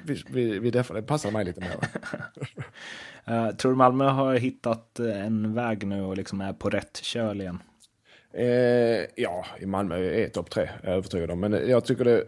Vi, 0.05 0.23
vi, 0.31 0.59
vi 0.59 0.71
det 0.71 1.03
passar 1.07 1.31
mig 1.31 1.45
lite 1.45 1.61
mer. 1.61 1.77
uh, 3.35 3.51
tror 3.57 3.73
du 3.73 3.77
Malmö 3.77 4.05
har 4.05 4.35
hittat 4.35 4.99
en 4.99 5.55
väg 5.55 5.87
nu 5.87 6.03
och 6.03 6.17
liksom 6.17 6.41
är 6.41 6.53
på 6.53 6.71
rätt 6.71 6.97
köl 6.97 7.41
igen? 7.41 7.59
Eh, 8.33 9.07
ja, 9.17 9.47
i 9.61 9.67
Malmö 9.67 9.97
är 9.97 10.29
topp 10.29 10.51
tre, 10.51 10.63
är 10.63 10.89
jag 10.89 10.95
övertygad 10.95 11.31
om. 11.31 11.41
Men 11.41 11.69
jag 11.69 11.85
tycker 11.85 12.05
det, 12.05 12.25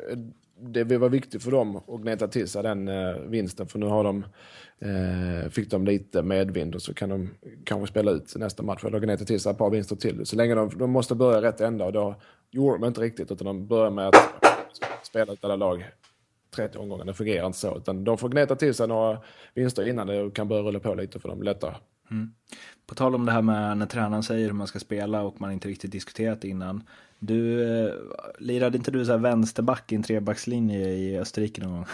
det 0.63 0.99
var 0.99 1.09
viktigt 1.09 1.43
för 1.43 1.51
dem 1.51 1.77
att 1.77 2.01
gneta 2.01 2.29
till 2.29 2.49
sig 2.49 2.63
den 2.63 2.89
eh, 2.89 3.15
vinsten. 3.17 3.67
För 3.67 3.79
nu 3.79 3.87
har 3.87 4.05
de, 4.05 4.25
eh, 4.79 5.51
fick 5.51 5.71
de 5.71 5.85
lite 5.85 6.23
medvind 6.23 6.75
och 6.75 6.83
så 6.83 6.95
kan 6.95 7.09
de 7.09 7.31
kanske 7.65 7.87
spela 7.93 8.11
ut 8.11 8.37
nästa 8.37 8.63
match 8.63 8.85
eller 8.85 9.01
gneta 9.01 9.25
till 9.25 9.41
sig 9.41 9.51
ett 9.51 9.59
par 9.59 9.71
vinster 9.71 9.97
till. 9.97 10.27
Så 10.27 10.37
länge 10.37 10.55
de, 10.55 10.79
de 10.79 10.91
måste 10.91 11.15
börja 11.15 11.43
rätt 11.43 11.61
ända 11.61 11.85
och 11.85 11.93
då 11.93 12.15
gjorde 12.51 12.79
de 12.79 12.87
inte 12.87 13.01
riktigt 13.01 13.31
utan 13.31 13.47
de 13.47 13.67
började 13.67 13.91
med 13.91 14.09
att 14.09 14.15
spela 15.03 15.33
ut 15.33 15.45
alla 15.45 15.57
lag 15.57 15.85
30 16.57 16.79
omgångar. 16.79 17.05
Det 17.05 17.15
fungerar 17.15 17.47
inte 17.47 17.59
så 17.59 17.77
utan 17.77 18.05
de 18.05 18.19
får 18.19 18.29
gneta 18.29 18.57
till 18.57 18.75
sig 18.75 18.89
några 18.89 19.19
vinster 19.55 19.89
innan 19.89 20.07
det 20.07 20.31
kan 20.35 20.49
börja 20.49 20.63
rulla 20.63 20.81
på 20.81 20.95
lite 20.95 21.21
för 21.21 21.29
dem 21.29 21.43
lättare. 21.43 21.75
Mm. 22.13 22.33
På 22.87 22.95
tal 22.95 23.15
om 23.15 23.27
det 23.27 23.33
här 23.33 23.43
med 23.43 23.79
när 23.79 23.87
tränaren 23.87 24.23
säger 24.23 24.47
hur 24.47 24.53
man 24.53 24.67
ska 24.67 24.79
spela 24.79 25.23
och 25.23 25.41
man 25.41 25.53
inte 25.53 25.69
riktigt 25.69 25.93
diskuterat 25.93 26.45
innan. 26.45 26.83
Du, 27.19 27.63
eh, 27.63 27.95
lirade 28.39 28.79
inte 28.79 28.91
du 28.91 29.05
så 29.05 29.13
här 29.13 29.19
vänsterback 29.19 29.93
i 29.93 29.95
en 29.95 30.03
trebackslinje 30.03 30.89
i 30.89 31.19
Österrike 31.19 31.61
någon 31.61 31.73
gång? 31.73 31.87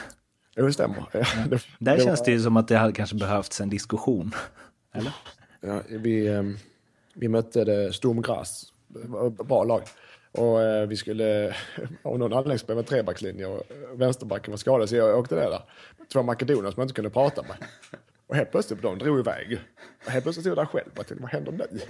Jo, 0.57 0.66
det 0.66 0.72
stämmer. 0.72 1.04
Ja. 1.12 1.20
Det, 1.50 1.61
Där 1.78 1.96
det 1.96 2.04
känns 2.04 2.20
var... 2.20 2.26
det 2.26 2.33
ju 2.33 2.40
som 2.40 2.57
att 2.57 2.68
det 2.68 2.76
hade 2.76 2.92
kanske 2.92 3.16
behövts 3.16 3.61
en 3.61 3.70
diskussion. 3.70 4.35
Eller? 4.92 5.12
Ja, 5.61 5.83
vi, 5.88 6.26
eh, 6.26 6.42
vi 7.14 7.28
mötte 7.28 7.64
det 7.64 7.92
Sturm 7.92 8.22
Graz, 8.22 8.72
bra 9.44 9.64
lag. 9.64 9.83
Och 10.33 10.62
eh, 10.62 10.87
vi 10.87 10.96
skulle, 10.96 11.57
av 12.02 12.18
någon 12.18 12.33
anledning 12.33 12.59
spela 12.59 12.83
trebackslinje 12.83 13.46
och 13.46 13.62
vänsterbacken 13.94 14.50
var 14.52 14.59
skadad 14.59 14.88
så 14.88 14.96
jag 14.96 15.18
åkte 15.18 15.35
ner 15.35 15.50
där. 15.50 15.62
Två 16.12 16.22
makedonier 16.22 16.70
som 16.70 16.81
jag 16.81 16.85
inte 16.85 16.94
kunde 16.94 17.11
prata 17.11 17.42
med. 17.42 17.57
Och 18.28 18.36
helt 18.36 18.50
plötsligt, 18.50 18.82
de 18.82 18.98
drog 18.98 19.18
iväg. 19.18 19.60
Och 20.06 20.10
helt 20.10 20.24
plötsligt 20.24 20.42
stod 20.42 20.58
jag 20.58 20.66
där 20.66 20.66
själv 20.66 20.88
och 20.90 21.06
tänkte, 21.06 21.22
vad 21.22 21.30
händer 21.30 21.52
nu? 21.52 21.80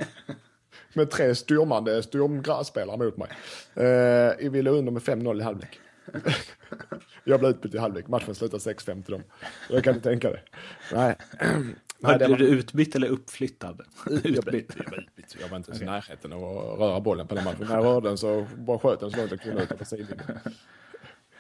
Med 0.92 1.11
tre 1.11 1.35
styrmande 1.35 2.03
styrmspelare 2.03 2.96
mot 2.96 3.16
mig. 3.16 3.29
Eh, 3.74 4.51
vi 4.51 4.62
låg 4.62 4.77
under 4.77 4.92
med 4.92 5.03
5-0 5.03 5.40
i 5.40 5.42
halvlek. 5.42 5.81
jag 7.24 7.40
blev 7.40 7.51
utbytt 7.51 7.74
i 7.74 7.79
halvlek, 7.79 8.09
matchen 8.09 8.35
slutade 8.35 8.62
6-5 8.62 9.03
till 9.03 9.12
dem. 9.12 9.22
Jag 9.68 9.85
kan 9.85 9.94
du 9.94 10.01
tänka 10.01 10.31
dig. 10.31 10.44
Nej. 10.92 11.16
Nej, 12.01 12.16
blev 12.16 12.31
var... 12.31 12.37
du 12.37 12.48
utbytt 12.48 12.96
eller 12.96 13.09
uppflyttad? 13.09 13.81
utbytt. 14.11 14.37
Jag, 14.37 14.44
blev, 14.44 14.64
jag 14.77 14.90
var 14.90 14.98
utbytt. 14.98 15.37
Jag 15.40 15.48
var 15.48 15.57
inte 15.57 15.70
okay. 15.70 15.83
i 15.83 15.87
närheten 15.87 16.33
av 16.33 16.44
att 16.44 16.79
röra 16.79 17.01
bollen 17.01 17.27
på 17.27 17.35
den 17.35 17.44
matchen. 17.44 17.66
När 17.68 17.77
jag 17.77 17.85
rörde 17.85 18.09
den 18.09 18.18
så 18.18 18.46
bara 18.57 18.79
sköt 18.79 19.01
den 19.01 19.11
så 19.11 19.16
långt 19.16 19.31
jag 19.31 19.40
kunde 19.40 19.62
ut 19.62 19.79
på 19.79 19.85
sidlinjen. 19.85 20.38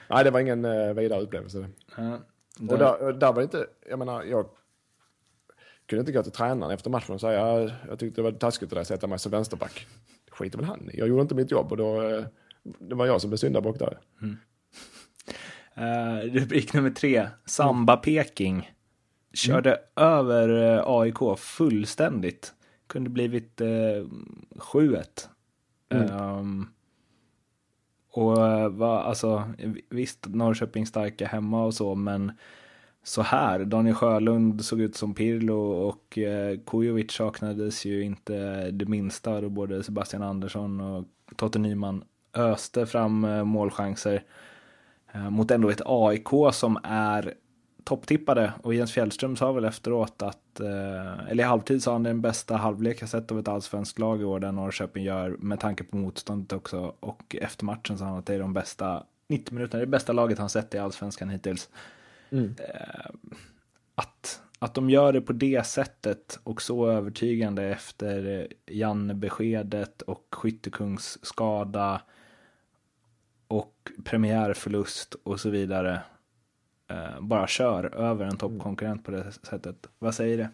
Nej, 0.08 0.24
det 0.24 0.30
var 0.30 0.40
ingen 0.40 0.64
uh, 0.64 0.94
vidare 0.94 1.20
upplevelse. 1.20 1.68
Ja, 1.96 2.18
det... 2.58 2.72
Och 2.72 2.78
där, 2.78 3.12
där 3.12 3.32
var 3.32 3.34
det 3.34 3.42
inte, 3.42 3.66
jag 3.90 3.98
menar, 3.98 4.22
jag 4.22 4.46
kunde 5.88 6.00
inte 6.00 6.12
gå 6.12 6.22
till 6.22 6.32
tränaren 6.32 6.72
efter 6.72 6.90
matchen 6.90 7.14
och 7.14 7.20
säga 7.20 7.70
jag 7.88 7.98
tyckte 7.98 8.20
det 8.20 8.24
var 8.24 8.32
taskigt 8.32 8.72
att 8.72 8.86
sätta 8.86 9.06
mig 9.06 9.18
som 9.18 9.32
vänsterback. 9.32 9.86
Det 10.24 10.32
skiter 10.32 10.58
väl 10.58 10.66
han 10.66 10.90
Jag 10.94 11.08
gjorde 11.08 11.22
inte 11.22 11.34
mitt 11.34 11.50
jobb 11.50 11.70
och 11.70 11.76
då 11.76 12.02
eh, 12.02 12.24
det 12.62 12.94
var 12.94 13.06
jag 13.06 13.20
som 13.20 13.30
blev 13.30 13.38
syndabock 13.38 13.78
där. 13.78 13.98
Mm. 14.22 14.36
Uh, 15.78 16.34
rubrik 16.34 16.72
nummer 16.72 16.90
tre, 16.90 17.28
Samba 17.44 17.96
Peking. 17.96 18.70
Körde 19.32 19.70
mm. 19.70 19.82
över 19.96 20.76
eh, 20.76 20.82
AIK 20.86 21.38
fullständigt. 21.38 22.54
Kunde 22.86 23.10
blivit 23.10 23.60
uh, 23.60 23.66
7-1. 24.56 25.04
Mm. 25.88 26.38
Um, 26.38 26.68
och 28.12 28.38
uh, 28.38 28.68
va, 28.68 29.02
alltså, 29.02 29.54
visst, 29.88 30.26
Norrköping 30.28 30.86
starka 30.86 31.26
hemma 31.26 31.64
och 31.64 31.74
så, 31.74 31.94
men 31.94 32.32
så 33.02 33.22
här. 33.22 33.64
Daniel 33.64 33.94
Sjölund 33.94 34.64
såg 34.64 34.80
ut 34.80 34.96
som 34.96 35.14
Pirlo 35.14 35.58
och 35.60 36.18
eh, 36.18 36.58
Kujovic 36.66 37.12
saknades 37.12 37.84
ju 37.84 38.02
inte 38.02 38.70
det 38.70 38.86
minsta 38.86 39.40
då 39.40 39.48
både 39.48 39.82
Sebastian 39.82 40.22
Andersson 40.22 40.80
och 40.80 41.04
Totte 41.36 41.58
Nyman 41.58 42.04
öste 42.34 42.86
fram 42.86 43.24
eh, 43.24 43.44
målchanser 43.44 44.24
eh, 45.12 45.30
mot 45.30 45.50
ändå 45.50 45.70
ett 45.70 45.82
AIK 45.84 46.28
som 46.52 46.78
är 46.82 47.34
topptippade 47.84 48.52
och 48.62 48.74
Jens 48.74 48.92
Fjällström 48.92 49.36
sa 49.36 49.52
väl 49.52 49.64
efteråt 49.64 50.22
att, 50.22 50.60
eller 51.28 51.38
i 51.38 51.46
halvtid 51.46 51.82
sa 51.82 51.92
han 51.92 52.02
den 52.02 52.20
bästa 52.20 52.56
halvlek 52.56 53.02
jag 53.02 53.08
sett 53.08 53.32
av 53.32 53.38
ett 53.38 53.48
allsvenskt 53.48 53.98
lag 53.98 54.20
i 54.20 54.24
år 54.24 54.40
där 54.40 54.52
Norrköping 54.52 55.04
gör 55.04 55.36
med 55.38 55.60
tanke 55.60 55.84
på 55.84 55.96
motståndet 55.96 56.52
också 56.52 56.94
och 57.00 57.36
efter 57.40 57.64
matchen 57.64 57.98
sa 57.98 58.04
han 58.04 58.18
att 58.18 58.26
det 58.26 58.34
är 58.34 58.38
de 58.38 58.52
bästa 58.52 59.04
90 59.28 59.54
minuterna, 59.54 59.78
det 59.78 59.86
det 59.86 59.90
bästa 59.90 60.12
laget 60.12 60.38
han 60.38 60.48
sett 60.48 60.74
i 60.74 60.78
allsvenskan 60.78 61.28
hittills. 61.28 61.68
Mm. 62.30 62.54
Eh, 62.58 63.10
att, 63.94 64.42
att 64.58 64.74
de 64.74 64.90
gör 64.90 65.12
det 65.12 65.20
på 65.20 65.32
det 65.32 65.66
sättet 65.66 66.40
och 66.44 66.62
så 66.62 66.90
övertygande 66.90 67.64
efter 67.64 68.48
Janne-beskedet 68.66 70.02
och 70.02 70.26
Skyttekungs 70.32 71.18
skada 71.22 72.02
och 73.48 73.90
premiärförlust 74.04 75.14
och 75.22 75.40
så 75.40 75.50
vidare 75.50 76.00
eh, 76.88 77.20
bara 77.20 77.46
kör 77.46 77.94
över 77.94 78.24
en 78.24 78.36
toppkonkurrent 78.36 79.04
på 79.04 79.10
det 79.10 79.32
sättet. 79.32 79.88
Vad 79.98 80.14
säger 80.14 80.38
det? 80.38 80.48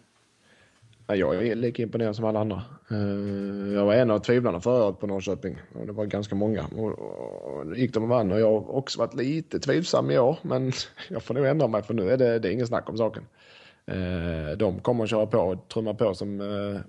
Jag 1.07 1.47
är 1.47 1.55
lika 1.55 1.83
imponerad 1.83 2.15
som 2.15 2.25
alla 2.25 2.39
andra. 2.39 2.61
Eh, 2.91 3.73
jag 3.73 3.85
var 3.85 3.93
en 3.93 4.11
av 4.11 4.19
tvivlarna 4.19 4.59
förra 4.59 4.83
året 4.83 4.99
på 4.99 5.07
Norrköping 5.07 5.57
och 5.73 5.85
det 5.85 5.91
var 5.91 6.05
ganska 6.05 6.35
många. 6.35 6.65
Och, 6.65 7.77
gick 7.77 7.93
de 7.93 8.03
och 8.03 8.09
vann 8.09 8.31
och 8.31 8.39
jag 8.39 8.51
har 8.51 8.75
också 8.75 8.99
varit 8.99 9.13
lite 9.13 9.59
tvivsam 9.59 10.11
i 10.11 10.17
år 10.17 10.37
men 10.41 10.71
jag 11.09 11.23
får 11.23 11.33
nog 11.33 11.45
ändra 11.45 11.67
mig 11.67 11.83
för 11.83 11.93
nu 11.93 12.09
är 12.09 12.17
det, 12.17 12.39
det 12.39 12.47
är 12.49 12.51
ingen 12.51 12.67
snack 12.67 12.89
om 12.89 12.97
saken. 12.97 13.23
Eh, 13.87 14.57
de 14.57 14.79
kommer 14.79 15.03
att 15.03 15.09
köra 15.09 15.25
på 15.25 15.39
och 15.39 15.67
trumma 15.67 15.93
på 15.93 16.13
som, 16.13 16.41
eh, 16.41 16.81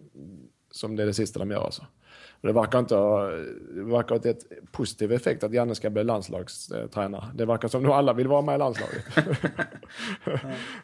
som 0.70 0.96
det 0.96 1.02
är 1.02 1.06
det 1.06 1.14
sista 1.14 1.38
de 1.38 1.50
gör 1.50 1.64
alltså. 1.64 1.82
Det 2.47 2.53
verkar 2.53 2.78
inte 2.78 2.94
ha, 2.94 3.20
verkar 3.70 4.18
ha 4.18 4.30
ett 4.30 4.72
positiv 4.72 5.12
effekt 5.12 5.44
att 5.44 5.53
Janne 5.53 5.74
ska 5.74 5.90
bli 5.90 6.05
landslagstränare. 6.05 7.24
Det 7.34 7.47
verkar 7.47 7.68
som 7.68 7.86
att 7.86 7.92
alla 7.92 8.12
vill 8.12 8.28
vara 8.28 8.42
med 8.42 8.55
i 8.55 8.59
landslaget. 8.59 9.05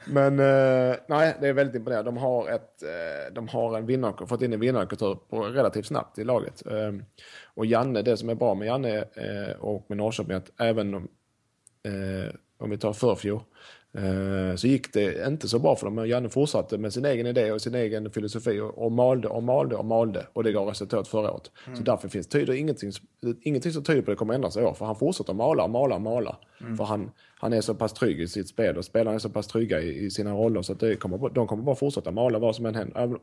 Men 0.05 0.39
eh, 0.39 0.97
nej, 1.09 1.37
det 1.41 1.49
är 1.49 1.53
väldigt 1.53 1.77
imponerande. 1.77 2.11
De 2.11 2.17
har, 2.17 2.49
ett, 2.49 2.83
eh, 2.83 3.35
de 3.35 3.49
har 3.49 3.79
en 3.79 3.87
vinnar, 3.87 4.27
fått 4.27 4.43
in 4.43 4.53
en 4.53 4.61
vinnarkultur 4.61 5.19
relativt 5.53 5.87
snabbt 5.87 6.19
i 6.19 6.25
laget. 6.25 6.67
Eh, 6.67 6.93
och 7.55 7.67
Janne, 7.67 8.03
det 8.03 8.17
som 8.17 8.29
är 8.29 8.35
bra 8.35 8.55
med 8.55 8.67
Janne 8.67 9.05
och 9.59 9.85
med 9.89 9.99
Norrköping, 9.99 10.37
att 10.37 10.61
även 10.61 10.95
om, 10.95 11.09
om 12.59 12.71
vi 12.71 12.79
tar 12.79 12.93
förfjol, 12.93 13.41
Eh, 13.41 13.82
så 14.57 14.67
gick 14.67 14.93
det 14.93 15.27
inte 15.27 15.49
så 15.49 15.59
bra 15.59 15.77
för 15.77 15.87
dem, 15.87 15.95
men 15.95 16.09
Janne 16.09 16.29
fortsatte 16.29 16.79
med 16.79 16.93
sin 16.93 17.05
egen 17.05 17.27
idé 17.27 17.53
och 17.53 17.61
sin 17.63 17.75
egen 17.75 18.11
filosofi 18.11 18.61
och, 18.61 18.93
malde 18.93 19.29
och 19.29 19.43
malde 19.43 19.77
och 19.77 19.85
malde 19.85 20.27
och 20.33 20.45
det 20.45 20.53
gav 20.53 20.69
resultat 20.69 21.09
förra 21.09 21.33
året. 21.33 21.51
Mm. 21.67 21.77
Så 21.77 21.83
därför 21.83 22.09
finns 22.09 22.27
tyder 22.27 22.53
ingenting, 22.53 22.93
ingenting 23.43 23.73
som 23.73 23.85
tyder 23.85 24.03
på 24.03 24.11
att 24.11 24.17
det 24.17 24.19
kommer 24.19 24.35
ändras 24.35 24.57
i 24.57 24.63
år, 24.63 24.75
för 24.75 24.87
han 24.87 24.97
fortsätter 24.97 25.35
mala 25.35 25.65
och 25.65 25.71
mala 25.71 25.95
och 25.95 26.01
mala. 26.01 26.37
Mm. 26.61 26.77
För 26.77 26.85
han, 26.85 27.11
han 27.39 27.53
är 27.53 27.61
så 27.61 27.75
pass 27.75 27.93
trygg 27.93 28.21
i 28.21 28.29
sitt 28.29 28.49
spel 28.49 28.77
och 28.77 28.85
spelarna 28.85 29.15
är 29.15 29.19
så 29.19 29.31
pass 29.31 29.47
trygga 29.47 29.81
i, 29.81 30.05
i 30.05 30.11
sina 30.11 30.33
roller 30.33 30.63
så 30.63 30.73
att 30.73 30.81
det 30.81 30.97
kommer, 30.97 31.29
de 31.29 31.47
kommer 31.47 31.63
bara 31.63 31.77
fortsätta 31.77 32.11
mala 32.11 32.39
vad 32.39 32.57
som 32.57 32.67
än 32.67 32.75
händer. 32.75 33.19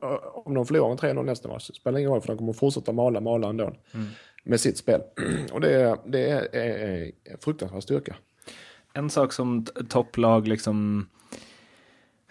Om 0.48 0.54
de 0.54 0.66
förlorar 0.66 0.92
en 0.92 0.98
3-0 0.98 1.24
nästa 1.24 1.48
match 1.48 1.70
spelar 1.74 2.00
ingen 2.00 2.12
roll 2.12 2.22
för 2.22 2.28
de 2.28 2.38
kommer 2.38 2.54
fortsätta 2.54 2.92
mala, 2.92 3.20
mala 3.20 3.50
ändå. 3.50 3.64
Mm. 3.94 4.08
Med 4.44 4.60
sitt 4.60 4.78
spel. 4.78 5.02
Och 5.52 5.62
det, 5.62 5.98
det 6.06 6.30
är, 6.30 6.56
är, 6.56 6.88
är 7.26 7.38
fruktansvärd 7.40 7.84
styrka 7.84 8.16
en 9.00 9.10
sak 9.10 9.34
som 9.34 9.66
topplag 9.90 10.48
liksom 10.48 11.08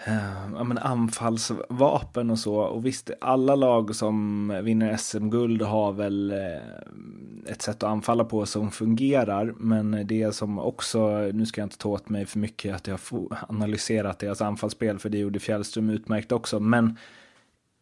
Uh, 0.08 0.54
ja, 0.54 0.64
men 0.64 0.78
anfallsvapen 0.78 2.30
och 2.30 2.38
så. 2.38 2.54
Och 2.54 2.86
visst, 2.86 3.10
alla 3.20 3.54
lag 3.54 3.94
som 3.94 4.48
vinner 4.64 4.96
SM-guld 4.96 5.62
har 5.62 5.92
väl 5.92 6.32
uh, 6.32 7.52
ett 7.52 7.62
sätt 7.62 7.82
att 7.82 7.90
anfalla 7.90 8.24
på 8.24 8.46
som 8.46 8.70
fungerar. 8.70 9.54
Men 9.56 10.06
det 10.06 10.34
som 10.34 10.58
också, 10.58 11.18
nu 11.18 11.46
ska 11.46 11.60
jag 11.60 11.66
inte 11.66 11.78
ta 11.78 11.88
åt 11.88 12.08
mig 12.08 12.26
för 12.26 12.38
mycket 12.38 12.74
att 12.74 12.86
jag 12.86 12.98
har 13.10 13.38
analyserat 13.48 14.18
deras 14.18 14.42
anfallsspel, 14.42 14.98
för 14.98 15.08
det 15.08 15.18
gjorde 15.18 15.40
Fjällström 15.40 15.90
utmärkt 15.90 16.32
också. 16.32 16.60
Men 16.60 16.98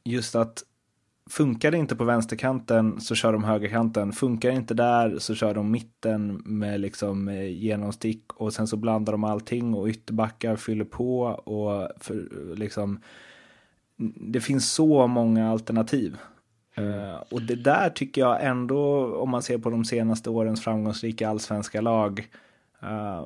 just 0.05 0.35
att 0.35 0.63
Funkar 1.31 1.71
det 1.71 1.77
inte 1.77 1.97
på 1.97 2.05
vänsterkanten 2.05 3.01
så 3.01 3.15
kör 3.15 3.33
de 3.33 3.45
högerkanten. 3.45 4.13
Funkar 4.13 4.49
det 4.49 4.57
inte 4.57 4.75
där 4.75 5.19
så 5.19 5.35
kör 5.35 5.55
de 5.55 5.71
mitten 5.71 6.43
med 6.45 6.81
liksom 6.81 7.29
eh, 7.29 7.49
genomstick 7.49 8.33
och 8.33 8.53
sen 8.53 8.67
så 8.67 8.77
blandar 8.77 9.13
de 9.13 9.25
allting 9.25 9.75
och 9.75 9.89
ytterbackar 9.89 10.57
fyller 10.57 10.85
på 10.85 11.21
och 11.25 11.89
för, 12.01 12.29
liksom 12.57 13.01
det 14.15 14.41
finns 14.41 14.73
så 14.73 15.07
många 15.07 15.51
alternativ. 15.51 16.17
Uh, 16.79 17.23
och 17.31 17.43
det 17.43 17.55
där 17.55 17.91
tycker 17.91 18.21
jag 18.21 18.45
ändå, 18.45 19.15
om 19.17 19.31
man 19.31 19.43
ser 19.43 19.59
på 19.59 19.71
de 19.71 19.85
senaste 19.85 20.31
årens 20.31 20.65
framgångsrika 20.65 21.29
allsvenska 21.29 21.81
lag, 21.81 22.29
Uh, 22.87 23.25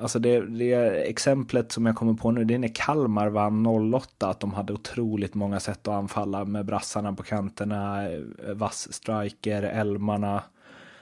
alltså 0.00 0.18
det, 0.18 0.40
det 0.40 0.74
exemplet 1.08 1.72
som 1.72 1.86
jag 1.86 1.96
kommer 1.96 2.14
på 2.14 2.30
nu, 2.30 2.44
det 2.44 2.54
är 2.54 2.58
när 2.58 2.74
Kalmar 2.74 3.28
vann 3.28 3.66
08, 3.66 4.28
att 4.28 4.40
de 4.40 4.54
hade 4.54 4.72
otroligt 4.72 5.34
många 5.34 5.60
sätt 5.60 5.88
att 5.88 5.94
anfalla 5.94 6.44
med 6.44 6.66
brassarna 6.66 7.12
på 7.12 7.22
kanterna, 7.22 8.08
vass 8.54 8.92
striker, 8.92 9.62
elmarna 9.62 10.42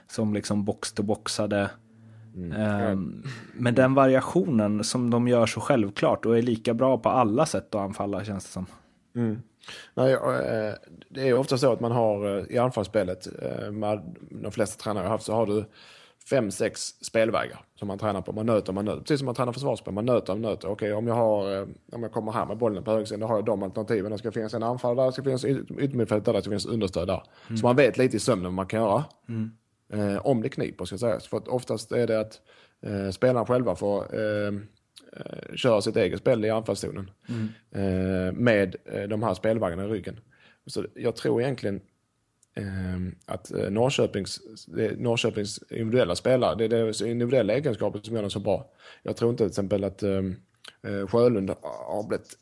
som 0.06 0.34
liksom 0.34 0.64
box-to-boxade. 0.64 1.70
Mm. 2.36 2.52
Uh, 2.52 2.98
men 3.54 3.74
den 3.74 3.94
variationen 3.94 4.84
som 4.84 5.10
de 5.10 5.28
gör 5.28 5.46
så 5.46 5.60
självklart 5.60 6.26
och 6.26 6.38
är 6.38 6.42
lika 6.42 6.74
bra 6.74 6.98
på 6.98 7.08
alla 7.08 7.46
sätt 7.46 7.74
att 7.74 7.80
anfalla 7.80 8.24
känns 8.24 8.44
det 8.44 8.50
som. 8.50 8.66
Mm. 9.16 9.42
Nej, 9.94 10.12
eh, 10.12 10.74
det 11.08 11.28
är 11.28 11.34
ofta 11.34 11.58
så 11.58 11.72
att 11.72 11.80
man 11.80 11.92
har 11.92 12.38
eh, 12.38 12.44
i 12.48 12.58
anfallsspelet, 12.58 13.26
eh, 13.42 13.70
de 14.30 14.52
flesta 14.52 14.82
tränare 14.82 15.02
har 15.02 15.10
haft, 15.10 15.24
så 15.24 15.32
har 15.32 15.46
du 15.46 15.64
fem, 16.30 16.50
sex 16.50 16.80
spelvägar 17.00 17.60
som 17.74 17.88
man 17.88 17.98
tränar 17.98 18.22
på. 18.22 18.32
Man 18.32 18.46
nöter, 18.46 18.72
man 18.72 18.84
nöter. 18.84 19.00
Precis 19.00 19.18
som 19.18 19.26
man 19.26 19.34
tränar 19.34 19.52
försvarsspel. 19.52 19.94
Man 19.94 20.06
nöter, 20.06 20.32
man 20.34 20.42
nöter. 20.42 20.68
Okej, 20.68 20.92
om 20.92 21.06
jag 21.06 21.14
har, 21.14 21.56
eh, 21.56 21.66
om 21.92 22.02
jag 22.02 22.12
kommer 22.12 22.32
här 22.32 22.46
med 22.46 22.56
bollen 22.56 22.84
på 22.84 22.90
högersidan, 22.90 23.20
då 23.20 23.26
har 23.26 23.34
jag 23.34 23.44
de 23.44 23.62
alternativen. 23.62 24.12
Det 24.12 24.18
ska 24.18 24.32
finnas 24.32 24.54
en 24.54 24.62
anfallare 24.62 24.96
där, 24.96 25.06
det 25.06 25.12
ska 25.12 25.22
finnas 25.22 25.44
yttermittfältare 25.44 26.32
där, 26.32 26.38
det 26.38 26.42
ska 26.42 26.50
finnas 26.50 26.66
understöd 26.66 27.08
där. 27.08 27.22
Mm. 27.46 27.56
Så 27.56 27.66
man 27.66 27.76
vet 27.76 27.98
lite 27.98 28.16
i 28.16 28.20
sömnen 28.20 28.44
vad 28.44 28.52
man 28.52 28.66
kan 28.66 28.80
göra. 28.80 29.04
Mm. 29.28 29.50
Eh, 29.92 30.26
om 30.26 30.42
det 30.42 30.48
kniper, 30.48 30.84
ska 30.84 30.98
sägas. 30.98 31.26
För 31.26 31.36
att 31.36 31.48
oftast 31.48 31.92
är 31.92 32.06
det 32.06 32.20
att 32.20 32.40
eh, 32.82 33.10
spelarna 33.10 33.46
själva 33.46 33.76
får 33.76 34.14
eh, 34.14 34.46
eh 34.48 35.54
köra 35.54 35.80
sitt 35.80 35.96
eget 35.96 36.20
spel 36.20 36.44
i 36.44 36.50
anfallszonen. 36.50 37.10
Mm. 37.28 37.48
Eh, 37.70 38.32
med 38.32 38.76
de 39.08 39.22
här 39.22 39.34
spelvägarna 39.34 39.84
i 39.84 39.88
ryggen. 39.88 40.20
Så 40.66 40.84
jag 40.94 41.16
tror 41.16 41.42
egentligen 41.42 41.80
att 43.26 43.52
eh, 43.52 43.70
Norrköpings, 43.70 44.40
Norrköpings 44.96 45.60
individuella 45.70 46.14
spelare, 46.16 46.54
det 46.54 46.64
är 46.64 46.68
deras 46.68 47.02
individuella 47.02 47.54
egenskaper 47.54 48.00
som 48.02 48.14
gör 48.14 48.22
dem 48.22 48.30
så 48.30 48.40
bra. 48.40 48.70
Jag 49.02 49.16
tror 49.16 49.30
inte 49.30 49.44
till 49.44 49.48
exempel 49.48 49.84
att 49.84 50.02
ehm, 50.02 50.36
eh, 50.82 51.06
Sjölund 51.06 51.50
har 51.60 52.08
blivit 52.08 52.36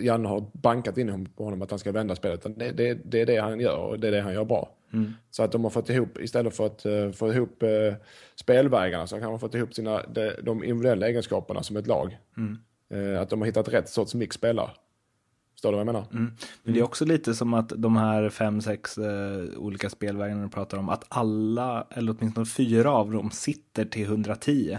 Janne 0.00 0.28
har 0.28 0.44
bankat 0.52 0.98
in 0.98 1.28
på 1.36 1.44
honom 1.44 1.62
att 1.62 1.70
han 1.70 1.78
ska 1.78 1.92
vända 1.92 2.16
spelet. 2.16 2.46
Det, 2.56 2.72
det, 2.72 2.94
det 3.04 3.20
är 3.20 3.26
det 3.26 3.36
han 3.36 3.60
gör 3.60 3.76
och 3.76 4.00
det 4.00 4.08
är 4.08 4.12
det 4.12 4.20
han 4.20 4.34
gör 4.34 4.44
bra. 4.44 4.74
Mm. 4.92 5.12
Så 5.30 5.42
att 5.42 5.52
de 5.52 5.64
har 5.64 5.70
fått 5.70 5.90
ihop, 5.90 6.18
istället 6.18 6.56
för 6.56 6.66
att 6.66 6.86
uh, 6.86 7.12
få 7.12 7.32
ihop 7.32 7.62
uh, 7.62 7.94
spelvägarna 8.34 9.06
så 9.06 9.20
kan 9.20 9.30
man 9.30 9.40
fått 9.40 9.54
ihop 9.54 9.74
sina, 9.74 10.02
de, 10.06 10.32
de 10.42 10.64
individuella 10.64 11.08
egenskaperna 11.08 11.62
som 11.62 11.76
ett 11.76 11.86
lag. 11.86 12.18
Mm. 12.36 12.58
Uh, 12.94 13.20
att 13.20 13.30
de 13.30 13.40
har 13.40 13.46
hittat 13.46 13.68
rätt 13.68 13.88
sorts 13.88 14.14
mix 14.14 14.36
spelare. 14.36 14.70
Förstår 15.60 15.72
du 15.72 15.76
vad 15.76 15.86
jag 15.86 15.92
menar? 15.92 16.06
Mm. 16.12 16.32
Men 16.62 16.74
det 16.74 16.80
är 16.80 16.84
också 16.84 17.04
lite 17.04 17.34
som 17.34 17.54
att 17.54 17.68
de 17.68 17.96
här 17.96 18.30
fem, 18.30 18.60
sex 18.60 18.98
eh, 18.98 19.58
olika 19.58 19.90
spelvägarna 19.90 20.42
du 20.42 20.48
pratar 20.48 20.78
om, 20.78 20.88
att 20.88 21.04
alla, 21.08 21.86
eller 21.90 22.16
åtminstone 22.18 22.46
fyra 22.46 22.92
av 22.92 23.12
dem, 23.12 23.30
sitter 23.30 23.84
till 23.84 24.02
110. 24.02 24.78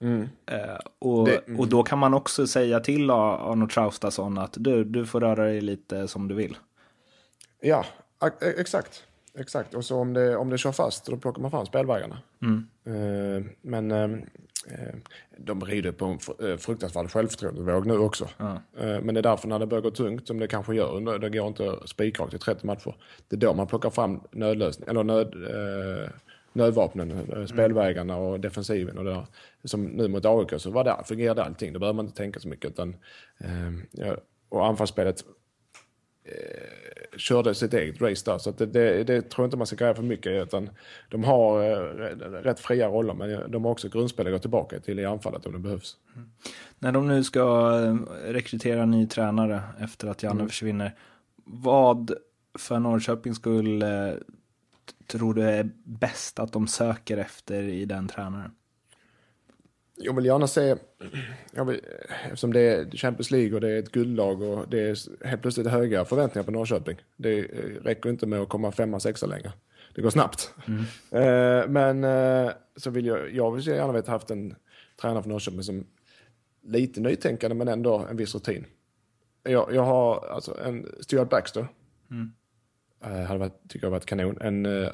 Mm. 0.00 0.28
Eh, 0.46 0.58
och, 0.98 1.26
det, 1.26 1.36
mm. 1.36 1.60
och 1.60 1.68
då 1.68 1.82
kan 1.82 1.98
man 1.98 2.14
också 2.14 2.46
säga 2.46 2.80
till 2.80 3.10
Arno 3.10 3.68
Traustason 3.68 4.38
att 4.38 4.56
du, 4.56 4.84
du 4.84 5.06
får 5.06 5.20
röra 5.20 5.44
dig 5.44 5.60
lite 5.60 6.08
som 6.08 6.28
du 6.28 6.34
vill. 6.34 6.56
Ja, 7.60 7.84
e- 8.24 8.54
exakt. 8.58 9.04
Exakt, 9.38 9.74
och 9.74 9.84
så 9.84 9.98
om 9.98 10.12
det, 10.12 10.36
om 10.36 10.50
det 10.50 10.58
kör 10.58 10.72
fast, 10.72 11.06
då 11.06 11.16
plockar 11.16 11.42
man 11.42 11.50
fram 11.50 11.66
spelvägarna. 11.66 12.18
Mm. 12.42 12.66
Eh, 12.84 13.44
men 13.62 13.90
eh, 13.90 14.08
Eh, 14.08 14.18
de 15.36 15.64
rider 15.64 15.92
på 15.92 16.04
en 16.04 16.18
eh, 16.48 16.56
fruktansvärd 16.56 17.10
självförtroendevåg 17.10 17.86
nu 17.86 17.98
också. 17.98 18.28
Ja. 18.36 18.62
Eh, 18.78 19.00
men 19.00 19.14
det 19.14 19.20
är 19.20 19.22
därför 19.22 19.48
när 19.48 19.58
det 19.58 19.66
börjar 19.66 19.82
gå 19.82 19.90
tungt, 19.90 20.26
som 20.26 20.38
det 20.38 20.48
kanske 20.48 20.74
gör, 20.74 21.18
det 21.18 21.30
går 21.30 21.46
inte 21.46 21.76
spikrakt 21.84 22.34
i 22.34 22.38
30 22.38 22.66
matcher. 22.66 22.94
Det 23.28 23.36
är 23.36 23.40
då 23.40 23.54
man 23.54 23.66
plockar 23.66 23.90
fram 23.90 24.20
nödlösning, 24.30 24.88
eller 24.88 25.04
nöd, 25.04 25.34
nödvapnen, 26.52 27.46
spelvägarna 27.48 28.16
och 28.16 28.40
defensiven. 28.40 28.98
Och 28.98 29.04
det 29.04 29.10
där. 29.10 29.26
Som 29.64 29.84
nu 29.84 30.08
mot 30.08 30.24
AIK 30.24 30.60
så 30.60 30.70
var 30.70 30.84
det, 30.84 30.96
fungerade 31.04 31.44
allting, 31.44 31.72
då 31.72 31.78
behöver 31.78 31.96
man 31.96 32.04
inte 32.04 32.16
tänka 32.16 32.40
så 32.40 32.48
mycket. 32.48 32.70
Utan, 32.70 32.96
och 34.48 34.66
anfallsspelet 34.66 35.24
körde 37.16 37.54
sitt 37.54 37.74
eget 37.74 38.00
race 38.00 38.30
där. 38.30 38.38
Så 38.38 38.50
det, 38.50 38.66
det, 38.66 39.04
det, 39.04 39.22
tror 39.22 39.44
jag 39.44 39.46
inte 39.46 39.56
man 39.56 39.66
ska 39.66 39.76
gräva 39.76 39.94
för 39.94 40.02
mycket 40.02 40.32
i. 40.32 40.36
Utan 40.36 40.70
de 41.08 41.24
har 41.24 41.62
eh, 41.62 42.14
rätt 42.42 42.60
fria 42.60 42.88
roller 42.88 43.14
men 43.14 43.50
de 43.50 43.64
har 43.64 43.72
också 43.72 43.88
grundspel 43.88 44.26
att 44.26 44.32
gå 44.32 44.38
tillbaka 44.38 44.80
till 44.80 44.98
i 44.98 45.04
anfallet 45.04 45.46
om 45.46 45.52
det 45.52 45.58
behövs. 45.58 45.96
Mm. 46.16 46.30
När 46.78 46.92
de 46.92 47.08
nu 47.08 47.24
ska 47.24 47.40
eh, 47.84 47.96
rekrytera 48.32 48.86
ny 48.86 49.06
tränare 49.06 49.62
efter 49.80 50.08
att 50.08 50.22
Janne 50.22 50.40
mm. 50.40 50.48
försvinner. 50.48 50.96
Vad 51.44 52.12
för 52.58 52.78
Norrköpings 52.78 53.36
skull 53.36 53.82
eh, 53.82 53.88
tror 55.06 55.34
du 55.34 55.42
är 55.42 55.70
bäst 55.84 56.38
att 56.38 56.52
de 56.52 56.66
söker 56.66 57.16
efter 57.16 57.62
i 57.62 57.84
den 57.84 58.08
tränaren? 58.08 58.50
Jag 60.04 60.16
vill 60.16 60.24
gärna 60.24 60.46
se, 60.46 60.76
jag 61.52 61.64
vill, 61.64 61.80
eftersom 62.24 62.52
det 62.52 62.60
är 62.60 62.90
Champions 62.90 63.30
League 63.30 63.54
och 63.54 63.60
det 63.60 63.70
är 63.70 63.78
ett 63.78 63.92
guldlag 63.92 64.42
och 64.42 64.68
det 64.68 64.80
är 64.80 65.26
helt 65.26 65.42
plötsligt 65.42 65.66
höga 65.66 66.04
förväntningar 66.04 66.44
på 66.44 66.50
Norrköping. 66.50 66.96
Det 67.16 67.42
räcker 67.82 68.10
inte 68.10 68.26
med 68.26 68.40
att 68.40 68.48
komma 68.48 68.72
femma, 68.72 69.00
sexa 69.00 69.26
längre. 69.26 69.52
Det 69.94 70.02
går 70.02 70.10
snabbt. 70.10 70.54
Mm. 70.66 70.82
Eh, 71.10 71.68
men 71.68 72.04
eh, 72.04 72.52
så 72.76 72.90
vill 72.90 73.06
jag, 73.06 73.34
jag 73.34 73.52
vill 73.52 73.66
gärna 73.66 73.92
ha 73.92 74.06
haft 74.06 74.30
en 74.30 74.54
tränare 75.00 75.22
för 75.22 75.30
Norrköping 75.30 75.62
som 75.62 75.86
lite 76.62 77.00
nytänkande 77.00 77.54
men 77.54 77.68
ändå 77.68 78.06
en 78.10 78.16
viss 78.16 78.34
rutin. 78.34 78.66
Jag, 79.42 79.74
jag 79.74 79.82
har 79.82 80.26
alltså 80.30 80.58
en 80.64 80.86
Stuart 81.00 81.30
Baxter. 81.30 81.66
Mm. 82.10 82.32
Eh, 83.04 83.26
hade 83.26 83.40
varit, 83.40 83.68
tycker 83.68 83.86
jag 83.86 83.90
varit 83.90 84.06
kanon. 84.06 84.38
En 84.40 84.66
eh, 84.66 84.88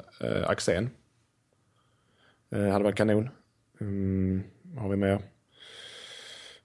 Axén. 0.45 0.89
Eh, 2.49 2.67
hade 2.67 2.83
varit 2.83 2.95
kanon. 2.95 3.29
Mm 3.79 4.43
har 4.79 4.89
vi 4.89 4.95
med 4.95 5.19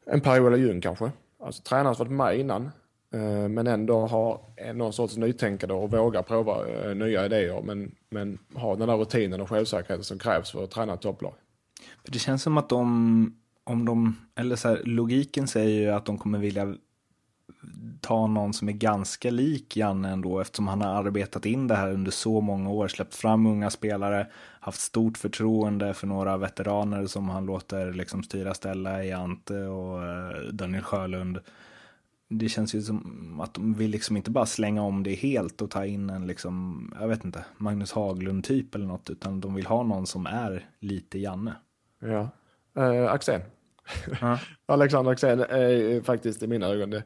en 0.07 0.21
Per-Ola 0.21 0.57
Ljung 0.57 0.81
kanske. 0.81 1.11
Alltså 1.41 1.63
tränaren 1.63 1.95
som 1.95 2.07
varit 2.07 2.17
med 2.17 2.41
innan. 2.41 2.71
Eh, 3.15 3.49
men 3.49 3.67
ändå 3.67 4.07
har 4.07 4.41
någon 4.73 4.93
sorts 4.93 5.17
nytänkande 5.17 5.75
och 5.75 5.91
vågar 5.91 6.23
prova 6.23 6.69
eh, 6.69 6.95
nya 6.95 7.27
idéer. 7.27 7.63
Men, 7.63 7.95
men 8.11 8.39
har 8.55 8.77
den 8.77 8.89
där 8.89 8.97
rutinen 8.97 9.41
och 9.41 9.49
självsäkerheten 9.49 10.05
som 10.05 10.19
krävs 10.19 10.51
för 10.51 10.65
att 10.65 10.71
träna 10.71 10.95
ett 10.95 11.01
topplag. 11.01 11.35
För 12.05 12.13
det 12.13 12.19
känns 12.19 12.43
som 12.43 12.59
att 12.59 12.69
de, 12.69 13.37
om 13.65 13.85
de, 13.85 14.17
eller 14.35 14.57
så 14.57 14.69
här, 14.69 14.81
logiken 14.85 15.47
säger 15.47 15.81
ju 15.81 15.91
att 15.91 16.07
de 16.07 16.19
kommer 16.19 16.39
vilja 16.39 16.75
ta 18.01 18.27
någon 18.27 18.53
som 18.53 18.69
är 18.69 18.73
ganska 18.73 19.31
lik 19.31 19.77
Janne 19.77 20.09
ändå 20.09 20.41
eftersom 20.41 20.69
han 20.69 20.81
har 20.81 20.95
arbetat 20.95 21.47
in 21.47 21.67
det 21.67 21.75
här 21.75 21.93
under 21.93 22.11
så 22.11 22.41
många 22.41 22.71
år, 22.71 22.89
släppt 22.89 23.15
fram 23.15 23.47
unga 23.47 23.71
spelare, 23.71 24.27
haft 24.61 24.81
stort 24.81 25.19
förtroende 25.19 25.95
för 25.95 26.07
några 26.07 26.37
veteraner 26.37 27.07
som 27.07 27.29
han 27.29 27.47
låter 27.47 27.93
liksom 27.93 28.23
styra 28.23 28.55
ställa 28.55 29.05
i 29.05 29.13
Ante 29.13 29.59
och 29.59 30.05
eh, 30.05 30.43
Daniel 30.53 30.83
Sjölund. 30.83 31.39
Det 32.29 32.49
känns 32.49 32.75
ju 32.75 32.83
som 32.83 33.41
att 33.41 33.55
de 33.55 33.75
vill 33.75 33.91
liksom 33.91 34.17
inte 34.17 34.31
bara 34.31 34.47
slänga 34.47 34.83
om 34.83 35.03
det 35.03 35.15
helt 35.15 35.63
och 35.63 35.71
ta 35.71 35.87
in 35.87 36.11
en 36.11 36.27
liksom, 36.27 36.95
jag 37.01 37.09
vet 37.09 37.25
inte, 37.25 37.45
Magnus 37.57 37.93
Haglund 37.93 38.45
typ 38.45 38.75
eller 38.75 38.87
något, 38.87 39.11
utan 39.11 39.41
de 39.41 39.55
vill 39.55 39.67
ha 39.67 39.83
någon 39.83 40.07
som 40.07 40.27
är 40.27 40.69
lite 40.81 41.19
Janne. 41.19 41.55
Ja, 42.01 42.29
eh, 42.83 43.13
Axén. 43.13 43.41
Ja. 44.21 44.39
Alexander 44.67 45.13
Axén 45.13 45.41
är 45.41 46.03
faktiskt 46.03 46.43
i 46.43 46.47
mina 46.47 46.67
ögon 46.67 46.91
det 46.91 47.03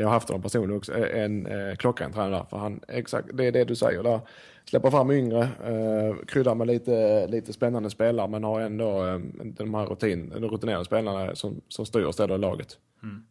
jag 0.00 0.06
har 0.06 0.12
haft 0.12 0.28
honom 0.28 0.42
personligen 0.42 0.76
också, 0.76 1.06
en 1.06 1.46
eh, 1.46 1.76
klockren 1.76 2.12
tränare. 2.12 2.46
För 2.50 2.56
han, 2.56 2.80
exakt, 2.88 3.28
det 3.32 3.46
är 3.46 3.52
det 3.52 3.64
du 3.64 3.76
säger 3.76 4.02
där. 4.02 4.20
Släpper 4.64 4.90
fram 4.90 5.10
yngre, 5.10 5.42
eh, 5.42 6.16
kryddar 6.26 6.54
med 6.54 6.66
lite, 6.66 7.26
lite 7.26 7.52
spännande 7.52 7.90
spelare 7.90 8.28
men 8.28 8.44
har 8.44 8.60
ändå 8.60 9.06
eh, 9.06 9.18
de 9.42 9.74
här 9.74 9.86
rutin, 9.86 10.28
de 10.28 10.48
rutinerade 10.48 10.84
spelarna 10.84 11.34
som, 11.34 11.60
som 11.68 11.86
styr 11.86 12.04
och 12.04 12.14
ställer 12.14 12.38
laget. 12.38 12.78
Mm. 13.02 13.24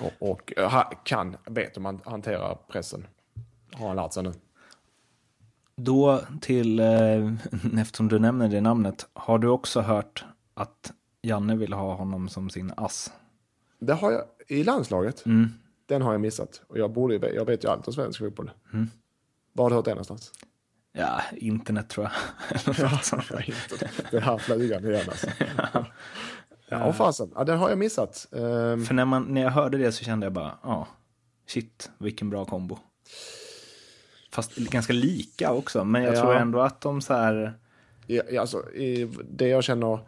Och, 0.00 0.30
och 0.30 0.52
eh, 0.56 0.82
kan, 1.04 1.36
vet 1.46 1.76
hur 1.76 1.82
man 1.82 2.00
hanterar 2.04 2.58
pressen. 2.68 3.06
Har 3.72 3.86
han 3.86 3.96
lärt 3.96 4.12
sig 4.12 4.22
nu. 4.22 4.32
Då 5.76 6.20
till, 6.40 6.80
eh, 6.80 7.32
eftersom 7.80 8.08
du 8.08 8.18
nämner 8.18 8.48
det 8.48 8.60
namnet, 8.60 9.08
har 9.12 9.38
du 9.38 9.48
också 9.48 9.80
hört 9.80 10.24
att 10.54 10.92
Janne 11.22 11.56
vill 11.56 11.72
ha 11.72 11.94
honom 11.94 12.28
som 12.28 12.50
sin 12.50 12.72
ass? 12.76 13.12
Det 13.78 13.92
har 13.92 14.12
jag 14.12 14.22
i 14.48 14.64
landslaget. 14.64 15.26
Mm. 15.26 15.48
Den 15.90 16.02
har 16.02 16.12
jag 16.12 16.20
missat. 16.20 16.62
Och 16.66 16.78
jag, 16.78 16.92
borde, 16.92 17.32
jag 17.34 17.44
vet 17.44 17.64
ju 17.64 17.68
allt 17.68 17.86
om 17.86 17.92
svensk 17.92 18.18
fotboll. 18.18 18.50
Mm. 18.72 18.90
Var 19.52 19.64
har 19.64 19.70
du 19.70 19.76
hört 19.76 19.84
det 19.84 19.90
någonstans? 19.90 20.32
Ja, 20.92 21.22
internet 21.36 21.88
tror 21.88 22.06
jag. 22.06 22.12
ja. 22.78 23.00
Det 24.10 24.20
här 24.20 24.38
flugan 24.38 24.84
igen 24.84 25.04
alltså. 25.08 25.26
ja. 25.72 25.86
Ja, 26.68 26.92
fasen. 26.92 27.32
Ja, 27.34 27.44
den 27.44 27.58
har 27.58 27.68
jag 27.68 27.78
missat. 27.78 28.26
Um... 28.30 28.84
För 28.84 28.94
när, 28.94 29.04
man, 29.04 29.22
när 29.22 29.40
jag 29.40 29.50
hörde 29.50 29.78
det 29.78 29.92
så 29.92 30.04
kände 30.04 30.26
jag 30.26 30.32
bara, 30.32 30.58
ja, 30.62 30.88
shit, 31.46 31.90
vilken 31.98 32.30
bra 32.30 32.44
kombo. 32.44 32.78
Fast 34.32 34.56
ganska 34.56 34.92
lika 34.92 35.52
också, 35.52 35.84
men 35.84 36.02
jag 36.02 36.14
ja. 36.14 36.20
tror 36.20 36.36
ändå 36.36 36.60
att 36.60 36.80
de 36.80 37.00
så 37.00 37.14
här... 37.14 37.58
Ja, 38.06 38.40
alltså, 38.40 38.70
i 38.70 39.10
det 39.30 39.48
jag 39.48 39.64
känner 39.64 39.98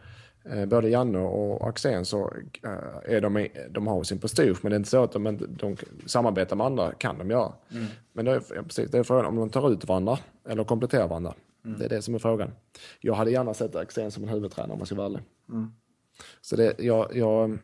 både 0.67 0.89
Janne 0.89 1.19
och 1.19 1.69
Axén 1.69 2.05
så 2.05 2.33
eh, 2.63 3.15
är 3.15 3.21
de, 3.21 3.49
de 3.71 3.87
har 3.87 4.03
sin 4.03 4.19
prestige 4.19 4.57
men 4.63 4.71
det 4.71 4.77
är 4.77 4.79
inte 4.79 4.91
så 4.91 5.03
att 5.03 5.13
de, 5.13 5.39
de 5.49 5.77
samarbetar 6.07 6.57
med 6.57 6.67
andra 6.67 6.93
kan 6.93 7.19
de 7.19 7.31
göra. 7.31 7.53
Mm. 7.71 7.87
Men 8.13 8.25
det 8.25 8.31
är, 8.33 8.63
precis, 8.63 8.91
det 8.91 8.99
är 8.99 9.03
frågan 9.03 9.27
om 9.27 9.37
de 9.37 9.51
tar 9.51 9.73
ut 9.73 9.85
varandra 9.85 10.19
eller 10.49 10.65
kompletterar 10.65 11.09
varandra. 11.09 11.35
Mm. 11.65 11.79
Det 11.79 11.85
är 11.85 11.89
det 11.89 12.03
som 12.03 12.15
är 12.15 12.19
frågan. 12.19 12.51
Jag 13.01 13.15
hade 13.15 13.31
gärna 13.31 13.55
sett 13.55 13.77
Axén 13.77 14.11
som 14.11 14.23
en 14.23 14.29
huvudtränare 14.29 14.73
om 14.73 14.79
man 14.79 14.87
ska 14.87 14.95
vara 14.95 15.07
ärlig. 15.07 15.21
Mm. 15.49 15.73
Så 16.41 16.57
det, 16.57 16.75
jag, 16.79 17.17
jag, 17.17 17.59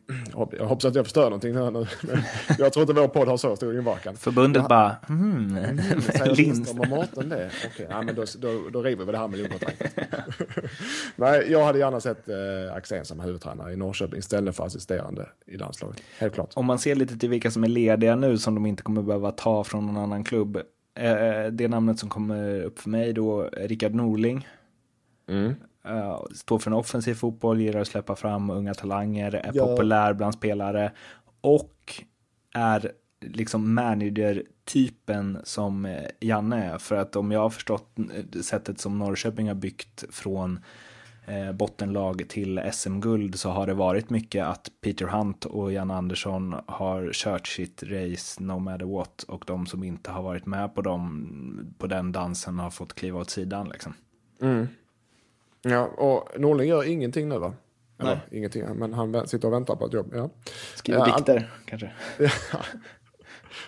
jag 0.51 0.65
hoppas 0.65 0.85
att 0.85 0.95
jag 0.95 1.05
förstör 1.05 1.23
någonting 1.23 1.55
här 1.55 1.71
nu. 1.71 1.87
Jag 2.57 2.73
tror 2.73 2.81
inte 2.81 3.01
vår 3.01 3.07
podd 3.07 3.27
har 3.27 3.37
så 3.37 3.55
stor 3.55 3.77
inverkan. 3.77 4.17
Förbundet 4.17 4.61
jag, 4.61 4.69
bara, 4.69 4.95
hmm, 5.07 5.57
mm, 5.57 6.01
säger 6.01 6.35
Lindström 6.35 6.79
och 6.79 6.87
Mårten 6.87 7.29
det? 7.29 7.51
Okej, 7.65 7.85
okay, 7.85 8.05
ja, 8.07 8.13
då, 8.13 8.25
då, 8.37 8.69
då 8.69 8.83
river 8.83 9.05
vi 9.05 9.11
det 9.11 9.17
här 9.17 9.27
miljonkontraktet. 9.27 9.93
Nej, 11.15 11.51
jag 11.51 11.65
hade 11.65 11.79
gärna 11.79 11.99
sett 11.99 12.29
eh, 12.29 12.75
Axén 12.75 13.05
som 13.05 13.19
huvudtränare 13.19 13.73
i 13.73 13.75
Norrköping 13.75 14.19
istället 14.19 14.55
för 14.55 14.65
assisterande 14.65 15.29
i 15.45 15.57
landslaget. 15.57 16.01
Helt 16.17 16.33
klart. 16.33 16.51
Om 16.53 16.65
man 16.65 16.79
ser 16.79 16.95
lite 16.95 17.17
till 17.17 17.29
vilka 17.29 17.51
som 17.51 17.63
är 17.63 17.67
lediga 17.67 18.15
nu 18.15 18.37
som 18.37 18.55
de 18.55 18.65
inte 18.65 18.83
kommer 18.83 19.01
behöva 19.01 19.31
ta 19.31 19.63
från 19.63 19.85
någon 19.85 19.97
annan 19.97 20.23
klubb. 20.23 20.57
Eh, 20.95 21.51
det 21.51 21.67
namnet 21.67 21.99
som 21.99 22.09
kommer 22.09 22.63
upp 22.63 22.79
för 22.79 22.89
mig 22.89 23.13
då, 23.13 23.49
Rickard 23.53 23.93
Norling. 23.93 24.47
Mm. 25.29 25.55
Uh, 25.87 26.23
står 26.35 26.59
för 26.59 26.71
en 26.71 26.77
offensiv 26.77 27.13
fotboll, 27.13 27.61
gillar 27.61 27.79
att 27.79 27.87
släppa 27.87 28.15
fram 28.15 28.49
unga 28.49 28.73
talanger, 28.73 29.35
är 29.35 29.51
ja. 29.53 29.65
populär 29.65 30.13
bland 30.13 30.33
spelare 30.33 30.91
och 31.41 32.03
är 32.53 32.91
liksom 33.21 33.73
manager-typen 33.73 35.37
som 35.43 35.85
eh, 35.85 36.05
Janne 36.19 36.63
är. 36.63 36.77
För 36.77 36.95
att 36.95 37.15
om 37.15 37.31
jag 37.31 37.39
har 37.39 37.49
förstått 37.49 37.99
eh, 37.99 38.41
sättet 38.41 38.79
som 38.79 38.99
Norrköping 38.99 39.47
har 39.47 39.55
byggt 39.55 40.03
från 40.09 40.59
bottenlag 41.53 42.29
till 42.29 42.61
SM-guld 42.73 43.39
så 43.39 43.49
har 43.49 43.67
det 43.67 43.73
varit 43.73 44.09
mycket 44.09 44.45
att 44.45 44.71
Peter 44.81 45.05
Hunt 45.05 45.45
och 45.45 45.73
Janne 45.73 45.93
Andersson 45.93 46.55
har 46.65 47.09
kört 47.13 47.47
sitt 47.47 47.83
race 47.83 48.43
no 48.43 48.59
matter 48.59 48.85
what 48.85 49.23
och 49.23 49.43
de 49.47 49.65
som 49.65 49.83
inte 49.83 50.11
har 50.11 50.23
varit 50.23 50.45
med 50.45 50.75
på, 50.75 50.81
dem, 50.81 51.73
på 51.77 51.87
den 51.87 52.11
dansen 52.11 52.59
har 52.59 52.69
fått 52.69 52.93
kliva 52.93 53.19
åt 53.19 53.29
sidan 53.29 53.69
liksom. 53.69 53.93
Mm. 54.41 54.67
Ja, 55.61 55.85
och 55.85 56.39
Norling 56.39 56.69
gör 56.69 56.83
ingenting 56.83 57.29
nu 57.29 57.39
va? 57.39 57.53
Eller 57.99 58.09
Nej. 58.09 58.19
ingenting, 58.31 58.65
men 58.75 58.93
han 58.93 59.27
sitter 59.27 59.47
och 59.47 59.53
väntar 59.53 59.75
på 59.75 59.85
ett 59.85 59.93
jobb. 59.93 60.11
Ja. 60.15 60.29
Skriver 60.75 60.99
ja, 60.99 61.15
dikter 61.15 61.37
han... 61.37 61.47
kanske? 61.65 61.91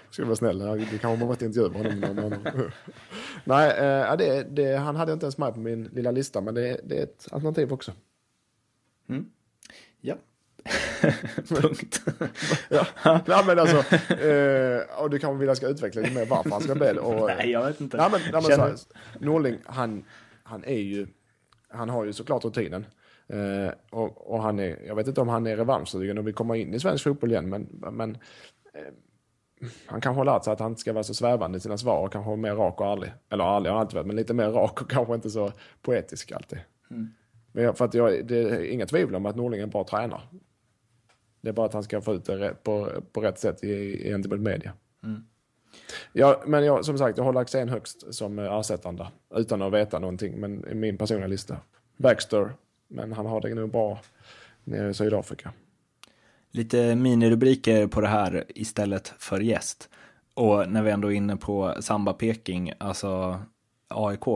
Ska 0.09 0.25
vara 0.25 0.35
snäll, 0.35 0.59
det 0.59 0.85
kanske 0.85 1.07
man 1.07 1.27
måste 1.27 1.45
intervjua 1.45 1.77
honom. 1.77 2.35
Nej, 3.43 3.69
eh, 3.69 4.17
det, 4.17 4.43
det, 4.49 4.75
han 4.75 4.95
hade 4.95 5.13
inte 5.13 5.25
ens 5.25 5.37
med 5.37 5.53
på 5.53 5.59
min 5.59 5.83
lilla 5.83 6.11
lista, 6.11 6.41
men 6.41 6.55
det, 6.55 6.81
det 6.83 6.99
är 6.99 7.03
ett 7.03 7.27
alternativ 7.31 7.73
också. 7.73 7.91
Mm. 9.09 9.25
Ja. 10.01 10.15
Punkt. 11.47 12.01
ja. 12.69 12.87
Nej, 13.03 13.43
men 13.45 13.59
alltså, 13.59 13.95
eh, 14.13 15.01
och 15.01 15.09
du 15.09 15.19
kanske 15.19 15.39
vill 15.39 15.49
att 15.49 15.49
jag 15.49 15.57
ska 15.57 15.67
utveckla 15.67 16.01
lite 16.01 16.13
mer 16.13 16.25
varför 16.25 16.49
han 16.49 16.61
ska 16.61 16.75
bli 16.75 16.93
det. 16.93 16.99
Och, 16.99 17.27
nej, 17.27 17.51
jag 17.51 17.65
vet 17.65 17.81
inte. 17.81 17.97
Nej, 17.97 18.09
men, 18.11 18.21
nej, 18.21 18.31
men 18.31 18.43
så 18.43 18.61
här, 18.61 18.75
Norling, 19.19 19.57
han, 19.65 20.03
han 20.43 20.63
är 20.63 20.79
ju 20.79 21.07
han 21.71 21.89
har 21.89 22.05
ju 22.05 22.13
såklart 22.13 22.45
rutinen. 22.45 22.85
Eh, 23.27 23.73
och, 23.89 24.31
och, 24.31 24.41
han 24.41 24.59
är, 24.59 24.79
jag 24.87 24.95
vet 24.95 25.07
inte 25.07 25.21
om 25.21 25.29
han 25.29 25.47
är 25.47 25.57
revanschsugen 25.57 26.17
och 26.17 26.27
vill 26.27 26.33
komma 26.33 26.57
in 26.57 26.73
i 26.73 26.79
svensk 26.79 27.03
fotboll 27.03 27.31
igen, 27.31 27.49
men, 27.49 27.67
men 27.91 28.17
eh, 28.73 28.93
han 29.85 30.01
kanske 30.01 30.19
har 30.19 30.25
lärt 30.25 30.43
sig 30.43 30.53
att 30.53 30.59
han 30.59 30.71
inte 30.71 30.81
ska 30.81 30.93
vara 30.93 31.03
så 31.03 31.13
svävande 31.13 31.57
i 31.57 31.61
sina 31.61 31.77
svar 31.77 32.05
och 32.05 32.13
kanske 32.13 32.35
mer 32.35 32.55
rak 32.55 32.81
och 32.81 32.87
ärlig. 32.87 33.11
Eller 33.29 33.43
ärlig 33.43 33.69
har 33.69 33.77
han 33.77 33.81
alltid 33.81 33.95
varit, 33.95 34.07
men 34.07 34.15
lite 34.15 34.33
mer 34.33 34.49
rak 34.49 34.81
och 34.81 34.89
kanske 34.91 35.15
inte 35.15 35.29
så 35.29 35.51
poetisk 35.81 36.31
alltid. 36.31 36.59
Mm. 36.91 37.09
Men 37.51 37.75
för 37.75 37.85
att 37.85 37.93
jag, 37.93 38.27
det 38.27 38.37
är 38.37 38.63
inga 38.63 38.85
tvivel 38.85 39.15
om 39.15 39.25
att 39.25 39.35
Norling 39.35 39.59
är 39.59 39.63
en 39.63 39.69
bra 39.69 39.83
tränare. 39.83 40.21
Det 41.41 41.49
är 41.49 41.53
bara 41.53 41.65
att 41.65 41.73
han 41.73 41.83
ska 41.83 42.01
få 42.01 42.13
ut 42.13 42.25
det 42.25 42.63
på, 42.63 42.89
på 43.11 43.21
rätt 43.21 43.39
sätt 43.39 43.61
gentemot 44.03 44.39
media. 44.39 44.73
Mm. 45.03 45.23
Ja, 46.13 46.43
men 46.45 46.65
jag, 46.65 46.85
som 46.85 46.97
sagt, 46.97 47.17
jag 47.17 47.23
håller 47.23 47.39
Axén 47.39 47.69
högst 47.69 48.13
som 48.13 48.39
ersättande. 48.39 49.07
Utan 49.35 49.61
att 49.61 49.73
veta 49.73 49.99
någonting, 49.99 50.39
men 50.39 50.67
i 50.67 50.75
min 50.75 50.97
personliga 50.97 51.27
lista. 51.27 51.57
Baxter, 51.97 52.53
men 52.87 53.13
han 53.13 53.25
har 53.25 53.41
det 53.41 53.55
nog 53.55 53.71
bra 53.71 53.99
nere 54.63 54.89
i 54.89 54.93
Sydafrika. 54.93 55.51
Lite 56.51 56.95
minirubriker 56.95 57.87
på 57.87 58.01
det 58.01 58.07
här 58.07 58.43
istället 58.47 59.13
för 59.17 59.39
gäst. 59.39 59.89
Och 60.33 60.69
när 60.69 60.83
vi 60.83 60.91
ändå 60.91 61.11
är 61.11 61.15
inne 61.15 61.37
på 61.37 61.75
Samba 61.79 62.13
Peking, 62.13 62.73
alltså 62.77 63.39
AIK. 63.87 64.27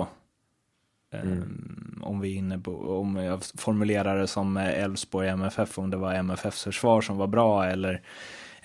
Mm. 1.14 2.02
Om 2.04 2.20
vi 2.20 2.34
är 2.34 2.38
inne 2.38 2.60
på, 2.60 3.00
om 3.00 3.16
jag 3.16 3.44
formulerar 3.44 4.18
det 4.18 4.28
som 4.28 4.58
Elfsborg 4.58 5.28
MFF, 5.28 5.80
om 5.80 5.90
det 5.90 5.98
var 5.98 6.14
MFFs 6.14 6.64
försvar 6.64 7.02
som 7.02 7.18
var 7.18 7.28
bra 7.28 7.66
eller 7.66 8.02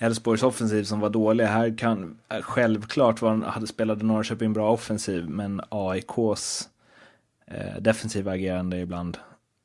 Elfsborgs 0.01 0.43
offensiv 0.43 0.83
som 0.83 0.99
var 0.99 1.09
dålig. 1.09 1.43
Här 1.43 1.77
kan 1.77 2.19
eh, 2.29 2.41
självklart 2.41 3.21
var, 3.21 3.35
hade 3.35 3.67
spelade 3.67 4.05
Norrköping 4.05 4.53
bra 4.53 4.71
offensiv, 4.71 5.29
men 5.29 5.61
AIKs 5.69 6.69
eh, 7.47 7.81
defensiva 7.81 8.31
agerande 8.31 8.77
ibland. 8.77 9.17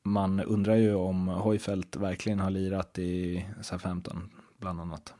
Man 0.03 0.39
undrar 0.39 0.75
ju 0.75 0.95
om 0.95 1.27
Hojfeldt 1.27 1.95
verkligen 1.95 2.39
har 2.39 2.49
lirat 2.49 2.99
i 2.99 3.45
SA-15 3.61 4.21
bland 4.57 4.81
annat. 4.81 5.13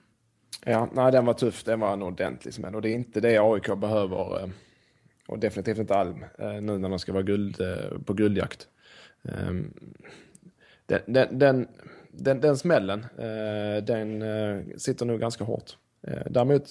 Ja, 0.66 0.90
nej 0.94 1.12
den 1.12 1.26
var 1.26 1.34
tuff, 1.34 1.64
den 1.64 1.80
var 1.80 1.94
en 1.94 2.04
ordentlig 2.04 2.54
smäll 2.54 2.76
och 2.76 2.82
det 2.82 2.90
är 2.90 2.96
inte 2.96 3.20
det 3.20 3.38
AIK 3.38 3.78
behöver 3.78 4.44
eh, 4.44 4.50
och 5.28 5.40
definitivt 5.40 5.78
inte 5.78 5.96
Alm 5.96 6.26
eh, 6.40 6.62
nu 6.62 6.78
när 6.78 6.90
de 6.90 7.00
ska 7.00 7.14
vara 7.14 7.24
guld, 7.24 7.62
eh, 7.62 8.00
på 8.06 8.14
guldjakt. 8.14 8.68
Ehm, 9.24 9.74
den, 10.86 11.00
den, 11.06 11.40
den, 11.40 11.68
den, 12.18 12.42
den 12.42 12.58
smällen, 12.58 13.06
den 13.84 14.24
sitter 14.80 15.06
nog 15.06 15.20
ganska 15.20 15.44
hårt. 15.44 15.78
Däremot 16.30 16.64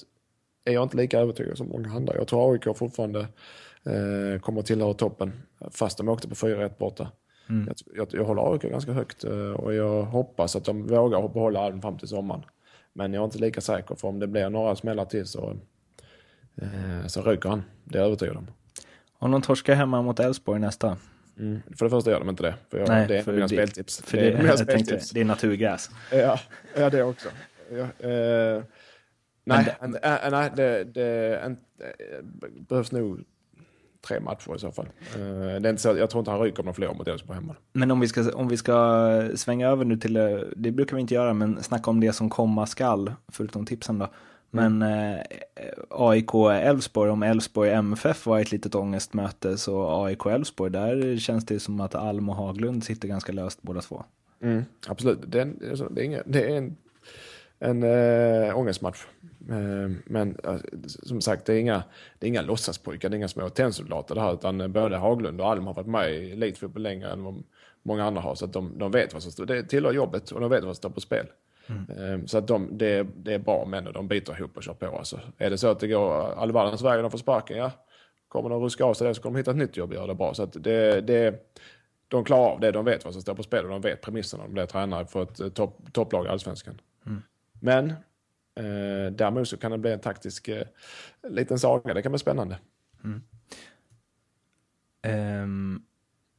är 0.65 0.73
jag 0.73 0.83
inte 0.83 0.97
lika 0.97 1.19
övertygad 1.19 1.59
som 1.59 1.69
många 1.69 1.91
andra. 1.91 2.15
Jag 2.15 2.29
tror 2.29 2.53
AIK 2.53 2.77
fortfarande 2.77 3.27
kommer 4.41 4.61
att 4.61 4.67
tillhöra 4.67 4.95
toppen 4.95 5.33
fast 5.71 5.99
de 5.99 6.09
åkte 6.09 6.29
på 6.29 6.35
4-1 6.35 6.79
borta. 6.79 7.11
Mm. 7.49 7.67
Jag, 7.67 7.77
jag, 7.97 8.21
jag 8.21 8.25
håller 8.25 8.53
AIK 8.53 8.63
ganska 8.63 8.93
högt 8.93 9.25
och 9.57 9.75
jag 9.75 10.03
hoppas 10.03 10.57
att 10.57 10.65
de 10.65 10.87
vågar 10.87 11.29
behålla 11.29 11.61
Alm 11.61 11.83
fram 11.83 11.99
till 11.99 12.09
sommaren. 12.09 12.43
Men 12.93 13.13
jag 13.13 13.21
är 13.21 13.25
inte 13.25 13.39
lika 13.39 13.61
säker 13.61 13.95
för 13.95 14.09
om 14.09 14.19
det 14.19 14.27
blir 14.27 14.51
några 14.51 14.77
smällar 14.77 15.05
till 15.05 15.27
så, 15.27 15.57
eh, 16.57 17.07
så 17.07 17.23
ryker 17.23 17.49
han. 17.49 17.63
Det 17.85 17.99
är 17.99 18.03
jag 18.03 18.07
övertygad 18.07 18.37
om. 18.37 18.47
Om 19.19 19.31
de 19.31 19.43
torskar 19.43 19.75
hemma 19.75 20.03
mot 20.03 20.21
Elfsborg 20.21 20.61
nästa? 20.61 20.97
Mm. 21.39 21.63
För 21.79 21.85
det 21.85 21.91
första 21.91 22.11
gör 22.11 22.19
de 22.19 22.29
inte 22.29 22.43
det. 22.43 22.55
För 22.71 22.79
jag, 22.79 22.89
nej, 22.89 23.09
det 23.09 23.19
är 23.19 23.23
för 23.23 23.33
mina 23.33 23.47
det, 23.47 23.55
speltips. 23.55 24.03
För 24.03 24.17
det, 24.17 24.31
det, 24.31 24.37
är, 24.37 24.47
jag 24.47 24.69
tänkte, 24.69 25.01
det 25.15 25.21
är 25.21 25.25
naturgräs. 25.25 25.91
Ja, 26.13 26.41
ja 26.77 26.91
det 26.91 27.03
också. 27.03 27.29
Ja, 27.71 28.09
eh, 28.09 28.63
nej, 29.45 29.77
det, 29.81 29.99
äh, 30.03 30.31
nej 30.31 30.51
det, 30.57 30.85
det, 30.85 31.57
det 31.77 32.61
behövs 32.69 32.93
nog 32.93 33.25
tre 34.09 34.21
matcher 34.21 34.57
i 34.57 34.59
så 34.59 34.73
fall. 34.73 34.89
Det 35.15 35.21
är 35.21 35.67
inte 35.67 35.83
så, 35.83 35.97
jag 35.97 36.11
tror 36.11 36.21
inte 36.21 36.31
han 36.31 36.41
ryker 36.41 36.61
om 36.61 36.67
de 36.67 36.75
förlorar 36.75 36.95
mot 36.95 37.09
Elfsborg 37.09 37.39
hemma. 37.39 37.57
Men 37.73 37.91
om 37.91 38.01
vi, 38.01 38.09
ska, 38.09 38.33
om 38.33 38.49
vi 38.49 38.57
ska 38.57 39.31
svänga 39.35 39.69
över 39.69 39.85
nu 39.85 39.97
till, 39.97 40.15
det 40.57 40.71
brukar 40.71 40.97
vi 40.97 41.01
inte 41.01 41.15
göra, 41.15 41.35
men 41.35 41.63
snacka 41.63 41.91
om 41.91 42.01
det 42.01 42.13
som 42.13 42.31
komma 42.31 42.67
skall, 42.67 43.13
förutom 43.33 43.67
tipsen 43.67 43.99
då. 43.99 44.09
Men 44.51 44.83
eh, 44.83 45.21
AIK 45.91 46.35
Elfsborg, 46.51 47.11
om 47.11 47.23
Elfsborg 47.23 47.71
MFF 47.71 48.27
var 48.27 48.41
ett 48.41 48.53
litet 48.53 48.75
ångestmöte 48.75 49.59
så 49.59 50.05
AIK 50.05 50.27
Elfsborg, 50.27 50.73
där 50.73 51.19
känns 51.19 51.47
det 51.47 51.61
som 51.61 51.81
att 51.81 51.95
Alm 51.95 52.29
och 52.29 52.37
Haglund 52.37 52.85
sitter 52.85 53.09
ganska 53.09 53.33
löst 53.33 53.63
båda 53.63 53.81
två. 53.81 54.05
Mm, 54.43 54.65
absolut, 54.89 55.19
det 55.27 55.39
är, 55.39 55.43
en, 55.43 55.61
alltså, 55.71 55.89
det 55.89 56.01
är, 56.01 56.05
inga, 56.05 56.23
det 56.27 56.51
är 56.51 56.57
en, 56.57 56.77
en 57.59 57.83
äh, 57.83 58.59
ångestmatch. 58.59 59.07
Äh, 59.49 59.91
men 60.05 60.37
äh, 60.45 60.57
som 60.87 61.21
sagt, 61.21 61.47
det 61.47 61.55
är 61.55 61.59
inga, 61.59 61.83
det 62.19 62.27
är 62.27 62.29
inga 62.29 62.43
låtsaspojkar, 62.43 63.09
det 63.09 63.15
är 63.15 63.19
inga 63.19 63.29
små 63.29 63.49
tennsoldater 63.49 64.15
det 64.15 64.21
här, 64.21 64.35
utan 64.35 64.61
eh, 64.61 64.69
både 64.69 64.97
Haglund 64.97 65.41
och 65.41 65.49
Alm 65.51 65.67
har 65.67 65.75
varit 65.75 65.87
med 65.87 66.15
i 66.15 66.33
elitfotboll 66.33 66.83
längre 66.83 67.11
än 67.11 67.25
vad 67.25 67.43
många 67.83 68.05
andra 68.05 68.21
har. 68.21 68.35
Så 68.35 68.45
att 68.45 68.53
de, 68.53 68.79
de 68.79 68.91
vet 68.91 69.13
vad 69.13 69.23
som 69.23 69.33
står, 69.33 69.47
det 69.47 69.63
tillhör 69.63 69.93
jobbet 69.93 70.31
och 70.31 70.41
de 70.41 70.51
vet 70.51 70.65
vad 70.65 70.77
som 70.77 70.81
står 70.81 70.91
på 70.91 71.01
spel. 71.01 71.27
Mm. 71.69 72.21
Eh, 72.21 72.27
så 72.27 72.39
att 72.39 72.49
de, 72.49 72.79
det, 72.79 73.07
det 73.17 73.35
är 73.35 73.39
bra 73.39 73.65
män 73.65 73.87
och 73.87 73.93
de 73.93 74.09
biter 74.09 74.39
ihop 74.39 74.57
och 74.57 74.63
kör 74.63 74.75
på. 74.75 74.99
Alltså, 74.99 75.21
är 75.39 75.51
det 75.51 75.59
så 75.59 75.69
att 75.69 75.81
det 75.81 75.89
går 75.89 76.33
all 76.33 76.53
världens 76.53 76.83
väg 76.83 76.97
och 76.97 77.03
de 77.03 77.11
får 77.11 77.19
sparken, 77.19 77.57
ja, 77.57 77.71
kommer 78.29 78.51
de 78.51 78.63
ruska 78.63 78.85
av 78.85 78.95
sig 78.95 79.09
det 79.09 79.15
så 79.15 79.23
kommer 79.23 79.35
de 79.35 79.41
hitta 79.41 79.51
ett 79.51 79.57
nytt 79.57 79.77
jobb 79.77 79.91
och 79.91 79.97
göra 79.97 80.07
det 80.07 80.15
bra. 80.15 80.35
Så 80.35 80.43
att 80.43 80.53
det, 80.53 81.01
det, 81.01 81.35
de 82.09 82.25
klarar 82.25 82.51
av 82.51 82.61
det, 82.61 82.71
de 82.71 82.85
vet 82.85 83.05
vad 83.05 83.13
som 83.13 83.23
står 83.23 83.35
på 83.35 83.43
spel 83.43 83.65
och 83.65 83.71
de 83.71 83.81
vet 83.81 84.03
premisserna. 84.03 84.43
De 84.43 84.53
blir 84.53 84.67
tränare 84.67 85.07
för 85.07 85.23
ett 85.23 85.55
topp, 85.55 85.79
topplag 85.93 86.27
i 86.27 86.29
allsvenskan. 86.29 86.81
Mm. 87.07 87.23
Men 87.61 87.93
Eh, 88.57 89.13
däremot 89.13 89.49
så 89.49 89.57
kan 89.57 89.71
det 89.71 89.79
bli 89.79 89.93
en 89.93 90.01
taktisk 90.01 90.49
eh, 90.49 90.67
liten 91.29 91.59
saga. 91.59 91.95
Det 91.95 92.03
kan 92.03 92.13
bli 92.13 92.19
spännande. 92.19 92.59
Mm. 93.05 93.23
Um, 95.43 95.83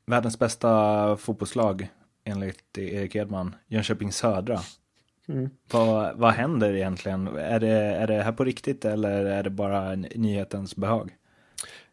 världens 0.06 0.40
bästa 0.40 1.18
fotbollslag 1.18 1.90
enligt 2.24 2.78
Erik 2.78 3.16
Edman, 3.16 3.56
Jönköping 3.68 4.12
Södra. 4.12 4.60
Mm. 5.30 5.50
Vad, 5.72 6.18
vad 6.18 6.34
händer 6.34 6.74
egentligen? 6.74 7.28
Är 7.28 7.60
det, 7.60 7.70
är 7.70 8.08
det 8.08 8.24
här 8.24 8.32
på 8.32 8.44
riktigt 8.44 8.86
eller 8.86 9.26
är 9.26 9.44
det 9.44 9.50
bara 9.50 9.96
nyhetens 9.96 10.76
behag? 10.76 11.16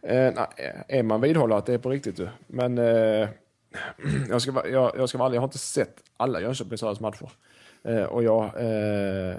Eh, 0.03 0.33
nej, 0.35 0.85
Edman 0.89 1.21
vidhåller 1.21 1.57
att 1.57 1.67
det 1.67 1.75
är 1.75 1.79
på 1.79 1.91
riktigt. 1.91 2.21
Men 2.47 2.79
eh, 2.79 3.29
jag, 4.29 4.43
ska, 4.43 4.69
jag, 4.69 4.93
jag 4.97 5.09
ska 5.09 5.19
vara 5.19 5.27
ärlig, 5.27 5.37
jag 5.37 5.41
har 5.41 5.49
inte 5.49 5.59
sett 5.59 6.03
alla 6.17 6.41
Jönköping 6.41 6.79
Södras 6.79 7.01
matcher. 7.01 7.31
Eh, 7.85 8.03
och 8.03 8.23
jag 8.25 8.45
eh, 8.45 9.37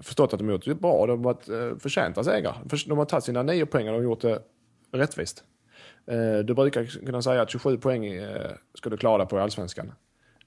förstått 0.00 0.32
att 0.32 0.38
de 0.38 0.44
har 0.44 0.52
gjort 0.52 0.64
det 0.64 0.74
bra. 0.74 1.06
De 1.06 1.24
har 1.24 1.34
varit 1.34 1.48
eh, 1.48 1.78
förtjänta 1.78 2.24
segrar. 2.24 2.56
De 2.86 2.98
har 2.98 3.04
tagit 3.04 3.24
sina 3.24 3.42
nio 3.42 3.66
poäng 3.66 3.88
och 3.88 3.92
de 3.92 3.98
har 3.98 4.04
gjort 4.04 4.20
det 4.20 4.42
rättvist. 4.92 5.44
Eh, 6.06 6.38
du 6.38 6.54
brukar 6.54 6.84
kunna 6.84 7.22
säga 7.22 7.42
att 7.42 7.50
27 7.50 7.78
poäng 7.78 8.06
eh, 8.06 8.50
ska 8.74 8.90
du 8.90 8.96
klara 8.96 9.26
på 9.26 9.36
i 9.38 9.40
allsvenskan. 9.40 9.92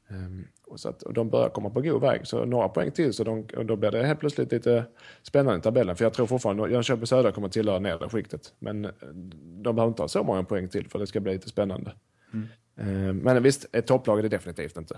Um, 0.07 0.47
och 0.73 0.79
så 0.79 0.89
att, 0.89 1.03
och 1.03 1.13
de 1.13 1.29
börjar 1.29 1.49
komma 1.49 1.69
på 1.69 1.81
god 1.81 2.01
väg. 2.01 2.27
Så 2.27 2.45
några 2.45 2.69
poäng 2.69 2.91
till 2.91 3.13
så 3.13 3.23
de, 3.23 3.47
då 3.63 3.75
blir 3.75 3.91
det 3.91 4.05
helt 4.05 4.19
plötsligt 4.19 4.51
lite 4.51 4.85
spännande 5.21 5.59
i 5.59 5.61
tabellen. 5.61 5.95
För 5.95 6.05
jag 6.05 6.13
tror 6.13 6.27
fortfarande 6.27 6.63
att 6.63 6.71
Jönköping 6.71 7.07
Södra 7.07 7.31
kommer 7.31 7.49
tillhöra 7.49 7.79
nedre 7.79 8.09
skiktet. 8.09 8.53
Men 8.59 8.81
de 9.41 9.75
behöver 9.75 9.87
inte 9.87 10.01
ha 10.01 10.07
så 10.07 10.23
många 10.23 10.43
poäng 10.43 10.69
till 10.69 10.89
för 10.89 10.99
det 10.99 11.07
ska 11.07 11.19
bli 11.19 11.33
lite 11.33 11.49
spännande. 11.49 11.93
Mm. 12.33 13.09
Um, 13.09 13.17
men 13.17 13.43
visst, 13.43 13.65
ett 13.71 13.87
topplag 13.87 14.19
är 14.19 14.23
det 14.23 14.29
definitivt 14.29 14.77
inte. 14.77 14.97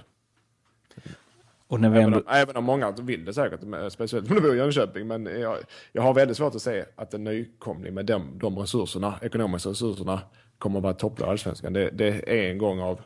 Och 1.67 1.79
när 1.79 1.89
vi 1.89 1.99
ändå... 1.99 2.17
även, 2.17 2.27
om, 2.27 2.33
även 2.35 2.55
om 2.55 2.63
många 2.63 2.91
vill 2.91 3.25
det 3.25 3.33
säkert, 3.33 3.59
speciellt 3.91 4.29
om 4.29 4.35
du 4.35 4.41
bor 4.41 4.55
i 4.55 4.57
Jönköping. 4.57 5.07
Men 5.07 5.25
jag, 5.25 5.57
jag 5.91 6.01
har 6.01 6.13
väldigt 6.13 6.37
svårt 6.37 6.55
att 6.55 6.61
se 6.61 6.85
att 6.95 7.13
en 7.13 7.23
nykomling 7.23 7.93
med 7.93 8.05
de, 8.05 8.39
de 8.39 8.59
resurserna, 8.59 9.15
ekonomiska 9.21 9.69
resurserna 9.69 10.21
kommer 10.57 10.79
att 10.79 10.83
vara 10.83 10.93
topplag 10.93 11.27
i 11.27 11.31
Allsvenskan. 11.31 11.73
Det, 11.73 11.89
det, 11.89 12.07
är 12.07 12.49
en 12.51 12.57
gång 12.57 12.79
av, 12.79 13.01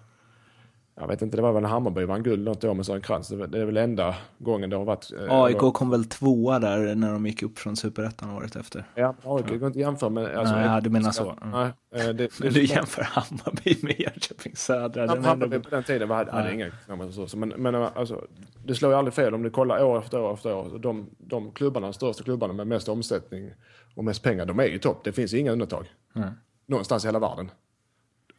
jag 1.00 1.08
vet 1.08 1.22
inte, 1.22 1.38
det 1.38 1.42
var 1.42 1.54
väl 1.54 1.62
när 1.62 1.70
Hammarby 1.70 2.06
vann 2.06 2.24
guld 2.24 2.46
något 2.46 2.64
år 2.64 2.74
med 2.74 2.86
Sören 2.86 3.02
Krantz. 3.02 3.28
Det, 3.28 3.48
det 3.48 3.60
är 3.60 3.66
väl 3.66 3.78
enda 3.78 4.16
gången 4.38 4.70
det 4.70 4.76
har 4.76 4.86
varit. 4.86 5.12
Eh, 5.12 5.42
AIK 5.42 5.58
kom 5.58 5.90
väl 5.90 6.06
tvåa 6.06 6.60
där 6.60 6.96
när 6.96 7.14
de 7.14 7.26
gick 7.26 7.44
upp 7.44 7.60
från 7.60 7.76
superettan 7.76 8.30
året 8.30 8.56
efter. 8.56 8.84
Ja, 8.96 9.16
AIK 9.24 9.48
går 9.48 9.68
inte 9.68 9.80
jämföra 9.80 10.10
med... 10.10 10.38
Alltså, 10.38 10.56
nej, 10.56 10.82
du 10.82 10.90
menar 10.90 11.12
så. 11.12 11.38
Mm. 11.42 11.52
Nej, 11.52 11.72
eh, 11.96 12.06
det, 12.06 12.14
det, 12.14 12.40
men 12.40 12.54
du 12.54 12.64
jämför 12.64 13.02
Hammarby 13.02 13.78
med 13.82 14.00
Jönköping 14.00 14.56
Södra. 14.56 15.06
Ja, 15.06 15.16
Hammarby 15.16 15.56
ändå... 15.56 15.60
på 15.60 15.76
den 15.76 15.84
tiden 15.84 16.10
var, 16.10 16.26
hade 16.26 16.54
inga 16.54 16.68
ekonomiska 16.68 17.22
resurser. 17.22 17.38
Men, 17.38 17.50
men 17.50 17.76
alltså, 17.76 18.26
det 18.66 18.76
slår 18.76 18.92
ju 18.92 18.98
aldrig 18.98 19.14
fel 19.14 19.34
om 19.34 19.44
du 19.44 19.50
kollar 19.50 19.84
år 19.84 20.00
efter 20.00 20.20
år 20.20 20.34
efter 20.34 20.54
år. 20.54 20.80
De, 20.80 21.10
de 21.18 21.52
klubbarna, 21.52 21.88
de 21.88 21.94
största 21.94 22.24
klubbarna 22.24 22.54
med 22.54 22.68
mest 22.68 22.90
omsättning 22.90 23.52
och 23.96 24.04
mest 24.04 24.24
pengar, 24.24 24.46
de 24.46 24.60
är 24.60 24.68
ju 24.68 24.80
topp. 24.80 25.04
Det 25.04 25.12
finns 25.12 25.34
inga 25.34 25.52
undantag. 25.52 25.86
Mm. 26.16 26.30
Någonstans 26.66 27.04
i 27.04 27.08
hela 27.08 27.20
världen. 27.20 27.52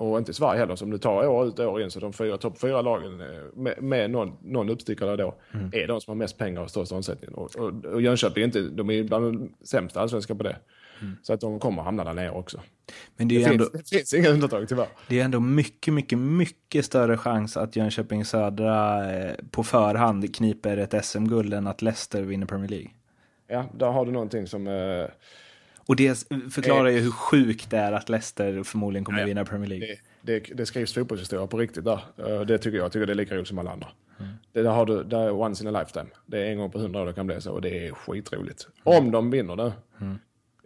Och 0.00 0.18
inte 0.18 0.34
Sverige 0.34 0.60
heller. 0.60 0.76
Så 0.76 0.84
om 0.84 0.90
du 0.90 0.98
tar 0.98 1.26
år 1.26 1.46
ut 1.46 1.58
och 1.58 1.72
år 1.72 1.82
in 1.82 1.90
så 1.90 2.00
de 2.00 2.12
fyra, 2.12 2.36
topp 2.36 2.60
fyra 2.60 2.82
lagen 2.82 3.20
eh, 3.20 3.26
med, 3.54 3.82
med 3.82 4.10
någon, 4.10 4.36
någon 4.42 4.70
uppstickare 4.70 5.16
då 5.16 5.34
mm. 5.52 5.70
är 5.72 5.86
de 5.86 6.00
som 6.00 6.10
har 6.10 6.16
mest 6.16 6.38
pengar 6.38 6.62
och 6.62 6.70
störst 6.70 6.92
omsättning. 6.92 7.30
Och, 7.30 7.56
och, 7.56 7.84
och 7.84 8.02
Jönköping 8.02 8.42
är 8.42 8.46
inte, 8.46 8.60
de 8.60 8.90
är 8.90 9.04
bland 9.04 9.24
de 9.24 9.52
sämsta 9.64 10.00
allsvenska 10.00 10.34
på 10.34 10.42
det. 10.42 10.56
Mm. 11.00 11.16
Så 11.22 11.32
att 11.32 11.40
de 11.40 11.58
kommer 11.58 11.82
hamna 11.82 12.04
där 12.04 12.14
nere 12.14 12.30
också. 12.30 12.60
Men 13.16 13.28
det, 13.28 13.36
är 13.36 13.40
det, 13.40 13.52
ändå, 13.52 13.64
finns, 13.64 13.90
det 13.90 13.96
finns 13.96 14.14
inga 14.14 14.28
undantag 14.28 14.68
tyvärr. 14.68 14.88
Det 15.08 15.20
är 15.20 15.24
ändå 15.24 15.40
mycket, 15.40 15.94
mycket, 15.94 16.18
mycket 16.18 16.84
större 16.84 17.16
chans 17.16 17.56
att 17.56 17.76
Jönköping 17.76 18.24
Södra 18.24 19.12
eh, 19.12 19.34
på 19.50 19.62
förhand 19.62 20.34
kniper 20.34 20.76
ett 20.76 21.04
SM-guld 21.04 21.54
än 21.54 21.66
att 21.66 21.82
Leicester 21.82 22.22
vinner 22.22 22.46
Premier 22.46 22.68
League. 22.68 22.90
Ja, 23.48 23.64
där 23.74 23.90
har 23.90 24.06
du 24.06 24.12
någonting 24.12 24.46
som... 24.46 24.66
Eh, 24.66 25.06
och 25.90 25.96
det 25.96 26.28
förklarar 26.50 26.88
ju 26.88 26.98
hur 26.98 27.10
sjukt 27.10 27.70
det 27.70 27.78
är 27.78 27.92
att 27.92 28.08
Leicester 28.08 28.62
förmodligen 28.62 29.04
kommer 29.04 29.20
ja, 29.20 29.26
vinna 29.26 29.44
Premier 29.44 29.68
League. 29.68 29.86
Det, 30.22 30.40
det, 30.40 30.54
det 30.54 30.66
skrivs 30.66 30.94
fotbollshistoria 30.94 31.46
på 31.46 31.58
riktigt 31.58 31.84
där. 31.84 32.00
Eh, 32.18 32.40
det 32.40 32.58
tycker 32.58 32.78
jag. 32.78 32.84
Jag 32.84 32.92
tycker 32.92 33.06
det 33.06 33.12
är 33.12 33.14
lika 33.14 33.34
roligt 33.34 33.48
som 33.48 33.58
alla 33.58 33.70
andra. 33.70 33.88
Mm. 34.18 34.32
Det 34.52 34.62
där 34.62 34.70
har 34.70 34.86
du, 34.86 35.04
det 35.04 35.16
är 35.16 35.30
once 35.30 35.64
in 35.64 35.76
a 35.76 35.80
lifetime. 35.80 36.06
Det 36.26 36.38
är 36.38 36.50
en 36.50 36.58
gång 36.58 36.70
på 36.70 36.78
hundra 36.78 37.02
år 37.02 37.06
det 37.06 37.12
kan 37.12 37.26
bli 37.26 37.40
så 37.40 37.52
och 37.52 37.62
det 37.62 37.86
är 37.86 37.92
skitroligt. 37.92 38.68
Om 38.82 39.10
de 39.10 39.30
vinner 39.30 39.56
det. 39.56 39.72
Mm. 40.00 40.18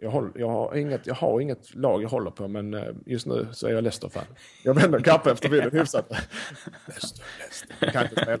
Jag, 0.05 0.11
håller, 0.11 0.31
jag, 0.35 0.49
har 0.49 0.75
inget, 0.75 1.07
jag 1.07 1.15
har 1.15 1.41
inget 1.41 1.75
lag 1.75 2.03
jag 2.03 2.09
håller 2.09 2.31
på 2.31 2.47
men 2.47 2.73
eh, 2.73 2.83
just 3.05 3.25
nu 3.25 3.47
så 3.51 3.67
är 3.67 3.71
jag 3.71 3.83
Leicester-fan. 3.83 4.25
Jag 4.63 4.73
vänder 4.73 4.99
kappa 4.99 5.31
efter 5.31 5.49
vinden 5.49 5.71
hyfsat. 5.71 6.11
Leicester, 6.87 7.23
Leicester. 7.39 7.75
Jag 7.79 7.93
kan 7.93 8.03
inte 8.03 8.21
spela. 8.21 8.35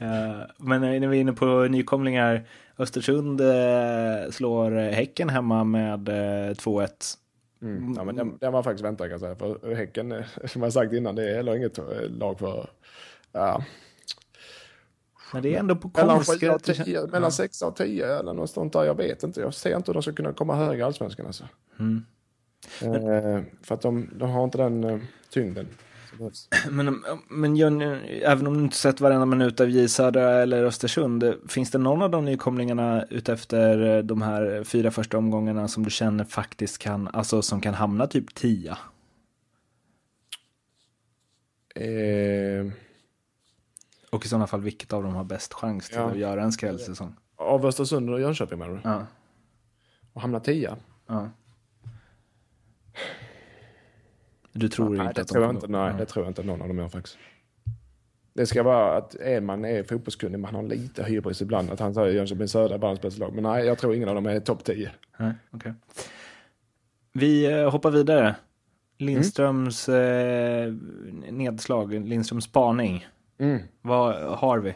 uh, 0.00 0.46
men 0.56 0.80
när 0.80 1.08
vi 1.08 1.16
är 1.16 1.20
inne 1.20 1.32
på 1.32 1.46
nykomlingar. 1.46 2.44
Östersund 2.78 3.40
uh, 3.40 4.30
slår 4.30 4.70
Häcken 4.70 5.28
hemma 5.28 5.64
med 5.64 6.08
uh, 6.08 6.14
2-1. 6.14 6.88
Mm. 7.62 7.94
Ja, 7.96 8.04
men 8.04 8.16
den, 8.16 8.38
den 8.38 8.52
var 8.52 8.62
faktiskt 8.62 8.84
väntad 8.84 9.04
kan 9.04 9.10
jag 9.10 9.20
säga. 9.20 9.36
För 9.36 9.74
Häcken, 9.74 10.24
som 10.44 10.62
jag 10.62 10.72
sagt 10.72 10.92
innan, 10.92 11.14
det 11.14 11.30
är 11.30 11.34
heller 11.34 11.56
inget 11.56 11.78
lag 12.08 12.38
för... 12.38 12.70
Ja, 13.32 13.64
Men 15.32 15.42
det 15.42 15.54
är 15.54 15.58
ändå 15.58 15.76
på 15.76 15.90
konstgräs. 15.90 17.12
mellan 17.12 17.32
6 17.32 17.62
och 17.62 17.76
10 17.76 18.18
eller 18.18 18.32
något 18.32 18.50
sånt 18.50 18.72
där. 18.72 18.84
Jag 18.84 18.94
vet 18.94 19.22
inte. 19.22 19.40
Jag 19.40 19.54
ser 19.54 19.76
inte 19.76 19.90
hur 19.90 19.94
de 19.94 20.02
ska 20.02 20.12
kunna 20.12 20.32
komma 20.32 20.54
högre 20.54 20.78
i 20.78 20.82
allsvenskan 20.82 21.26
alltså. 21.26 21.44
Mm. 21.78 22.04
Eh, 22.82 23.42
för 23.62 23.74
att 23.74 23.80
de, 23.80 24.10
de 24.12 24.30
har 24.30 24.44
inte 24.44 24.58
den 24.58 24.84
eh, 24.84 24.98
tyngden. 25.30 25.68
Men, 26.70 27.04
men 27.28 27.56
Jön, 27.56 27.82
även 28.22 28.46
om 28.46 28.54
du 28.54 28.60
inte 28.60 28.76
sett 28.76 29.00
varenda 29.00 29.26
minut 29.26 29.60
av 29.60 29.70
J 29.70 29.88
Södra 29.88 30.42
eller 30.42 30.64
Östersund, 30.64 31.34
finns 31.48 31.70
det 31.70 31.78
någon 31.78 32.02
av 32.02 32.10
de 32.10 32.24
nykomlingarna 32.24 33.04
utefter 33.10 34.02
de 34.02 34.22
här 34.22 34.64
fyra 34.64 34.90
första 34.90 35.18
omgångarna 35.18 35.68
som 35.68 35.82
du 35.82 35.90
känner 35.90 36.24
faktiskt 36.24 36.78
kan, 36.78 37.08
alltså 37.08 37.42
som 37.42 37.60
kan 37.60 37.74
hamna 37.74 38.06
typ 38.06 38.34
tia? 38.34 38.78
Eh, 41.74 42.72
Och 44.10 44.24
i 44.24 44.28
sådana 44.28 44.46
fall, 44.46 44.60
vilket 44.60 44.92
av 44.92 45.02
dem 45.02 45.14
har 45.14 45.24
bäst 45.24 45.54
chans 45.54 45.88
till 45.88 45.96
Ja. 45.98 46.10
att 46.10 46.18
göra 46.18 46.42
en 46.42 46.52
skrällsäsong? 46.52 47.14
av 47.36 47.66
Östersund 47.66 48.10
och 48.10 48.20
Jönköping 48.20 48.58
menar 48.58 48.74
du? 48.74 48.80
Ja. 48.84 49.06
Och 50.12 50.20
hamna 50.20 50.40
10? 50.40 50.76
ja. 51.06 51.28
Du 54.52 54.68
tror 54.68 54.88
nej, 54.90 55.06
inte 55.06 55.12
det 55.12 55.20
att 55.22 55.28
de 55.28 55.32
tror 55.32 55.44
jag 55.44 55.54
inte, 55.54 55.66
nej, 55.66 55.94
det 55.98 56.06
tror 56.06 56.24
jag 56.24 56.30
inte 56.30 56.42
någon 56.42 56.62
av 56.62 56.68
dem 56.68 56.78
gör 56.78 56.88
faktiskt. 56.88 57.18
Det 58.32 58.46
ska 58.46 58.62
vara 58.62 58.96
att 58.96 59.14
Edman 59.20 59.64
är 59.64 59.82
fotbollskunnig, 59.82 60.38
man 60.38 60.54
har 60.54 60.62
lite 60.62 61.04
hybris 61.04 61.42
ibland. 61.42 61.70
Att 61.70 61.80
han 61.80 61.94
säger 61.94 62.14
Jönköping 62.14 62.48
Södra 62.48 62.74
är 62.74 62.78
världens 62.78 63.02
bästa 63.02 63.20
lag. 63.24 63.34
Men 63.34 63.42
nej, 63.42 63.66
jag 63.66 63.78
tror 63.78 63.94
ingen 63.94 64.08
av 64.08 64.14
dem 64.14 64.26
är 64.26 64.40
topp 64.40 64.64
10. 64.64 64.90
Nej, 65.18 65.32
okej. 65.50 65.72
Vi 67.12 67.52
eh, 67.52 67.70
hoppar 67.70 67.90
vidare. 67.90 68.36
Lindströms 68.98 69.88
eh, 69.88 70.72
nedslag, 71.30 71.92
Lindströms 71.94 72.44
spaning. 72.44 73.06
Mm. 73.40 73.62
Vad 73.82 74.38
har 74.38 74.58
vi? 74.58 74.74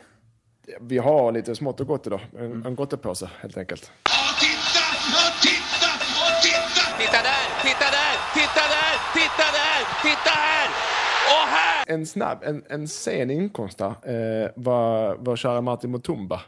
Vi 0.81 0.99
har 0.99 1.33
lite 1.33 1.55
smått 1.55 1.81
och 1.81 1.87
gott 1.87 2.07
idag. 2.07 2.21
En, 2.39 2.67
en 2.67 2.75
gottepåse 2.75 3.31
helt 3.41 3.57
enkelt. 3.57 3.93
Och 4.03 4.41
titta, 4.41 4.85
och 5.21 5.43
titta, 5.43 5.91
och 6.25 6.43
titta! 6.43 6.99
Titta 6.99 7.23
där, 7.23 7.45
titta 7.63 7.89
där, 7.99 8.15
titta 8.35 8.65
där, 8.75 8.95
titta 9.15 9.47
där, 9.59 9.81
titta 10.03 10.31
här! 10.31 10.69
Och 11.35 11.49
här! 11.49 11.95
En 11.95 12.07
snabb, 12.07 12.39
en, 12.43 12.65
en 12.69 12.89
sen 12.89 13.31
inkomst 13.31 13.79
där 13.79 13.89
eh, 13.89 14.51
var 14.57 15.17
vår 15.21 15.37
kära 15.37 15.61
Martin 15.61 15.91
Mutumba. 15.91 16.41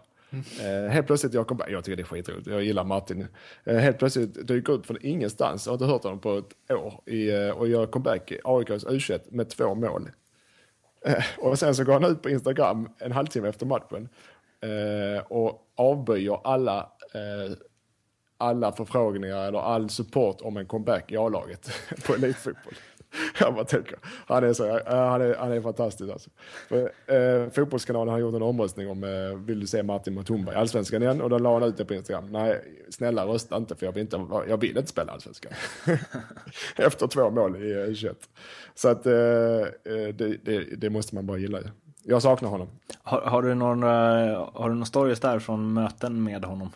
Eh, 0.61 0.91
helt 0.91 1.07
plötsligt, 1.07 1.35
jag, 1.35 1.47
kom, 1.47 1.61
jag 1.69 1.85
tycker 1.85 1.97
det 1.97 2.03
är 2.03 2.05
skitroligt, 2.05 2.47
jag 2.47 2.64
gillar 2.64 2.85
Martin. 2.85 3.27
Eh, 3.64 3.77
helt 3.77 3.99
plötsligt 3.99 4.47
dyker 4.49 4.73
upp 4.73 4.87
från 4.87 4.99
ingenstans, 5.01 5.67
jag 5.67 5.73
har 5.73 5.75
inte 5.75 5.87
hört 5.87 6.03
honom 6.03 6.21
på 6.21 6.39
ett 6.39 6.77
år, 6.77 7.01
i, 7.07 7.31
eh, 7.31 7.51
och 7.51 7.69
gör 7.69 7.87
comeback 7.87 8.33
i 8.33 8.41
AIKs 8.45 8.87
U21 8.87 9.21
med 9.31 9.51
två 9.51 9.75
mål. 9.75 10.11
Eh, 11.07 11.24
och 11.38 11.59
sen 11.59 11.74
så 11.74 11.84
går 11.84 11.92
han 11.92 12.04
ut 12.04 12.22
på 12.22 12.30
Instagram 12.30 12.88
en 12.98 13.12
halvtimme 13.12 13.48
efter 13.48 13.66
matchen 13.66 14.09
eh, 14.61 15.22
och 15.26 15.62
avböjer 15.76 16.40
alla, 16.44 16.78
eh, 17.14 17.57
alla 18.38 18.72
förfrågningar 18.72 19.48
eller 19.48 19.59
all 19.59 19.90
support 19.90 20.40
om 20.40 20.57
en 20.57 20.66
comeback 20.66 21.12
i 21.12 21.16
A-laget 21.16 21.70
på 22.07 22.14
elitfotboll. 22.14 22.74
Jag 23.41 23.55
bara 23.55 23.64
tänker, 23.64 23.99
han 24.27 24.45
är, 24.45 24.53
så, 24.53 24.79
eh, 24.79 24.83
han 24.87 25.21
är, 25.21 25.35
han 25.35 25.53
är 25.53 25.61
fantastisk 25.61 26.12
alltså. 26.12 26.31
För, 26.69 26.93
eh, 27.07 27.51
fotbollskanalen 27.51 28.12
har 28.12 28.19
gjort 28.19 28.35
en 28.35 28.43
omröstning 28.43 28.91
om, 28.91 29.05
eh, 29.05 29.39
vill 29.47 29.61
du 29.61 29.67
se 29.67 29.83
Martin 29.83 30.14
Mutumba 30.14 30.53
i 30.53 30.57
Allsvenskan 30.57 31.03
igen? 31.03 31.21
Och 31.21 31.31
då 31.31 31.39
la 31.39 31.53
han 31.53 31.62
ut 31.62 31.77
det 31.77 31.85
på 31.85 31.95
Instagram. 31.95 32.27
Nej, 32.33 32.62
snälla 32.91 33.27
rösta 33.27 33.57
inte 33.57 33.75
för 33.75 33.87
jag 33.87 33.93
vill 33.93 34.01
inte, 34.01 34.27
jag 34.49 34.61
vill 34.61 34.77
inte 34.77 34.91
spela 34.91 35.12
Allsvenskan. 35.12 35.53
Efter 36.77 37.07
två 37.07 37.31
mål 37.31 37.57
i 37.57 37.89
eh, 37.89 37.95
21. 37.95 38.17
Så 38.75 38.89
att 38.89 39.07
eh, 39.07 39.12
eh, 39.14 40.14
det, 40.14 40.45
det, 40.45 40.77
det 40.77 40.91
måste 40.91 41.14
man 41.14 41.27
bara 41.27 41.39
gilla. 41.39 41.59
ju. 41.59 41.67
Jag 42.03 42.23
saknar 42.23 42.49
honom. 42.49 42.69
Har, 43.03 43.21
har, 43.21 43.43
du 43.43 43.55
någon, 43.55 43.83
eh, 43.83 44.51
har 44.55 44.69
du 44.69 44.75
några 44.75 44.85
stories 44.85 45.21
där 45.21 45.39
från 45.39 45.75
möten 45.75 46.25
med 46.25 46.45
honom? 46.45 46.71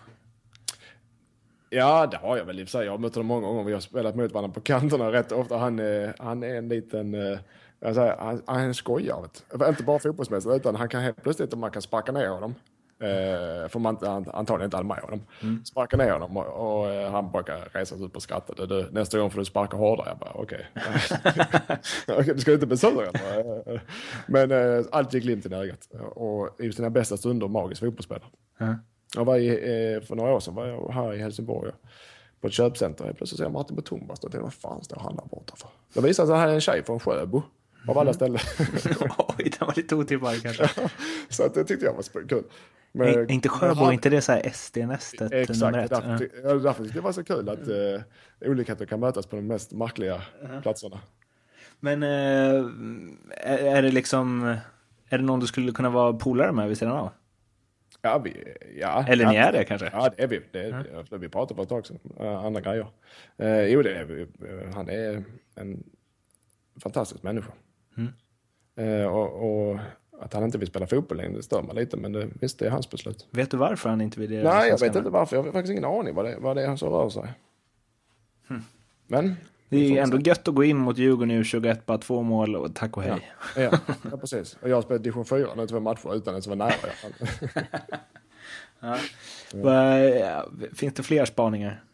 Ja, 1.70 2.06
det 2.06 2.16
har 2.16 2.36
jag 2.36 2.44
väl 2.44 2.60
i 2.60 2.64
och 2.64 2.68
sig. 2.68 2.84
Jag 2.84 2.92
har 2.92 2.98
mött 2.98 3.14
honom 3.14 3.26
många 3.26 3.46
gånger. 3.46 3.64
Vi 3.64 3.72
har 3.72 3.80
spelat 3.80 4.14
mot 4.16 4.32
varandra 4.32 4.54
på 4.54 4.60
kanterna 4.60 5.12
rätt 5.12 5.32
ofta. 5.32 5.56
Han 5.56 5.78
är, 5.78 6.14
han 6.18 6.42
är 6.42 6.54
en 6.54 6.68
liten... 6.68 7.14
eh, 7.32 7.38
Jag 7.80 7.94
säger, 7.94 8.16
han, 8.18 8.42
han 8.46 8.74
skojare. 8.74 9.22
vet 9.22 9.44
du. 9.58 9.68
Inte 9.68 9.82
bara 9.82 9.98
fotbollsmässigt, 9.98 10.54
utan 10.54 10.76
han 10.76 10.88
kan 10.88 11.02
helt 11.02 11.22
plötsligt, 11.22 11.52
om 11.52 11.60
man 11.60 11.70
kan 11.70 11.82
sparka 11.82 12.12
ner 12.12 12.28
honom. 12.28 12.54
Eh, 13.02 13.68
för 13.68 13.78
man 13.78 13.96
antagligen 14.32 14.64
inte 14.64 14.76
hade 14.76 14.88
med 14.88 14.98
honom. 14.98 15.20
Sparka 15.64 15.96
ner 15.96 16.12
honom 16.12 16.36
och, 16.36 16.46
och 16.80 16.90
eh, 16.90 17.10
han 17.12 17.30
brukar 17.32 17.58
resa 17.72 17.96
sig 17.96 18.04
upp 18.06 18.16
och 18.16 18.22
skratta. 18.22 18.66
Det, 18.66 18.86
nästa 18.92 19.18
gång 19.18 19.30
får 19.30 19.38
du 19.38 19.44
sparka 19.44 19.76
hårdare. 19.76 20.08
Jag 20.08 20.18
bara, 20.18 20.30
okej. 20.34 20.66
Okej, 22.08 22.34
du 22.34 22.40
ska 22.40 22.52
inte 22.52 22.66
bli 22.66 22.76
sur? 22.76 23.02
Eh, 23.02 23.80
Men 24.26 24.50
eh, 24.50 24.84
allt 24.92 25.14
gick 25.14 25.22
glimt 25.22 25.46
i 25.46 25.54
ögat. 25.54 25.88
Och 26.14 26.60
i 26.60 26.72
sina 26.72 26.90
bästa 26.90 27.16
stunder 27.16 27.48
magisk 27.48 27.80
fotbollsspelare. 27.80 28.24
Ja. 28.58 28.74
Jag 29.16 29.24
var 29.24 29.36
i, 29.36 29.48
eh, 29.48 30.00
för 30.06 30.14
några 30.16 30.32
år 30.34 30.40
sedan 30.40 30.54
var 30.54 30.66
jag 30.66 30.90
här 30.92 31.14
i 31.14 31.18
Helsingborg 31.18 31.72
på 32.40 32.46
ett 32.46 32.52
köpcenter. 32.52 33.04
Helt 33.04 33.16
plötsligt 33.16 33.36
ser 33.38 33.44
jag 33.44 33.52
Martin 33.52 33.76
Mutumba 33.76 34.16
stå 34.16 34.28
till. 34.28 34.40
Vad 34.40 34.54
fan 34.54 34.84
står 34.84 35.00
han 35.00 35.16
där 35.16 35.24
borta 35.24 35.54
för? 35.56 35.68
Det 35.94 36.00
visade 36.00 36.26
sig 36.26 36.34
att 36.34 36.40
han 36.40 36.50
är 36.50 36.54
en 36.54 36.60
tjej 36.60 36.84
från 36.84 37.00
Sjöbo. 37.00 37.42
Av 37.88 37.98
alla 37.98 38.12
ställen. 38.12 38.38
Oj, 39.18 39.52
den 39.58 39.66
var 39.66 39.76
lite 39.76 39.94
otippad 39.94 40.42
kanske. 40.42 40.70
så 41.28 41.44
att 41.46 41.54
det 41.54 41.64
tyckte 41.64 41.86
jag 41.86 41.92
var 41.94 42.28
kul. 42.28 42.44
Men- 42.92 43.08
Är 43.08 43.30
inte 43.30 43.48
Sjöbo, 43.48 43.84
han- 43.84 43.92
inte 43.92 44.10
det 44.10 44.20
så 44.20 44.32
här 44.32 44.48
SD-nästet 44.52 45.32
Exakt, 45.32 45.60
nummer 45.60 45.78
ett? 45.78 45.90
därför, 45.90 46.28
Ja. 46.44 46.54
därför 46.54 46.82
tyckte 46.84 46.98
jag 46.98 47.02
det 47.04 47.06
var 47.06 47.12
så 47.12 47.24
kul 47.24 47.48
att 47.48 47.68
eh, 47.68 48.50
olikheter 48.50 48.86
kan 48.86 49.00
mötas 49.00 49.26
på 49.26 49.36
de 49.36 49.42
mest 49.46 49.72
märkliga 49.72 50.22
platserna. 50.62 51.00
Men 51.80 52.02
eh, 52.02 52.08
är, 53.30 53.58
är 53.58 53.82
det 53.82 53.90
liksom, 53.92 54.42
är 55.08 55.18
det 55.18 55.24
någon 55.24 55.40
du 55.40 55.46
skulle 55.46 55.72
kunna 55.72 55.90
vara 55.90 56.12
polare 56.12 56.52
med 56.52 56.68
vid 56.68 56.78
sidan 56.78 56.96
av? 56.96 57.10
Ja, 58.02 58.18
vi, 58.18 58.54
ja, 58.76 59.04
Eller 59.08 59.24
ja, 59.24 59.30
ni 59.30 59.36
är 59.36 59.52
det 59.52 59.64
kanske? 59.64 59.90
Ja, 59.92 60.10
det 60.16 60.22
är 60.22 60.26
vi. 60.26 60.40
Det 60.52 60.60
är, 60.60 61.04
det. 61.10 61.18
Vi 61.18 61.28
pratade 61.28 61.56
för 61.56 61.62
ett 61.62 61.68
tag 61.68 61.86
sedan. 61.86 61.98
Uh, 62.20 62.44
andra 62.44 62.60
grejer. 62.60 62.86
Uh, 63.42 63.64
jo, 63.64 63.82
det 63.82 63.94
är 63.94 64.04
vi. 64.04 64.22
Eh, 64.22 64.74
han 64.74 64.88
är 64.88 65.24
en 65.54 65.84
fantastisk 66.80 67.22
människa. 67.22 67.52
Mm. 67.96 68.12
Eh, 68.76 69.06
och, 69.06 69.70
och 69.70 69.78
att 70.20 70.32
han 70.32 70.44
inte 70.44 70.58
vill 70.58 70.68
spela 70.68 70.86
fotboll 70.86 71.18
längre, 71.18 71.32
det 71.32 71.42
stör 71.42 71.62
mig 71.62 71.74
lite. 71.74 71.96
Men 71.96 72.12
det, 72.12 72.28
visst, 72.40 72.58
det 72.58 72.66
är 72.66 72.70
hans 72.70 72.90
beslut. 72.90 73.26
Vet 73.30 73.50
du 73.50 73.56
varför 73.56 73.88
han 73.88 74.00
inte 74.00 74.20
vill 74.20 74.30
det? 74.30 74.42
Nej, 74.42 74.68
jag 74.68 74.80
vet 74.80 74.96
inte 74.96 75.10
varför. 75.10 75.36
Jag 75.36 75.42
har 75.42 75.52
faktiskt 75.52 75.70
ingen 75.70 75.84
aning 75.84 76.14
vad 76.14 76.24
det, 76.24 76.36
vad 76.38 76.56
det 76.56 76.66
är 76.66 76.76
som 76.76 76.88
rör 76.88 77.08
sig. 77.08 77.32
Men... 79.06 79.36
Det 79.70 79.76
är 79.76 79.88
ju 79.90 79.98
ändå 79.98 80.18
gött 80.18 80.48
att 80.48 80.54
gå 80.54 80.64
in 80.64 80.76
mot 80.76 80.98
Djurgården 80.98 81.30
i 81.30 81.44
21 81.44 81.86
bara 81.86 81.98
två 81.98 82.22
mål 82.22 82.56
och 82.56 82.74
tack 82.74 82.96
och 82.96 83.02
hej. 83.02 83.30
Ja, 83.56 83.70
ja, 84.10 84.16
precis. 84.16 84.56
Och 84.62 84.68
jag 84.68 84.76
har 84.76 84.82
spelat 84.82 85.02
division 85.02 85.24
4 85.24 85.48
nu 85.56 85.66
två 85.66 85.80
matcher 85.80 86.14
utan 86.16 86.34
att 86.36 86.46
vara 86.46 86.56
nära 86.56 86.70
i 86.70 86.74
alla 86.82 86.92
fall. 86.92 87.82
Va- 89.54 90.44
Finns 90.74 90.94
det 90.94 91.02
fler 91.02 91.24
spaningar? 91.24 91.84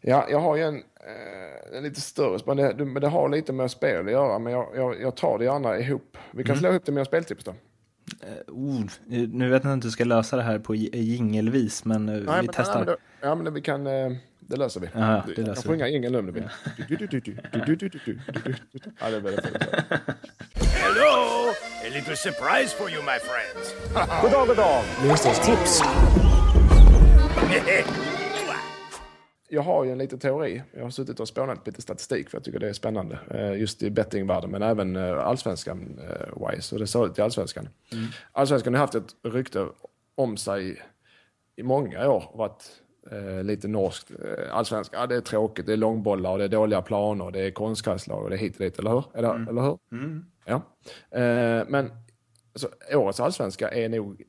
Ja, 0.00 0.26
jag 0.30 0.40
har 0.40 0.56
ju 0.56 0.62
en, 0.62 0.74
eh, 0.76 1.76
en 1.76 1.82
lite 1.82 2.00
större 2.00 2.38
spann. 2.38 2.56
Det, 2.56 2.72
det- 2.72 2.84
men 2.84 3.02
det 3.02 3.08
har 3.08 3.28
lite 3.28 3.52
med 3.52 3.70
spel 3.70 4.06
att 4.06 4.12
göra. 4.12 4.38
Men 4.38 4.52
jag, 4.52 4.68
jag, 4.76 5.00
jag 5.00 5.16
tar 5.16 5.38
det 5.38 5.44
gärna 5.44 5.78
ihop. 5.78 6.16
Vi 6.30 6.44
kan 6.44 6.56
slå 6.56 6.68
ihop 6.70 6.84
det 6.84 6.92
med 6.92 7.06
speltips 7.06 7.44
då. 7.44 7.54
Oh, 8.48 8.80
nu 9.32 9.50
vet 9.50 9.64
jag 9.64 9.72
inte 9.72 9.84
hur 9.84 9.88
jag 9.88 9.92
ska 9.92 10.04
lösa 10.04 10.36
det 10.36 10.42
här 10.42 10.58
på 10.58 10.74
jingelvis, 10.74 11.84
men 11.84 12.08
eh, 12.08 12.14
vi 12.14 12.22
men, 12.26 12.48
testar. 12.52 12.74
Nej, 12.74 12.84
men 12.84 12.86
det, 12.86 13.26
ja, 13.26 13.34
men 13.34 13.44
det, 13.44 13.50
vi 13.50 13.60
kan 13.60 13.86
det 14.52 14.58
löser 14.58 14.80
vi. 14.80 14.88
Ja, 14.94 15.22
det 15.26 15.36
löser 15.36 15.48
jag 15.48 15.64
får 15.64 15.70
vi. 15.70 15.76
inga 15.76 15.88
egna 15.88 16.08
nummer. 16.08 16.50
Ja, 16.76 16.84
det 19.10 19.16
är 19.16 19.20
väldigt. 19.20 19.46
Hello! 20.54 21.50
A 21.84 21.88
little 21.94 22.16
surprise 22.16 22.76
for 22.76 22.90
you 22.90 23.02
my 23.02 23.18
friends. 23.18 23.74
Goddag, 24.22 24.46
goddag! 24.46 24.84
god 25.02 25.18
tips. 25.18 25.82
Jag 29.48 29.62
har 29.62 29.84
ju 29.84 29.92
en 29.92 29.98
liten 29.98 30.18
teori. 30.18 30.62
Jag 30.72 30.82
har 30.82 30.90
suttit 30.90 31.20
och 31.20 31.28
spånat 31.28 31.66
lite 31.66 31.82
statistik 31.82 32.30
för 32.30 32.38
jag 32.38 32.44
tycker 32.44 32.58
det 32.58 32.68
är 32.68 32.72
spännande. 32.72 33.18
Just 33.58 33.82
i 33.82 33.90
bettingvärlden 33.90 34.50
men 34.50 34.62
även 34.62 34.96
allsvenskan-wise. 34.96 36.72
Och 36.72 36.78
det 36.78 36.86
sa 36.86 37.06
ut 37.06 37.18
i 37.18 37.22
allsvenskan. 37.22 37.68
Mm. 37.92 38.06
Allsvenskan 38.32 38.74
har 38.74 38.80
haft 38.80 38.94
ett 38.94 39.14
rykte 39.22 39.66
om 40.14 40.36
sig 40.36 40.82
i 41.56 41.62
många 41.62 42.08
år 42.08 42.30
av 42.34 42.40
att 42.40 42.81
eh, 43.10 43.44
lite 43.44 43.68
norskt. 43.68 44.10
Eh, 44.10 44.56
allsvenskan, 44.56 45.00
ja, 45.00 45.06
det 45.06 45.16
är 45.16 45.20
tråkigt. 45.20 45.66
Det 45.66 45.72
är 45.72 45.76
långbollar 45.76 46.30
och 46.30 46.38
det 46.38 46.44
är 46.44 46.48
dåliga 46.48 46.82
planer. 46.82 47.30
Det 47.30 47.40
är 47.40 47.50
konstgräslag 47.50 48.24
och 48.24 48.30
det 48.30 48.36
är 48.36 48.38
hit 48.38 48.54
och 48.54 48.62
dit. 48.62 48.78
Eller 48.78 48.90
hur? 48.90 49.04
Eller, 49.14 49.48
eller 49.48 49.62
hur? 49.62 49.78
Ja. 50.44 50.54
Eh, 51.18 51.64
men 51.68 51.90
alltså, 52.52 52.68
årets 52.92 53.20
allsvenska 53.20 53.68
är 53.68 53.88
nog 53.88 54.22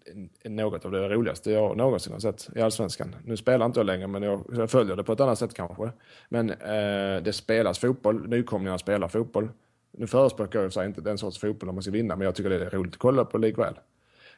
något 0.45 0.85
av 0.85 0.91
det 0.91 1.09
roligaste 1.09 1.51
jag 1.51 1.77
någonsin 1.77 2.13
har 2.13 2.19
sett 2.19 2.49
i 2.55 2.61
allsvenskan. 2.61 3.15
Nu 3.25 3.37
spelar 3.37 3.65
inte 3.65 3.79
jag 3.79 3.85
längre, 3.85 4.07
men 4.07 4.23
jag, 4.23 4.45
jag 4.57 4.71
följer 4.71 4.95
det 4.95 5.03
på 5.03 5.13
ett 5.13 5.19
annat 5.19 5.39
sätt 5.39 5.53
kanske. 5.53 5.91
Men 6.29 6.49
eh, 6.49 7.23
det 7.23 7.33
spelas 7.35 7.79
fotboll, 7.79 8.27
nykomlingarna 8.27 8.77
spelar 8.77 9.07
fotboll. 9.07 9.49
Nu 9.97 10.07
förespråkar 10.07 10.61
jag 10.61 10.73
sig 10.73 10.85
inte 10.85 11.01
den 11.01 11.17
sorts 11.17 11.39
fotboll 11.39 11.71
man 11.71 11.81
ska 11.81 11.91
vinna, 11.91 12.15
men 12.15 12.25
jag 12.25 12.35
tycker 12.35 12.49
det 12.49 12.65
är 12.65 12.69
roligt 12.69 12.93
att 12.93 12.99
kolla 12.99 13.25
på 13.25 13.37
likväl. 13.37 13.73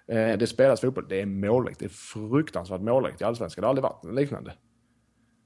Eh, 0.07 0.37
det 0.37 0.47
spelas 0.47 0.81
fotboll, 0.81 1.05
det 1.09 1.21
är 1.21 1.25
målrikt, 1.25 1.79
det 1.79 1.85
är 1.85 1.89
fruktansvärt 1.89 2.81
målrikt 2.81 3.21
i 3.21 3.23
allsvenskan. 3.23 3.61
Det 3.61 3.65
har 3.65 3.69
aldrig 3.69 3.83
varit 3.83 4.15
liknande. 4.19 4.53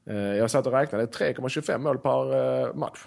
Eh, 0.10 0.16
jag 0.18 0.52
satt 0.52 0.68
och 0.68 0.74
räknade, 0.74 1.06
det 1.06 1.22
är 1.22 1.34
3,25 1.34 1.78
mål 1.78 1.98
per 1.98 2.60
eh, 2.68 2.74
match. 2.76 3.00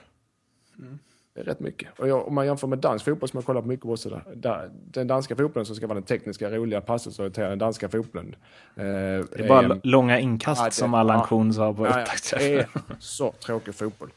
Det 1.34 1.40
är 1.40 1.44
rätt 1.44 1.60
mycket. 1.60 1.98
Och 2.00 2.08
jag, 2.08 2.28
om 2.28 2.34
man 2.34 2.46
jämför 2.46 2.66
med 2.66 2.78
dansk 2.78 3.04
fotboll 3.04 3.28
som 3.28 3.36
jag 3.38 3.44
kollar 3.44 3.60
på 3.62 3.68
mycket 3.68 3.86
också, 3.86 4.08
där, 4.08 4.22
där, 4.34 4.70
den 4.72 5.06
danska 5.06 5.36
fotbollen 5.36 5.66
som 5.66 5.76
ska 5.76 5.86
vara 5.86 5.94
den 5.94 6.02
tekniska, 6.02 6.50
roliga, 6.50 6.80
passningsorienterade, 6.80 7.50
den 7.52 7.58
danska 7.58 7.88
fotbollen. 7.88 8.34
Eh, 8.76 8.82
Det 8.84 9.26
är 9.34 9.48
bara 9.48 9.60
l- 9.60 9.80
långa 9.82 10.18
inkast 10.20 10.60
Ja, 10.60 10.64
det- 10.64 10.70
som 10.74 10.94
Allan 10.94 11.18
ja. 11.18 11.26
Kuhn 11.26 11.52
sa 11.54 11.74
på 11.74 11.86
Ja, 11.86 12.00
ja, 12.00 12.38
det 12.38 12.54
är 12.54 12.68
så 12.98 13.32
tråkig 13.32 13.74
fotboll. 13.74 14.10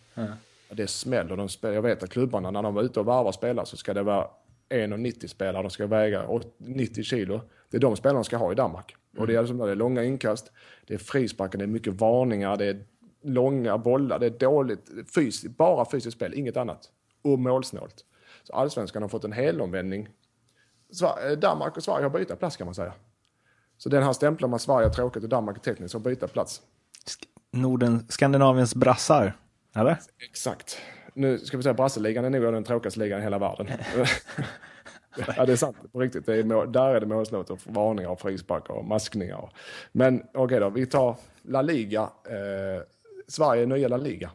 Det 0.69 0.87
smäller. 0.87 1.37
De 1.37 1.49
spelar, 1.49 1.75
jag 1.75 1.81
vet 1.81 2.03
att 2.03 2.09
klubbarna 2.09 2.51
när 2.51 2.63
de 2.63 2.77
är 2.77 2.81
ute 2.81 2.99
och 2.99 3.05
varvar 3.05 3.31
spelare 3.31 3.65
så 3.65 3.77
ska 3.77 3.93
det 3.93 4.03
vara 4.03 4.27
1,90 4.75 5.27
spelare. 5.27 5.63
De 5.63 5.69
ska 5.69 5.87
väga 5.87 6.27
åt- 6.27 6.55
90 6.57 7.03
kilo. 7.03 7.41
Det 7.69 7.77
är 7.77 7.81
de 7.81 7.95
spelarna 7.95 8.19
de 8.19 8.23
ska 8.23 8.37
ha 8.37 8.51
i 8.51 8.55
Danmark. 8.55 8.95
Och 9.17 9.27
det 9.27 9.35
är, 9.35 9.39
alltså, 9.39 9.53
det 9.53 9.71
är 9.71 9.75
långa 9.75 10.03
inkast, 10.03 10.51
det 10.87 10.93
är 10.93 10.97
frisparkar, 10.97 11.57
det 11.59 11.65
är 11.65 11.67
mycket 11.67 11.93
varningar, 11.93 12.57
det 12.57 12.65
är 12.65 12.85
långa 13.23 13.77
bollar, 13.77 14.19
det 14.19 14.25
är 14.25 14.29
dåligt 14.29 14.89
fysiskt, 15.15 15.57
bara 15.57 15.85
fysiskt 15.91 16.15
spel, 16.17 16.33
inget 16.33 16.57
annat. 16.57 16.89
Och 17.21 17.39
målsnålt. 17.39 18.05
Så 18.43 18.53
allsvenskan 18.53 19.01
har 19.01 19.09
fått 19.09 19.23
en 19.23 19.31
helomvändning. 19.31 20.09
Sver- 20.93 21.29
eh, 21.31 21.37
Danmark 21.37 21.77
och 21.77 21.83
Sverige 21.83 22.03
har 22.03 22.09
bytt 22.09 22.39
plats 22.39 22.57
kan 22.57 22.65
man 22.67 22.75
säga. 22.75 22.93
Så 23.77 23.89
den 23.89 24.03
här 24.03 24.13
stämpeln 24.13 24.51
med 24.51 24.61
Sverige 24.61 24.87
är 24.87 24.91
tråkigt 24.91 25.23
och 25.23 25.29
Danmark 25.29 25.57
är 25.57 25.61
tekniskt 25.61 25.93
har 25.93 26.01
bytt 26.01 26.33
plats. 26.33 26.61
Norden, 27.51 28.05
Skandinaviens 28.09 28.75
brassar. 28.75 29.37
Eller? 29.75 29.97
Exakt. 30.29 30.77
Nu 31.15 31.37
ska 31.37 31.57
vi 31.57 31.63
säga 31.63 31.73
brasseligan 31.73 32.25
är 32.25 32.29
nog 32.29 32.53
den 32.53 32.63
tråkigaste 32.63 32.99
ligan 32.99 33.19
i 33.19 33.23
hela 33.23 33.39
världen. 33.39 33.67
ja, 35.37 35.45
det 35.45 35.51
är 35.51 35.55
sant. 35.55 35.77
På 35.91 35.99
riktigt. 35.99 36.25
Det 36.25 36.35
är 36.35 36.67
där 36.67 36.95
är 36.95 36.99
det 36.99 37.05
målsnålt 37.05 37.49
och 37.49 37.59
varningar 37.63 38.09
och 38.09 38.21
frisparkar 38.21 38.73
och 38.73 38.85
maskningar. 38.85 39.49
Men 39.91 40.23
okej 40.33 40.59
då, 40.59 40.69
vi 40.69 40.85
tar 40.85 41.15
La 41.41 41.61
Liga. 41.61 42.01
Eh, 42.01 42.83
Sverige 43.27 43.65
nya 43.65 43.87
La 43.87 43.97
Liga. 43.97 44.31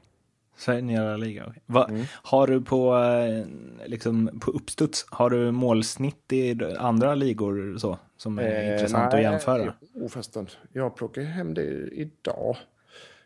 Sverige 0.56 0.82
nya 0.82 1.16
liga. 1.16 1.44
okej. 1.48 1.62
Va, 1.66 1.86
Mm. 1.90 2.04
Har 2.22 2.46
du 2.46 2.60
på, 2.60 2.96
eh, 2.96 3.46
liksom, 3.88 4.40
på 4.40 4.50
uppstuds, 4.50 5.06
har 5.10 5.30
du 5.30 5.50
målsnitt 5.50 6.32
i 6.32 6.58
andra 6.78 7.14
ligor 7.14 7.78
så? 7.78 7.98
Som 8.16 8.38
är 8.38 8.72
intressant 8.72 9.14
att 9.14 9.22
jämföra? 9.22 9.74
Oh, 9.94 10.08
förresten. 10.08 10.46
Jag 10.72 10.96
plockar 10.96 11.22
hem 11.22 11.54
det 11.54 11.88
idag. 11.92 12.56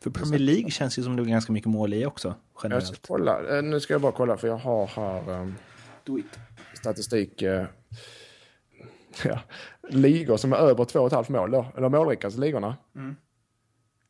För 0.04 0.10
Premier 0.10 0.38
League 0.38 0.70
känns 0.70 0.98
ju 0.98 1.02
som 1.02 1.16
det 1.16 1.22
är 1.22 1.24
ganska 1.24 1.52
mycket 1.52 1.70
mål 1.70 1.94
i 1.94 2.06
också, 2.06 2.28
Jag 2.28 2.36
ska 2.58 2.68
generellt. 2.68 3.06
kolla. 3.08 3.56
Eh, 3.56 3.62
Nu 3.62 3.80
ska 3.80 3.94
jag 3.94 4.00
bara 4.00 4.12
kolla 4.12 4.36
för 4.36 4.48
jag 4.48 4.56
har 4.56 4.86
här 4.86 5.30
um, 5.40 5.54
Do 6.04 6.18
it. 6.18 6.38
statistik. 6.74 7.42
Eh, 7.42 7.64
ja, 9.24 9.40
ligor 9.90 10.36
som 10.36 10.52
är 10.52 10.56
över 10.56 10.84
2,5 10.84 11.32
mål 11.32 11.50
då. 11.50 11.66
Eller 11.76 11.88
målrikaste 11.88 12.40
ligorna. 12.40 12.76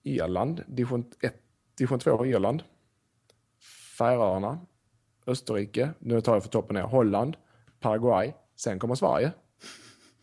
Irland, 0.02 0.62
division 0.66 1.04
1, 1.20 1.34
division 1.78 1.98
2 1.98 2.26
Irland. 2.26 2.62
Färöarna, 3.98 4.58
Österrike, 5.26 5.90
nu 5.98 6.20
tar 6.20 6.34
jag 6.34 6.42
för 6.42 6.50
toppen 6.50 6.74
ner, 6.74 6.82
Holland, 6.82 7.36
Paraguay, 7.80 8.32
sen 8.56 8.78
kommer 8.78 8.94
Sverige. 8.94 9.32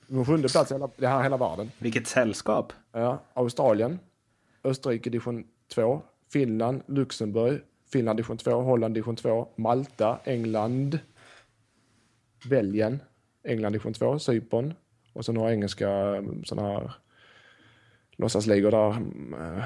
På 0.10 0.26
sjunde 0.26 0.50
plats 0.50 0.72
i 0.72 0.74
hela, 0.74 0.90
det 0.98 1.08
här 1.08 1.24
hela 1.24 1.38
världen. 1.38 1.72
Vilket 1.80 2.08
sällskap. 2.08 2.74
Ja, 2.92 3.22
Australien, 3.34 4.00
Österrike 4.64 5.10
division 5.10 5.44
2, 5.76 6.02
Finland, 6.34 6.82
Luxemburg, 6.88 7.62
Finland 7.92 8.18
division 8.18 8.38
2, 8.38 8.52
Holland 8.62 8.94
division 8.94 9.16
2, 9.16 9.48
Malta, 9.56 10.20
England, 10.26 11.00
Belgien, 12.50 13.02
England 13.44 13.72
division 13.74 13.94
2, 13.94 14.20
Cypern 14.20 14.74
och 15.14 15.26
så 15.26 15.32
några 15.32 15.52
engelska 15.54 15.90
mm, 15.90 16.44
sådana 16.44 16.68
här 16.70 16.94
låtsasligor 18.12 18.72
där 18.72 18.92
mm, 18.92 19.34
eh, 19.34 19.66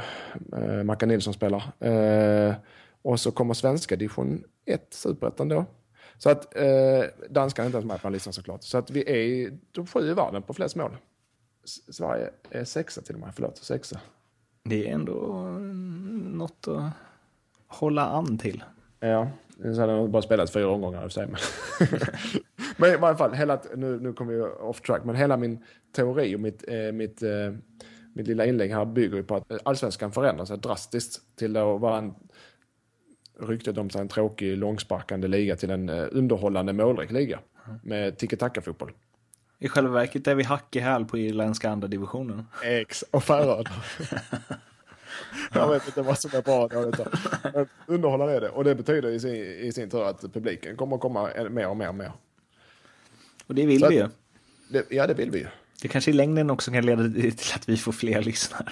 eh, 0.53 0.77
äh, 0.77 0.83
Mackan 0.83 1.09
Nilsson 1.09 1.33
spelar. 1.33 1.63
Äh, 1.89 2.55
och 3.01 3.19
så 3.19 3.31
kommer 3.31 3.53
svenska 3.53 3.95
division 3.95 4.43
1, 4.65 4.87
superettan 4.93 5.49
då. 5.49 5.65
Så 6.17 6.29
att 6.29 6.55
eh, 6.55 7.03
danskarna 7.29 7.65
är 7.65 7.67
inte 7.67 7.77
ens 7.77 7.87
med 7.87 8.01
på 8.01 8.07
den 8.07 8.13
listan 8.13 8.33
såklart. 8.33 8.63
Så 8.63 8.77
att 8.77 8.89
vi 8.91 9.09
är 9.09 9.57
de 9.71 9.87
sju 9.87 10.09
i 10.09 10.13
världen 10.13 10.41
på 10.41 10.53
flest 10.53 10.75
mål. 10.75 10.97
S- 11.63 11.95
Sverige 11.95 12.29
är 12.49 12.63
sexa 12.63 13.01
till 13.01 13.15
och 13.15 13.21
med, 13.21 13.31
förlåt, 13.35 13.57
sexa. 13.57 13.99
Det 14.69 14.87
är 14.87 14.93
ändå 14.93 15.33
mm, 15.33 16.37
något 16.37 16.67
att 16.67 16.91
hålla 17.67 18.05
an 18.05 18.37
till. 18.37 18.63
Ja, 18.99 19.29
så 19.57 19.81
hade 19.81 19.95
de 19.95 20.11
bara 20.11 20.21
spelat 20.21 20.53
fyra 20.53 20.69
omgångar 20.69 21.07
i 21.07 21.09
sig. 21.09 21.27
Men, 21.27 21.39
men 22.77 22.93
i 22.93 22.97
varje 22.97 23.17
fall, 23.17 23.33
hela, 23.33 23.61
nu, 23.75 23.99
nu 23.99 24.13
kommer 24.13 24.33
jag 24.33 24.69
off 24.69 24.81
track, 24.81 25.01
men 25.05 25.15
hela 25.15 25.37
min 25.37 25.63
teori 25.95 26.35
och 26.35 26.39
mitt, 26.39 26.63
eh, 26.67 26.91
mitt, 26.93 27.21
eh, 27.21 27.53
mitt 28.13 28.27
lilla 28.27 28.45
inlägg 28.45 28.71
här 28.71 28.85
bygger 28.85 29.17
ju 29.17 29.23
på 29.23 29.35
att 29.35 29.51
allsvenskan 29.63 30.11
förändrar 30.11 30.45
sig 30.45 30.57
drastiskt 30.57 31.21
till 31.35 31.57
att 31.57 31.81
vara 31.81 31.97
en 31.97 32.13
ryktet 33.39 33.77
om 33.77 33.89
sig 33.89 34.01
en 34.01 34.07
tråkig 34.07 34.57
långsparkande 34.57 35.27
liga 35.27 35.55
till 35.55 35.69
en 35.69 35.89
eh, 35.89 36.07
underhållande 36.11 36.73
målrik 36.73 37.11
liga 37.11 37.39
med 37.83 38.17
tiki-taka-fotboll. 38.17 38.91
I 39.59 39.67
själva 39.67 39.93
verket 39.93 40.27
är 40.27 40.35
vi 40.35 40.43
hack 40.43 40.75
i 40.75 40.79
häl 40.79 41.05
på 41.05 41.17
irländska 41.17 41.69
andra 41.69 41.87
divisionen. 41.87 42.47
X 42.63 43.03
och 43.11 43.23
Färöarna. 43.23 43.69
Jag 45.53 45.69
vet 45.69 45.87
inte 45.87 46.01
vad 46.01 46.19
som 46.19 46.31
är 46.33 46.41
bra 46.41 46.63
och 46.63 46.69
dåligt. 46.69 46.99
Underhållande 47.85 48.33
är 48.33 48.41
det. 48.41 48.49
Och 48.49 48.63
det 48.63 48.75
betyder 48.75 49.09
i 49.09 49.19
sin, 49.19 49.35
i 49.35 49.71
sin 49.71 49.89
tur 49.89 50.03
att 50.03 50.21
publiken 50.21 50.77
kommer 50.77 50.95
att 50.95 51.01
komma 51.01 51.29
mer 51.49 51.67
och 51.67 51.77
mer 51.77 51.89
och 51.89 51.95
mer. 51.95 52.11
Och 53.47 53.55
det 53.55 53.65
vill 53.65 53.79
Så 53.79 53.89
vi 53.89 53.95
ju. 53.95 54.07
Det, 54.69 54.85
ja, 54.89 55.07
det 55.07 55.13
vill 55.13 55.31
vi 55.31 55.39
ju. 55.39 55.47
Det 55.81 55.87
kanske 55.87 56.11
i 56.11 56.13
längden 56.13 56.49
också 56.49 56.71
kan 56.71 56.85
leda 56.85 57.03
till 57.03 57.55
att 57.55 57.69
vi 57.69 57.77
får 57.77 57.91
fler 57.91 58.21
lyssnare. 58.21 58.71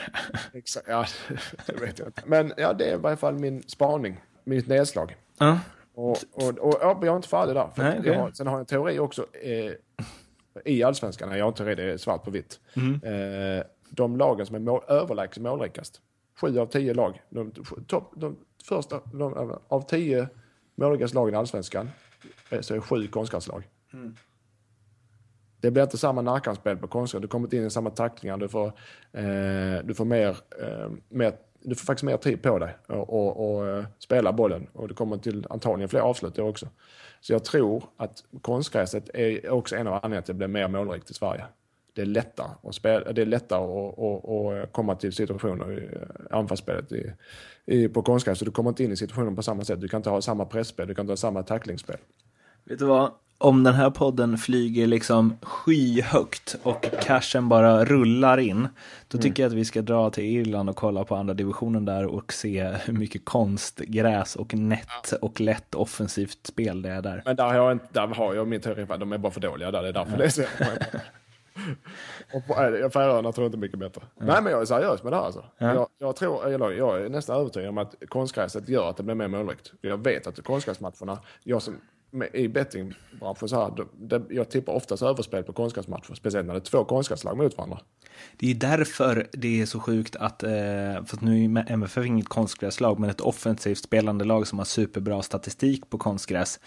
Exakt. 0.53 0.87
Ja, 0.89 1.05
det 1.65 1.73
vet 1.73 1.99
jag 1.99 2.07
inte. 2.07 2.21
Men 2.25 2.53
ja, 2.57 2.73
det 2.73 2.85
är 2.85 2.93
i 2.93 2.97
varje 2.97 3.17
fall 3.17 3.33
min 3.33 3.63
spaning. 3.67 4.21
Mitt 4.43 4.67
nedslag. 4.67 5.15
Ja. 5.37 5.59
Och, 5.95 6.17
och, 6.31 6.59
och 6.59 6.77
ja, 6.81 6.99
jag 7.01 7.07
är 7.07 7.15
inte 7.15 7.27
färdig 7.27 7.55
där. 7.55 7.69
För 7.75 7.83
Nej, 7.83 8.01
jag 8.03 8.19
har, 8.19 8.31
sen 8.31 8.47
har 8.47 8.53
jag 8.53 8.59
en 8.59 8.65
teori 8.65 8.99
också 8.99 9.25
eh, 9.33 9.71
i 10.65 10.83
allsvenskan. 10.83 11.37
Jag 11.37 11.45
har 11.45 11.75
det 11.75 11.83
är 11.83 11.97
svart 11.97 12.23
på 12.23 12.31
vitt. 12.31 12.59
Mm. 12.75 13.03
Eh, 13.03 13.63
de 13.89 14.17
lagen 14.17 14.45
som 14.45 14.55
är 14.55 14.59
mål, 14.59 14.81
överlägset 14.87 15.43
målrikast. 15.43 16.01
Sju 16.41 16.59
av 16.59 16.65
tio 16.65 16.93
lag. 16.93 17.21
De, 17.29 17.51
topp, 17.87 18.13
de 18.15 18.37
första 18.63 19.01
de, 19.13 19.59
av 19.67 19.81
tio 19.81 20.27
målrikaste 20.75 21.15
lagen 21.15 21.33
i 21.33 21.37
allsvenskan 21.37 21.89
eh, 22.49 22.61
så 22.61 22.75
är 22.75 22.79
sju 22.79 23.07
konstgräslag. 23.07 23.63
Mm. 23.93 24.15
Det 25.59 25.71
blir 25.71 25.83
inte 25.83 25.97
samma 25.97 26.21
närkampsspel 26.21 26.77
på 26.77 26.87
konstgräs. 26.87 27.21
Du 27.21 27.27
kommer 27.27 27.45
inte 27.45 27.57
in 27.57 27.65
i 27.65 27.69
samma 27.69 27.89
tacklingar. 27.89 28.37
Du 28.37 28.47
får, 28.47 28.67
eh, 29.11 29.83
du 29.83 29.93
får 29.93 30.05
mer, 30.05 30.37
eh, 30.61 30.91
mer 31.09 31.33
du 31.63 31.75
får 31.75 31.85
faktiskt 31.85 32.03
mer 32.03 32.17
tid 32.17 32.41
på 32.41 32.59
dig 32.59 32.75
och, 32.87 33.09
och, 33.09 33.55
och 33.55 33.67
eh, 33.67 33.85
spela 33.99 34.33
bollen. 34.33 34.67
Och 34.73 34.87
det 34.87 34.93
kommer 34.93 35.17
till 35.17 35.47
antagligen 35.49 35.89
fler 35.89 35.99
avslut 35.99 36.39
också. 36.39 36.67
Så 37.23 37.33
jag 37.33 37.43
tror 37.43 37.83
att 37.97 38.23
konstgräset 38.41 39.09
är 39.13 39.49
också 39.49 39.75
en 39.75 39.87
av 39.87 39.93
anledningarna 39.93 40.21
till 40.21 40.31
att 40.31 40.39
det 40.39 40.47
blir 40.47 40.47
mer 40.47 40.67
målrikt 40.67 41.09
i 41.09 41.13
Sverige. 41.13 41.45
Det 41.93 42.01
är 42.01 42.05
lättare 42.05 42.47
att, 42.63 42.75
spela, 42.75 43.11
det 43.11 43.21
är 43.21 43.25
lättare 43.25 43.59
att, 43.59 43.99
att, 43.99 44.63
att 44.63 44.73
komma 44.73 44.95
till 44.95 45.13
situationer 45.13 45.71
i 45.71 45.95
eh, 45.95 46.37
anfallsspelet 46.37 46.91
i, 46.91 47.13
i, 47.65 47.87
på 47.87 48.01
konstgräs. 48.01 48.39
Så 48.39 48.45
du 48.45 48.51
kommer 48.51 48.69
inte 48.69 48.83
in 48.83 48.91
i 48.91 48.95
situationen 48.95 49.35
på 49.35 49.43
samma 49.43 49.63
sätt. 49.63 49.81
Du 49.81 49.87
kan 49.87 49.97
inte 49.97 50.09
ha 50.09 50.21
samma 50.21 50.45
pressspel, 50.45 50.87
du 50.87 50.95
kan 50.95 51.03
inte 51.03 51.11
ha 51.11 51.17
samma 51.17 51.43
tacklingsspel. 51.43 51.97
Vet 52.63 52.79
du 52.79 52.85
vad? 52.85 53.11
Om 53.37 53.63
den 53.63 53.73
här 53.73 53.89
podden 53.89 54.37
flyger 54.37 54.87
liksom 54.87 55.37
skyhögt 55.41 56.55
och 56.63 56.85
cashen 57.01 57.49
bara 57.49 57.85
rullar 57.85 58.37
in, 58.37 58.67
då 59.07 59.17
tycker 59.17 59.43
jag 59.43 59.49
att 59.49 59.53
vi 59.53 59.65
ska 59.65 59.81
dra 59.81 60.09
till 60.09 60.23
Irland 60.23 60.69
och 60.69 60.75
kolla 60.75 61.03
på 61.03 61.15
andra 61.15 61.33
divisionen 61.33 61.85
där 61.85 62.05
och 62.05 62.33
se 62.33 62.63
hur 62.63 62.93
mycket 62.93 63.25
konstgräs 63.25 64.35
och 64.35 64.53
nätt 64.53 65.11
och 65.21 65.41
lätt 65.41 65.75
offensivt 65.75 66.47
spel 66.47 66.81
det 66.81 66.89
är 66.89 67.01
där. 67.01 67.21
Men 67.25 67.35
där 67.35 67.45
har 67.45 67.53
jag, 67.53 67.71
inte, 67.71 67.85
där 67.91 68.07
har 68.07 68.33
jag 68.33 68.47
min 68.47 68.61
teori 68.61 68.85
de 68.99 69.13
är 69.13 69.17
bara 69.17 69.31
för 69.31 69.41
dåliga 69.41 69.71
där. 69.71 69.81
Det 69.81 69.89
är 69.89 69.93
därför 69.93 70.17
det 70.17 70.25
är 70.25 70.29
så. 70.29 70.41
Färöarna 72.89 73.31
tror 73.31 73.45
jag 73.45 73.47
inte 73.47 73.57
mycket 73.57 73.79
bättre. 73.79 74.01
Nej 74.15 74.41
men 74.41 74.51
jag 74.51 74.61
är 74.61 74.65
seriös 74.65 75.03
med 75.03 75.13
det 75.13 75.17
här 75.17 75.23
alltså. 75.23 75.45
Jag, 75.57 75.87
jag, 75.97 76.15
tror, 76.15 76.47
eller, 76.47 76.71
jag 76.71 77.05
är 77.05 77.09
nästan 77.09 77.39
övertygad 77.39 77.69
om 77.69 77.77
att 77.77 77.95
konstgräset 78.07 78.69
gör 78.69 78.89
att 78.89 78.97
det 78.97 79.03
blir 79.03 79.15
mer 79.15 79.27
målrikt. 79.27 79.71
Jag 79.81 80.03
vet 80.03 80.27
att 80.27 80.43
konstgräsmatcherna, 80.43 81.19
jag 81.43 81.61
som 81.61 81.79
i 82.33 82.47
bettingbranschen 82.47 83.49
så 83.49 83.55
här, 83.55 83.87
jag 84.29 84.49
tippar 84.49 84.73
oftast 84.73 85.03
överspel 85.03 85.43
på 85.43 85.53
konstgräsmatcher. 85.53 86.13
Speciellt 86.13 86.47
när 86.47 86.53
det 86.53 86.59
är 86.59 86.61
två 86.61 86.85
konstgräslag 86.85 87.37
mot 87.37 87.57
varandra. 87.57 87.79
Det 88.37 88.51
är 88.51 88.55
därför 88.55 89.27
det 89.31 89.61
är 89.61 89.65
så 89.65 89.79
sjukt 89.79 90.15
att, 90.15 90.43
eh, 90.43 90.49
för 91.05 91.15
att 91.15 91.21
nu 91.21 91.45
är 91.45 91.71
MFF 91.71 92.05
inget 92.05 92.27
konstgräslag, 92.27 92.99
men 92.99 93.09
ett 93.09 93.21
offensivt 93.21 93.77
spelande 93.77 94.25
lag 94.25 94.47
som 94.47 94.57
har 94.57 94.65
superbra 94.65 95.21
statistik 95.21 95.89
på 95.89 95.97
konstgräs, 95.97 96.59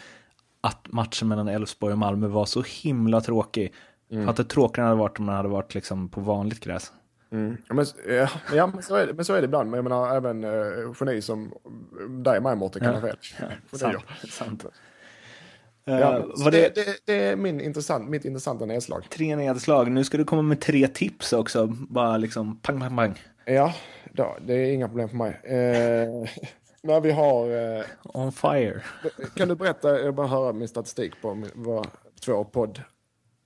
att 0.61 0.93
matchen 0.93 1.29
mellan 1.29 1.49
Elfsborg 1.49 1.93
och 1.93 1.99
Malmö 1.99 2.27
var 2.27 2.47
så 2.47 2.63
himla 2.63 3.21
tråkig. 3.21 3.73
För 4.11 4.27
att 4.27 4.37
det 4.37 4.45
tråkigare 4.45 4.87
hade 4.87 4.99
varit 4.99 5.19
om 5.19 5.25
man 5.25 5.35
hade 5.35 5.49
varit 5.49 5.75
liksom 5.75 6.09
på 6.09 6.21
vanligt 6.21 6.61
gräs. 6.61 6.93
Ja, 7.29 7.75
men, 7.75 7.87
ja, 8.09 8.29
men, 8.49 8.57
ja, 8.57 8.67
men, 8.67 8.83
så 8.83 8.95
är 8.95 9.07
det, 9.07 9.15
men 9.15 9.25
så 9.25 9.35
är 9.35 9.41
det 9.41 9.45
ibland. 9.45 9.71
Men 9.71 9.79
jag 9.79 9.85
menar 9.85 10.17
även 10.17 10.45
uh, 10.45 10.95
geni 11.01 11.23
som 11.23 11.55
dig 12.09 12.41
mig 12.41 12.57
Mårten 12.57 12.83
kan 12.83 12.95
ha 12.95 13.01
fel. 13.01 13.17
Sant. 13.73 14.05
sant. 14.29 14.65
Ja, 15.89 16.17
Eh, 16.17 16.25
var 16.45 16.51
det, 16.51 16.75
det, 16.75 16.85
det, 16.85 16.97
det 17.05 17.15
är 17.15 17.37
min 17.37 17.61
intressant, 17.61 18.09
mitt 18.09 18.25
intressanta 18.25 18.65
nedslag. 18.67 19.05
tre 19.11 19.37
nedslag? 19.37 19.91
Nu 19.91 20.05
ska 20.05 20.17
du 20.19 20.25
komma 20.25 20.43
med 20.43 20.61
tre 20.61 20.89
tips 20.89 21.33
också. 21.33 21.67
Bara 21.67 22.17
liksom 22.17 22.57
pang, 22.63 22.81
pang, 22.81 22.97
pang. 22.97 23.15
Ja, 23.45 23.75
då, 24.13 24.37
det 24.47 24.55
är 24.55 24.73
inga 24.73 24.89
problem 24.89 25.09
för 25.09 25.17
mig. 25.17 25.41
Eh, 25.45 26.29
när 26.83 27.01
vi 27.01 27.11
har... 27.11 27.77
Eh, 27.79 27.85
On 28.03 28.33
fire. 28.33 28.83
kan 29.35 29.49
du 29.49 29.55
berätta, 29.55 30.01
jag 30.01 30.15
bara 30.15 30.27
höra 30.27 30.53
min 30.53 30.69
statistik 30.69 31.13
på 31.23 31.35
min- 31.35 31.51
vad 31.55 31.87
två 32.25 32.45
podd. 32.45 32.81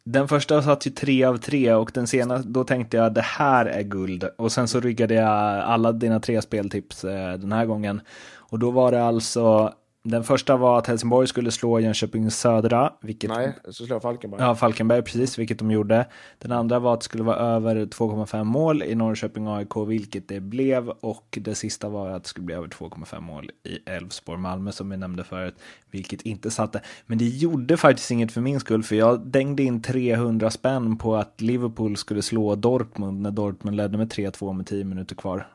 Den 0.05 0.29
första 0.29 0.63
satt 0.63 0.87
ju 0.87 0.91
tre 0.91 1.25
av 1.25 1.37
tre 1.37 1.75
och 1.75 1.91
den 1.95 2.07
senaste, 2.07 2.49
då 2.49 2.65
tänkte 2.65 2.97
jag 2.97 3.15
det 3.15 3.21
här 3.21 3.67
är 3.67 3.83
guld. 3.83 4.25
Och 4.39 4.53
sen 4.53 4.69
så 4.69 4.81
ryggade 4.81 5.15
jag 5.15 5.29
alla 5.61 5.93
dina 5.93 6.21
tre 6.21 6.43
speltips 6.43 7.05
eh, 7.05 7.33
den 7.33 7.53
här 7.53 7.65
gången. 7.67 8.01
Och 8.37 8.59
då 8.59 8.71
var 8.71 8.93
det 8.93 9.05
alltså, 9.05 9.75
den 10.03 10.25
första 10.25 10.57
var 10.57 10.79
att 10.79 10.87
Helsingborg 10.87 11.27
skulle 11.27 11.51
slå 11.51 11.81
Jönköping 11.81 12.31
Södra, 12.31 12.93
vilket 13.01 13.31
Nej, 13.31 13.53
så 13.65 13.87
slår 13.87 14.01
Falkenberg. 14.01 14.41
Ja, 14.43 14.55
Falkenberg, 14.55 15.03
precis, 15.03 15.39
vilket 15.39 15.59
de 15.59 15.71
gjorde. 15.71 16.07
Den 16.39 16.53
andra 16.53 16.79
var 16.79 16.95
att 16.95 17.01
det 17.01 17.05
skulle 17.05 17.25
vara 17.25 17.37
över 17.37 17.77
2,5 17.77 18.45
mål 18.45 18.83
i 18.83 18.95
Norrköping 18.95 19.47
AIK, 19.47 19.77
vilket 19.77 20.29
det 20.29 20.41
blev. 20.41 20.89
Och 20.89 21.39
det 21.41 21.55
sista 21.55 21.89
var 21.89 22.11
att 22.11 22.23
det 22.23 22.29
skulle 22.29 22.47
bli 22.47 22.55
över 22.55 22.69
2,5 22.69 23.21
mål 23.21 23.51
i 23.65 23.91
Elfsborg 23.91 24.39
Malmö, 24.39 24.73
som 24.73 24.91
vi 24.91 24.97
nämnde 24.97 25.25
förut, 25.25 25.55
vilket 25.91 26.23
inte 26.23 26.51
satte. 26.51 26.83
Men 27.07 27.19
det 27.19 27.29
gjorde 27.29 27.77
faktiskt 27.77 28.11
inget 28.11 28.33
för 28.33 28.41
min 28.41 28.61
skull, 28.61 28.83
för 28.83 28.97
jag 28.97 29.27
dängde 29.27 29.63
in 29.63 29.83
300 29.83 30.51
spänn 30.51 30.97
på 30.97 31.17
att 31.17 31.41
Liverpool 31.41 31.97
skulle 31.97 32.23
slå 32.23 32.55
Dortmund 32.55 33.21
när 33.21 33.31
Dortmund 33.31 33.77
ledde 33.77 33.99
med 33.99 34.13
3-2 34.13 34.53
med 34.53 34.67
10 34.67 34.85
minuter 34.85 35.15
kvar. 35.15 35.47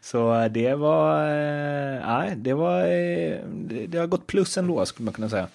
Så 0.00 0.34
eh, 0.34 0.44
det 0.50 0.74
var, 0.74 1.22
eh, 1.22 2.06
nej, 2.06 2.34
det 2.36 2.54
var, 2.54 2.80
eh, 2.80 3.38
det, 3.88 3.98
har 3.98 4.06
gått 4.06 4.26
plus 4.26 4.58
ändå, 4.58 4.86
skulle 4.86 5.04
man 5.04 5.14
kunna 5.14 5.28
säga. 5.28 5.48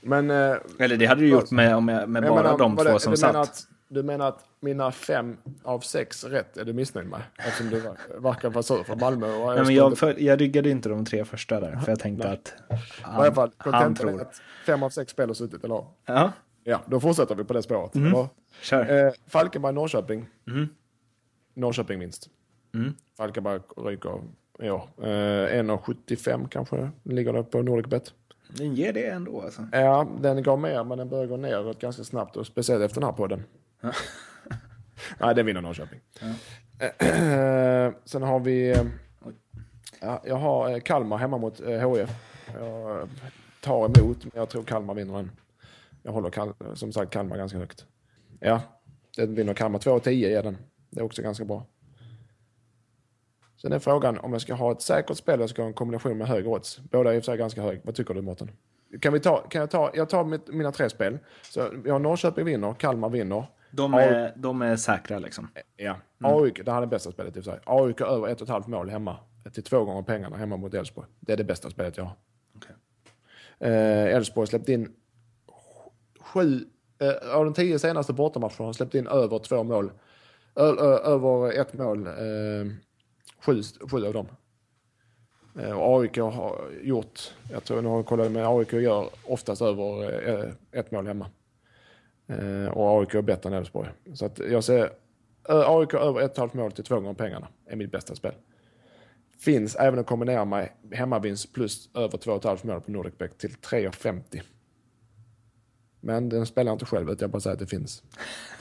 Men... 0.00 0.30
Eh, 0.30 0.56
Eller 0.78 0.96
det 0.96 1.06
hade 1.06 1.20
du 1.20 1.28
gjort 1.28 1.50
med, 1.50 1.70
jag, 1.70 1.82
med 1.82 1.94
jag 2.02 2.10
bara 2.10 2.42
menar, 2.42 2.58
de 2.58 2.76
två 2.76 2.82
det- 2.84 3.00
som 3.00 3.10
du 3.10 3.16
satt. 3.16 3.32
Menar 3.32 3.42
att, 3.42 3.66
du 3.88 4.02
menar 4.02 4.28
att 4.28 4.44
mina 4.60 4.92
fem 4.92 5.36
av 5.62 5.80
sex 5.80 6.24
rätt 6.24 6.56
är 6.56 6.64
du 6.64 6.72
missnöjd 6.72 7.08
med? 7.08 7.20
Eftersom 7.38 7.70
du 7.70 7.80
ver- 7.80 8.20
verkar 8.20 8.50
vara 8.50 8.62
sur 8.62 8.82
för 8.82 8.96
Malmö 8.96 9.26
och 9.36 9.54
Nej, 9.54 9.64
men 9.64 9.74
jag, 9.74 9.98
för, 9.98 10.14
jag 10.22 10.40
ryggade 10.40 10.70
inte 10.70 10.88
de 10.88 11.04
tre 11.04 11.24
första 11.24 11.60
där, 11.60 11.76
för 11.76 11.92
jag 11.92 11.98
tänkte 12.00 12.30
att 12.30 12.54
I 12.70 12.74
alla 13.02 13.32
fall, 13.34 13.50
han, 13.56 13.74
han 13.74 13.94
tror. 13.94 14.20
att 14.22 14.40
fem 14.66 14.82
av 14.82 14.90
sex 14.90 15.12
spel 15.12 15.28
har 15.28 15.34
suttit, 15.34 15.64
eller? 15.64 15.84
Ja, 16.06 16.32
Ja, 16.68 16.80
då 16.86 17.00
fortsätter 17.00 17.34
vi 17.34 17.44
på 17.44 17.52
det 17.52 17.62
spåret. 17.62 17.94
Mm. 17.94 18.26
kör. 18.62 19.06
Eh, 19.06 19.12
Falkenberg-Norrköping. 19.30 20.24
Mm. 20.48 20.68
Norrköping 21.54 21.98
minst. 22.78 22.96
Falkenberg 23.16 23.60
ryker 23.76 24.22
i 24.58 24.70
år. 24.70 24.88
Eh, 24.98 25.06
1,75 25.62 26.48
kanske 26.48 26.90
ligger 27.02 27.32
det 27.32 27.42
på 27.42 27.62
Nordicbet. 27.62 28.12
Den 28.48 28.74
ger 28.74 28.92
det 28.92 29.06
ändå 29.06 29.42
alltså. 29.42 29.66
Ja, 29.72 30.08
den 30.20 30.42
går 30.42 30.56
mer, 30.56 30.84
men 30.84 30.98
den 30.98 31.08
börjar 31.08 31.26
gå 31.26 31.36
neråt 31.36 31.78
ganska 31.80 32.04
snabbt. 32.04 32.36
Och 32.36 32.46
speciellt 32.46 32.82
efter 32.84 33.00
den 33.00 33.08
här 33.10 33.16
podden. 33.16 33.44
Nej, 35.20 35.34
den 35.34 35.46
vinner 35.46 35.60
Norrköping. 35.60 36.00
Eh, 36.78 37.92
sen 38.04 38.22
har 38.22 38.40
vi... 38.40 38.76
Ja, 40.00 40.22
jag 40.26 40.36
har 40.36 40.70
eh, 40.70 40.78
Kalmar 40.80 41.16
hemma 41.18 41.38
mot 41.38 41.60
HIF. 41.60 42.10
Jag 42.54 43.00
eh, 43.00 43.08
tar 43.60 43.84
emot, 43.84 44.24
men 44.24 44.32
jag 44.34 44.48
tror 44.48 44.62
Kalmar 44.62 44.94
vinner 44.94 45.14
den. 45.14 45.30
Jag 46.02 46.12
håller 46.12 46.30
Kal- 46.30 46.74
som 46.74 46.92
sagt 46.92 47.12
Kalmar 47.12 47.36
ganska 47.36 47.58
högt. 47.58 47.86
Ja, 48.40 48.60
den 49.16 49.34
vinner 49.34 49.54
Kalmar. 49.54 49.78
2,10 49.78 50.38
är 50.38 50.42
den. 50.42 50.56
Det 50.90 51.00
är 51.00 51.04
också 51.04 51.22
ganska 51.22 51.44
bra. 51.44 51.64
Sen 53.56 53.72
är 53.72 53.78
frågan 53.78 54.18
om 54.18 54.32
jag 54.32 54.42
ska 54.42 54.54
ha 54.54 54.72
ett 54.72 54.82
säkert 54.82 55.16
spel 55.16 55.34
eller 55.34 55.46
ska 55.46 55.62
ha 55.62 55.66
en 55.66 55.74
kombination 55.74 56.18
med 56.18 56.28
högre 56.28 56.48
odds. 56.48 56.78
Båda 56.78 57.10
är 57.10 57.14
i 57.14 57.18
och 57.18 57.22
för 57.22 57.32
sig 57.32 57.38
ganska 57.38 57.62
hög. 57.62 57.80
Vad 57.84 57.94
tycker 57.94 58.14
du 58.14 58.22
Mårten? 58.22 58.50
Kan 59.00 59.12
vi 59.12 59.20
ta, 59.20 59.36
kan 59.36 59.60
jag 59.60 59.70
ta, 59.70 59.90
jag 59.94 60.08
tar 60.08 60.24
mitt, 60.24 60.48
mina 60.48 60.72
tre 60.72 60.90
spel. 60.90 61.18
Så 61.42 61.60
jag 61.84 61.92
har 61.92 61.98
Norrköping 61.98 62.44
vinner, 62.44 62.74
Kalmar 62.74 63.08
vinner. 63.08 63.46
De 63.70 63.94
är, 63.94 64.32
de 64.36 64.62
är 64.62 64.76
säkra 64.76 65.18
liksom. 65.18 65.48
Ja. 65.76 65.96
AIK, 66.22 66.64
det 66.64 66.70
här 66.70 66.78
är 66.78 66.80
det 66.80 66.86
bästa 66.86 67.12
spelet 67.12 67.36
i 67.36 67.40
och 67.40 67.44
för 67.44 67.50
sig. 67.50 67.60
AIK 67.64 68.00
över 68.00 68.28
ett 68.28 68.40
och 68.40 68.46
ett 68.46 68.52
halvt 68.52 68.66
mål 68.66 68.90
hemma. 68.90 69.16
Till 69.52 69.62
två 69.62 69.84
gånger 69.84 70.02
pengarna 70.02 70.36
hemma 70.36 70.56
mot 70.56 70.74
Elfsborg. 70.74 71.08
Det 71.20 71.32
är 71.32 71.36
det 71.36 71.44
bästa 71.44 71.70
spelet 71.70 71.96
jag 71.96 72.04
har. 72.04 72.16
Eh, 73.58 74.14
Elfsborg 74.16 74.46
släppte 74.46 74.72
in 74.72 74.92
sju, 76.20 76.60
eh, 76.98 77.36
av 77.36 77.44
de 77.44 77.54
tio 77.54 77.78
senaste 77.78 78.12
bortamatcherna 78.12 78.64
har 78.64 78.72
släppt 78.72 78.94
in 78.94 79.06
över 79.06 79.38
två 79.38 79.62
mål. 79.62 79.92
Ö, 80.54 80.74
ö, 80.78 80.98
över 80.98 81.60
ett 81.60 81.72
mål, 81.72 82.06
eh, 82.06 82.12
sju, 83.46 83.62
sju 83.90 84.06
av 84.06 84.12
dem. 84.12 84.26
Eh, 85.60 85.70
och 85.70 86.00
AIK 86.00 86.18
har 86.18 86.70
gjort, 86.82 87.34
jag 87.50 87.64
tror 87.64 87.82
nu 87.82 87.88
har 87.88 87.96
jag 87.96 88.06
kollat 88.06 88.32
med 88.32 88.46
AIK 88.46 88.72
gör 88.72 89.08
oftast 89.24 89.62
över 89.62 90.12
eh, 90.28 90.50
ett 90.72 90.90
mål 90.90 91.06
hemma. 91.06 91.30
Eh, 92.26 92.68
och 92.68 93.00
AIK 93.00 93.14
är 93.14 93.22
bättre 93.22 93.48
än 93.48 93.54
Elfsborg. 93.54 93.88
Så 94.14 94.26
att 94.26 94.38
jag 94.38 94.64
ser 94.64 94.90
AIK 95.48 95.94
över 95.94 96.20
ett 96.20 96.30
ett 96.30 96.38
halvt 96.38 96.54
mål 96.54 96.72
till 96.72 96.84
två 96.84 96.94
gånger 96.94 97.14
pengarna 97.14 97.48
är 97.66 97.76
mitt 97.76 97.92
bästa 97.92 98.14
spel. 98.14 98.34
Finns 99.38 99.76
även 99.76 99.98
att 99.98 100.06
kombinera 100.06 100.44
med 100.44 100.68
hemmavinst 100.92 101.52
plus 101.52 101.88
över 101.94 102.18
2,5 102.18 102.66
mål 102.66 102.80
på 102.80 102.90
Nordicbet 102.90 103.38
till 103.38 103.50
3,50. 103.50 104.42
Men 106.06 106.28
den 106.28 106.46
spelar 106.46 106.70
jag 106.70 106.74
inte 106.74 106.84
själv, 106.86 107.10
utan 107.10 107.24
jag 107.26 107.30
bara 107.30 107.40
säger 107.40 107.54
att 107.54 107.60
det 107.60 107.66
finns. 107.66 108.02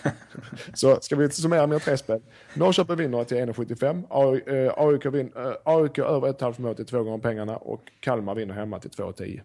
Så 0.74 0.98
ska 1.02 1.16
vi 1.16 1.30
summera 1.30 1.68
mina 1.68 1.80
tre 1.80 1.98
spel. 1.98 2.22
Norrköping 2.56 2.96
vinner 2.96 3.24
till 3.24 3.38
1,75. 3.38 4.04
AI- 4.10 4.66
eh, 4.66 4.74
AIK, 4.78 5.06
vin, 5.06 5.32
AIK 5.66 6.00
över 6.00 6.34
1,5 6.34 6.62
mål 6.62 6.76
till 6.76 6.86
två 6.86 7.04
gånger 7.04 7.18
pengarna 7.18 7.58
och 7.58 7.82
Kalmar 8.00 8.36
vinner 8.36 8.54
hemma 8.54 8.80
till 8.80 8.90
2,10. 8.92 9.42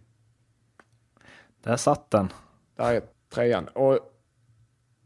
Där 1.62 1.76
satt 1.76 2.10
den. 2.10 2.32
Där 2.76 2.94
är 2.94 3.02
trean. 3.34 3.68
Och 3.68 3.98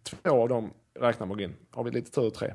två 0.02 0.42
av 0.42 0.48
dem 0.48 0.70
räknar 1.00 1.26
man 1.26 1.40
in. 1.40 1.54
Har 1.70 1.84
vi 1.84 1.90
lite 1.90 2.10
tur, 2.10 2.30
tre. 2.30 2.52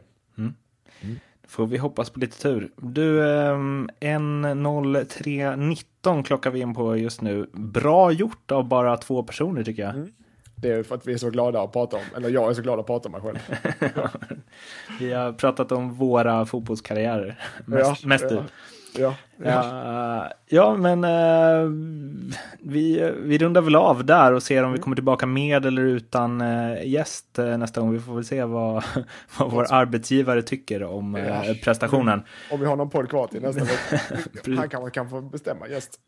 Får 1.47 1.67
vi 1.67 1.77
hoppas 1.77 2.09
på 2.09 2.19
lite 2.19 2.41
tur. 2.41 2.71
Du, 2.77 3.29
ehm, 3.29 3.89
1.03.19 3.99 6.23
klockar 6.23 6.51
vi 6.51 6.59
in 6.59 6.73
på 6.73 6.97
just 6.97 7.21
nu. 7.21 7.49
Bra 7.53 8.11
gjort 8.11 8.51
av 8.51 8.67
bara 8.67 8.97
två 8.97 9.23
personer 9.23 9.63
tycker 9.63 9.83
jag. 9.83 10.09
Det 10.61 10.71
är 10.71 10.83
för 10.83 10.95
att 10.95 11.07
vi 11.07 11.13
är 11.13 11.17
så 11.17 11.29
glada 11.29 11.61
att 11.61 11.71
prata 11.73 11.97
om, 11.97 12.03
eller 12.17 12.29
jag 12.29 12.49
är 12.49 12.53
så 12.53 12.61
glad 12.61 12.79
att 12.79 12.85
prata 12.87 13.09
om 13.09 13.11
mig 13.11 13.21
själv. 13.21 13.39
Vi 14.99 15.13
har 15.13 15.33
pratat 15.33 15.71
om 15.71 15.93
våra 15.93 16.45
fotbollskarriärer. 16.45 17.39
Mest, 17.65 18.05
mest 18.05 18.25
ja, 18.29 18.29
du. 18.29 19.01
ja, 19.01 19.15
ja. 19.37 19.63
Ja, 19.63 20.31
ja, 20.47 20.77
men 20.77 21.03
eh, 21.03 21.69
vi, 22.59 23.11
vi 23.23 23.37
rundar 23.37 23.61
väl 23.61 23.75
av 23.75 24.05
där 24.05 24.33
och 24.33 24.43
ser 24.43 24.63
om 24.63 24.71
vi 24.73 24.79
kommer 24.79 24.95
tillbaka 24.95 25.25
med 25.25 25.65
eller 25.65 25.81
utan 25.81 26.41
eh, 26.41 26.87
gäst 26.87 27.39
eh, 27.39 27.57
nästa 27.57 27.81
gång. 27.81 27.91
Vi 27.91 27.99
får 27.99 28.15
väl 28.15 28.25
se 28.25 28.43
vad, 28.43 28.83
vad 29.39 29.51
vår 29.51 29.65
arbetsgivare 29.73 30.41
tycker 30.41 30.83
om 30.83 31.15
Ja. 31.15 31.53
prestationen. 31.63 32.21
Om 32.51 32.59
vi 32.59 32.65
har 32.65 32.75
någon 32.75 32.89
podd 32.89 33.09
kvar 33.09 33.27
till 33.27 33.41
nästa 33.41 33.63
vecka. 33.63 34.03
Han 34.61 34.69
kanske 34.69 34.91
kan 34.91 35.09
få 35.09 35.21
bestämma 35.21 35.67
gäst. 35.67 35.99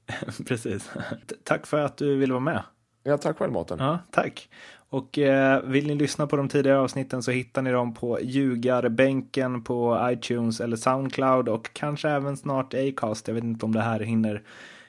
Precis. 0.48 0.90
T- 1.30 1.36
Tack 1.44 1.68
för 1.68 1.80
att 1.80 1.98
du 1.98 2.16
ville 2.16 2.34
vara 2.34 2.44
med. 2.44 2.62
Ja, 3.04 3.18
tack 3.18 3.38
själv 3.38 3.52
Mårten. 3.52 3.78
Ja, 3.80 4.00
tack. 4.12 4.50
Och 4.90 5.18
eh, 5.20 5.62
vill 5.64 5.88
ni 5.88 5.96
lyssna 5.96 6.28
på 6.28 6.36
de 6.36 6.50
tidigare 6.50 6.80
avsnitten 6.80 7.24
så 7.24 7.32
hittar 7.32 7.62
ni 7.62 7.72
dem 7.72 7.94
på 7.94 8.20
ljugarbänken 8.22 9.64
på 9.64 10.08
iTunes 10.12 10.62
eller 10.62 10.78
Soundcloud 10.78 11.50
och 11.50 11.70
kanske 11.74 12.10
även 12.10 12.38
snart 12.38 12.74
Acast. 12.74 13.28
Jag 13.28 13.36
vet 13.36 13.44
inte 13.44 13.66
om 13.66 13.74
det 13.74 13.82
här 13.82 14.00
hinner 14.00 14.42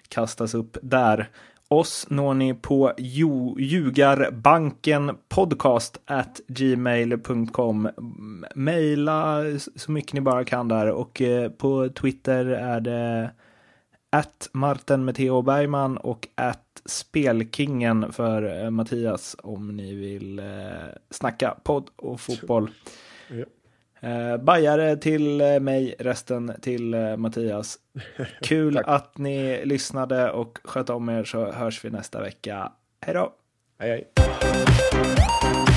kastas 0.09 0.55
upp 0.55 0.77
där. 0.83 1.29
Oss 1.69 2.07
når 2.11 2.35
ni 2.35 2.55
på 2.55 2.93
ju- 2.99 3.55
ljugarbankenpodcast 3.59 6.01
at 6.07 6.41
gmail.com. 6.49 7.89
Maila 8.55 9.43
så 9.77 9.93
mycket 9.93 10.13
ni 10.13 10.21
bara 10.21 10.45
kan 10.45 10.69
där 10.69 10.91
och 10.91 11.23
eh, 11.23 11.51
på 11.51 11.89
Twitter 11.89 12.47
är 12.47 12.81
det 12.81 13.31
att 14.13 14.49
Martin 14.53 15.05
med 15.05 15.15
Theo 15.15 15.43
Bergman 15.43 15.97
och 15.97 16.29
att 16.35 16.83
Spelkingen 16.85 18.13
för 18.13 18.65
eh, 18.65 18.71
Mattias 18.71 19.37
om 19.43 19.77
ni 19.77 19.95
vill 19.95 20.39
eh, 20.39 20.45
snacka 21.11 21.57
podd 21.63 21.91
och 21.97 22.21
fotboll. 22.21 22.71
Ja. 23.29 23.45
Eh, 24.09 24.37
bajare 24.37 24.97
till 24.97 25.41
eh, 25.41 25.61
mig, 25.61 25.95
resten 25.99 26.53
till 26.63 26.95
eh, 26.95 27.17
Mattias. 27.17 27.79
Kul 28.43 28.79
att 28.79 29.19
ni 29.19 29.65
lyssnade 29.65 30.31
och 30.31 30.59
sköt 30.65 30.91
om 30.91 31.09
er 31.09 31.25
så 31.25 31.53
hörs 31.53 31.85
vi 31.85 31.91
nästa 31.91 32.21
vecka. 32.21 32.73
Hej 33.01 33.15
då! 33.15 33.33
Hej, 33.79 33.91
hej. 33.91 35.72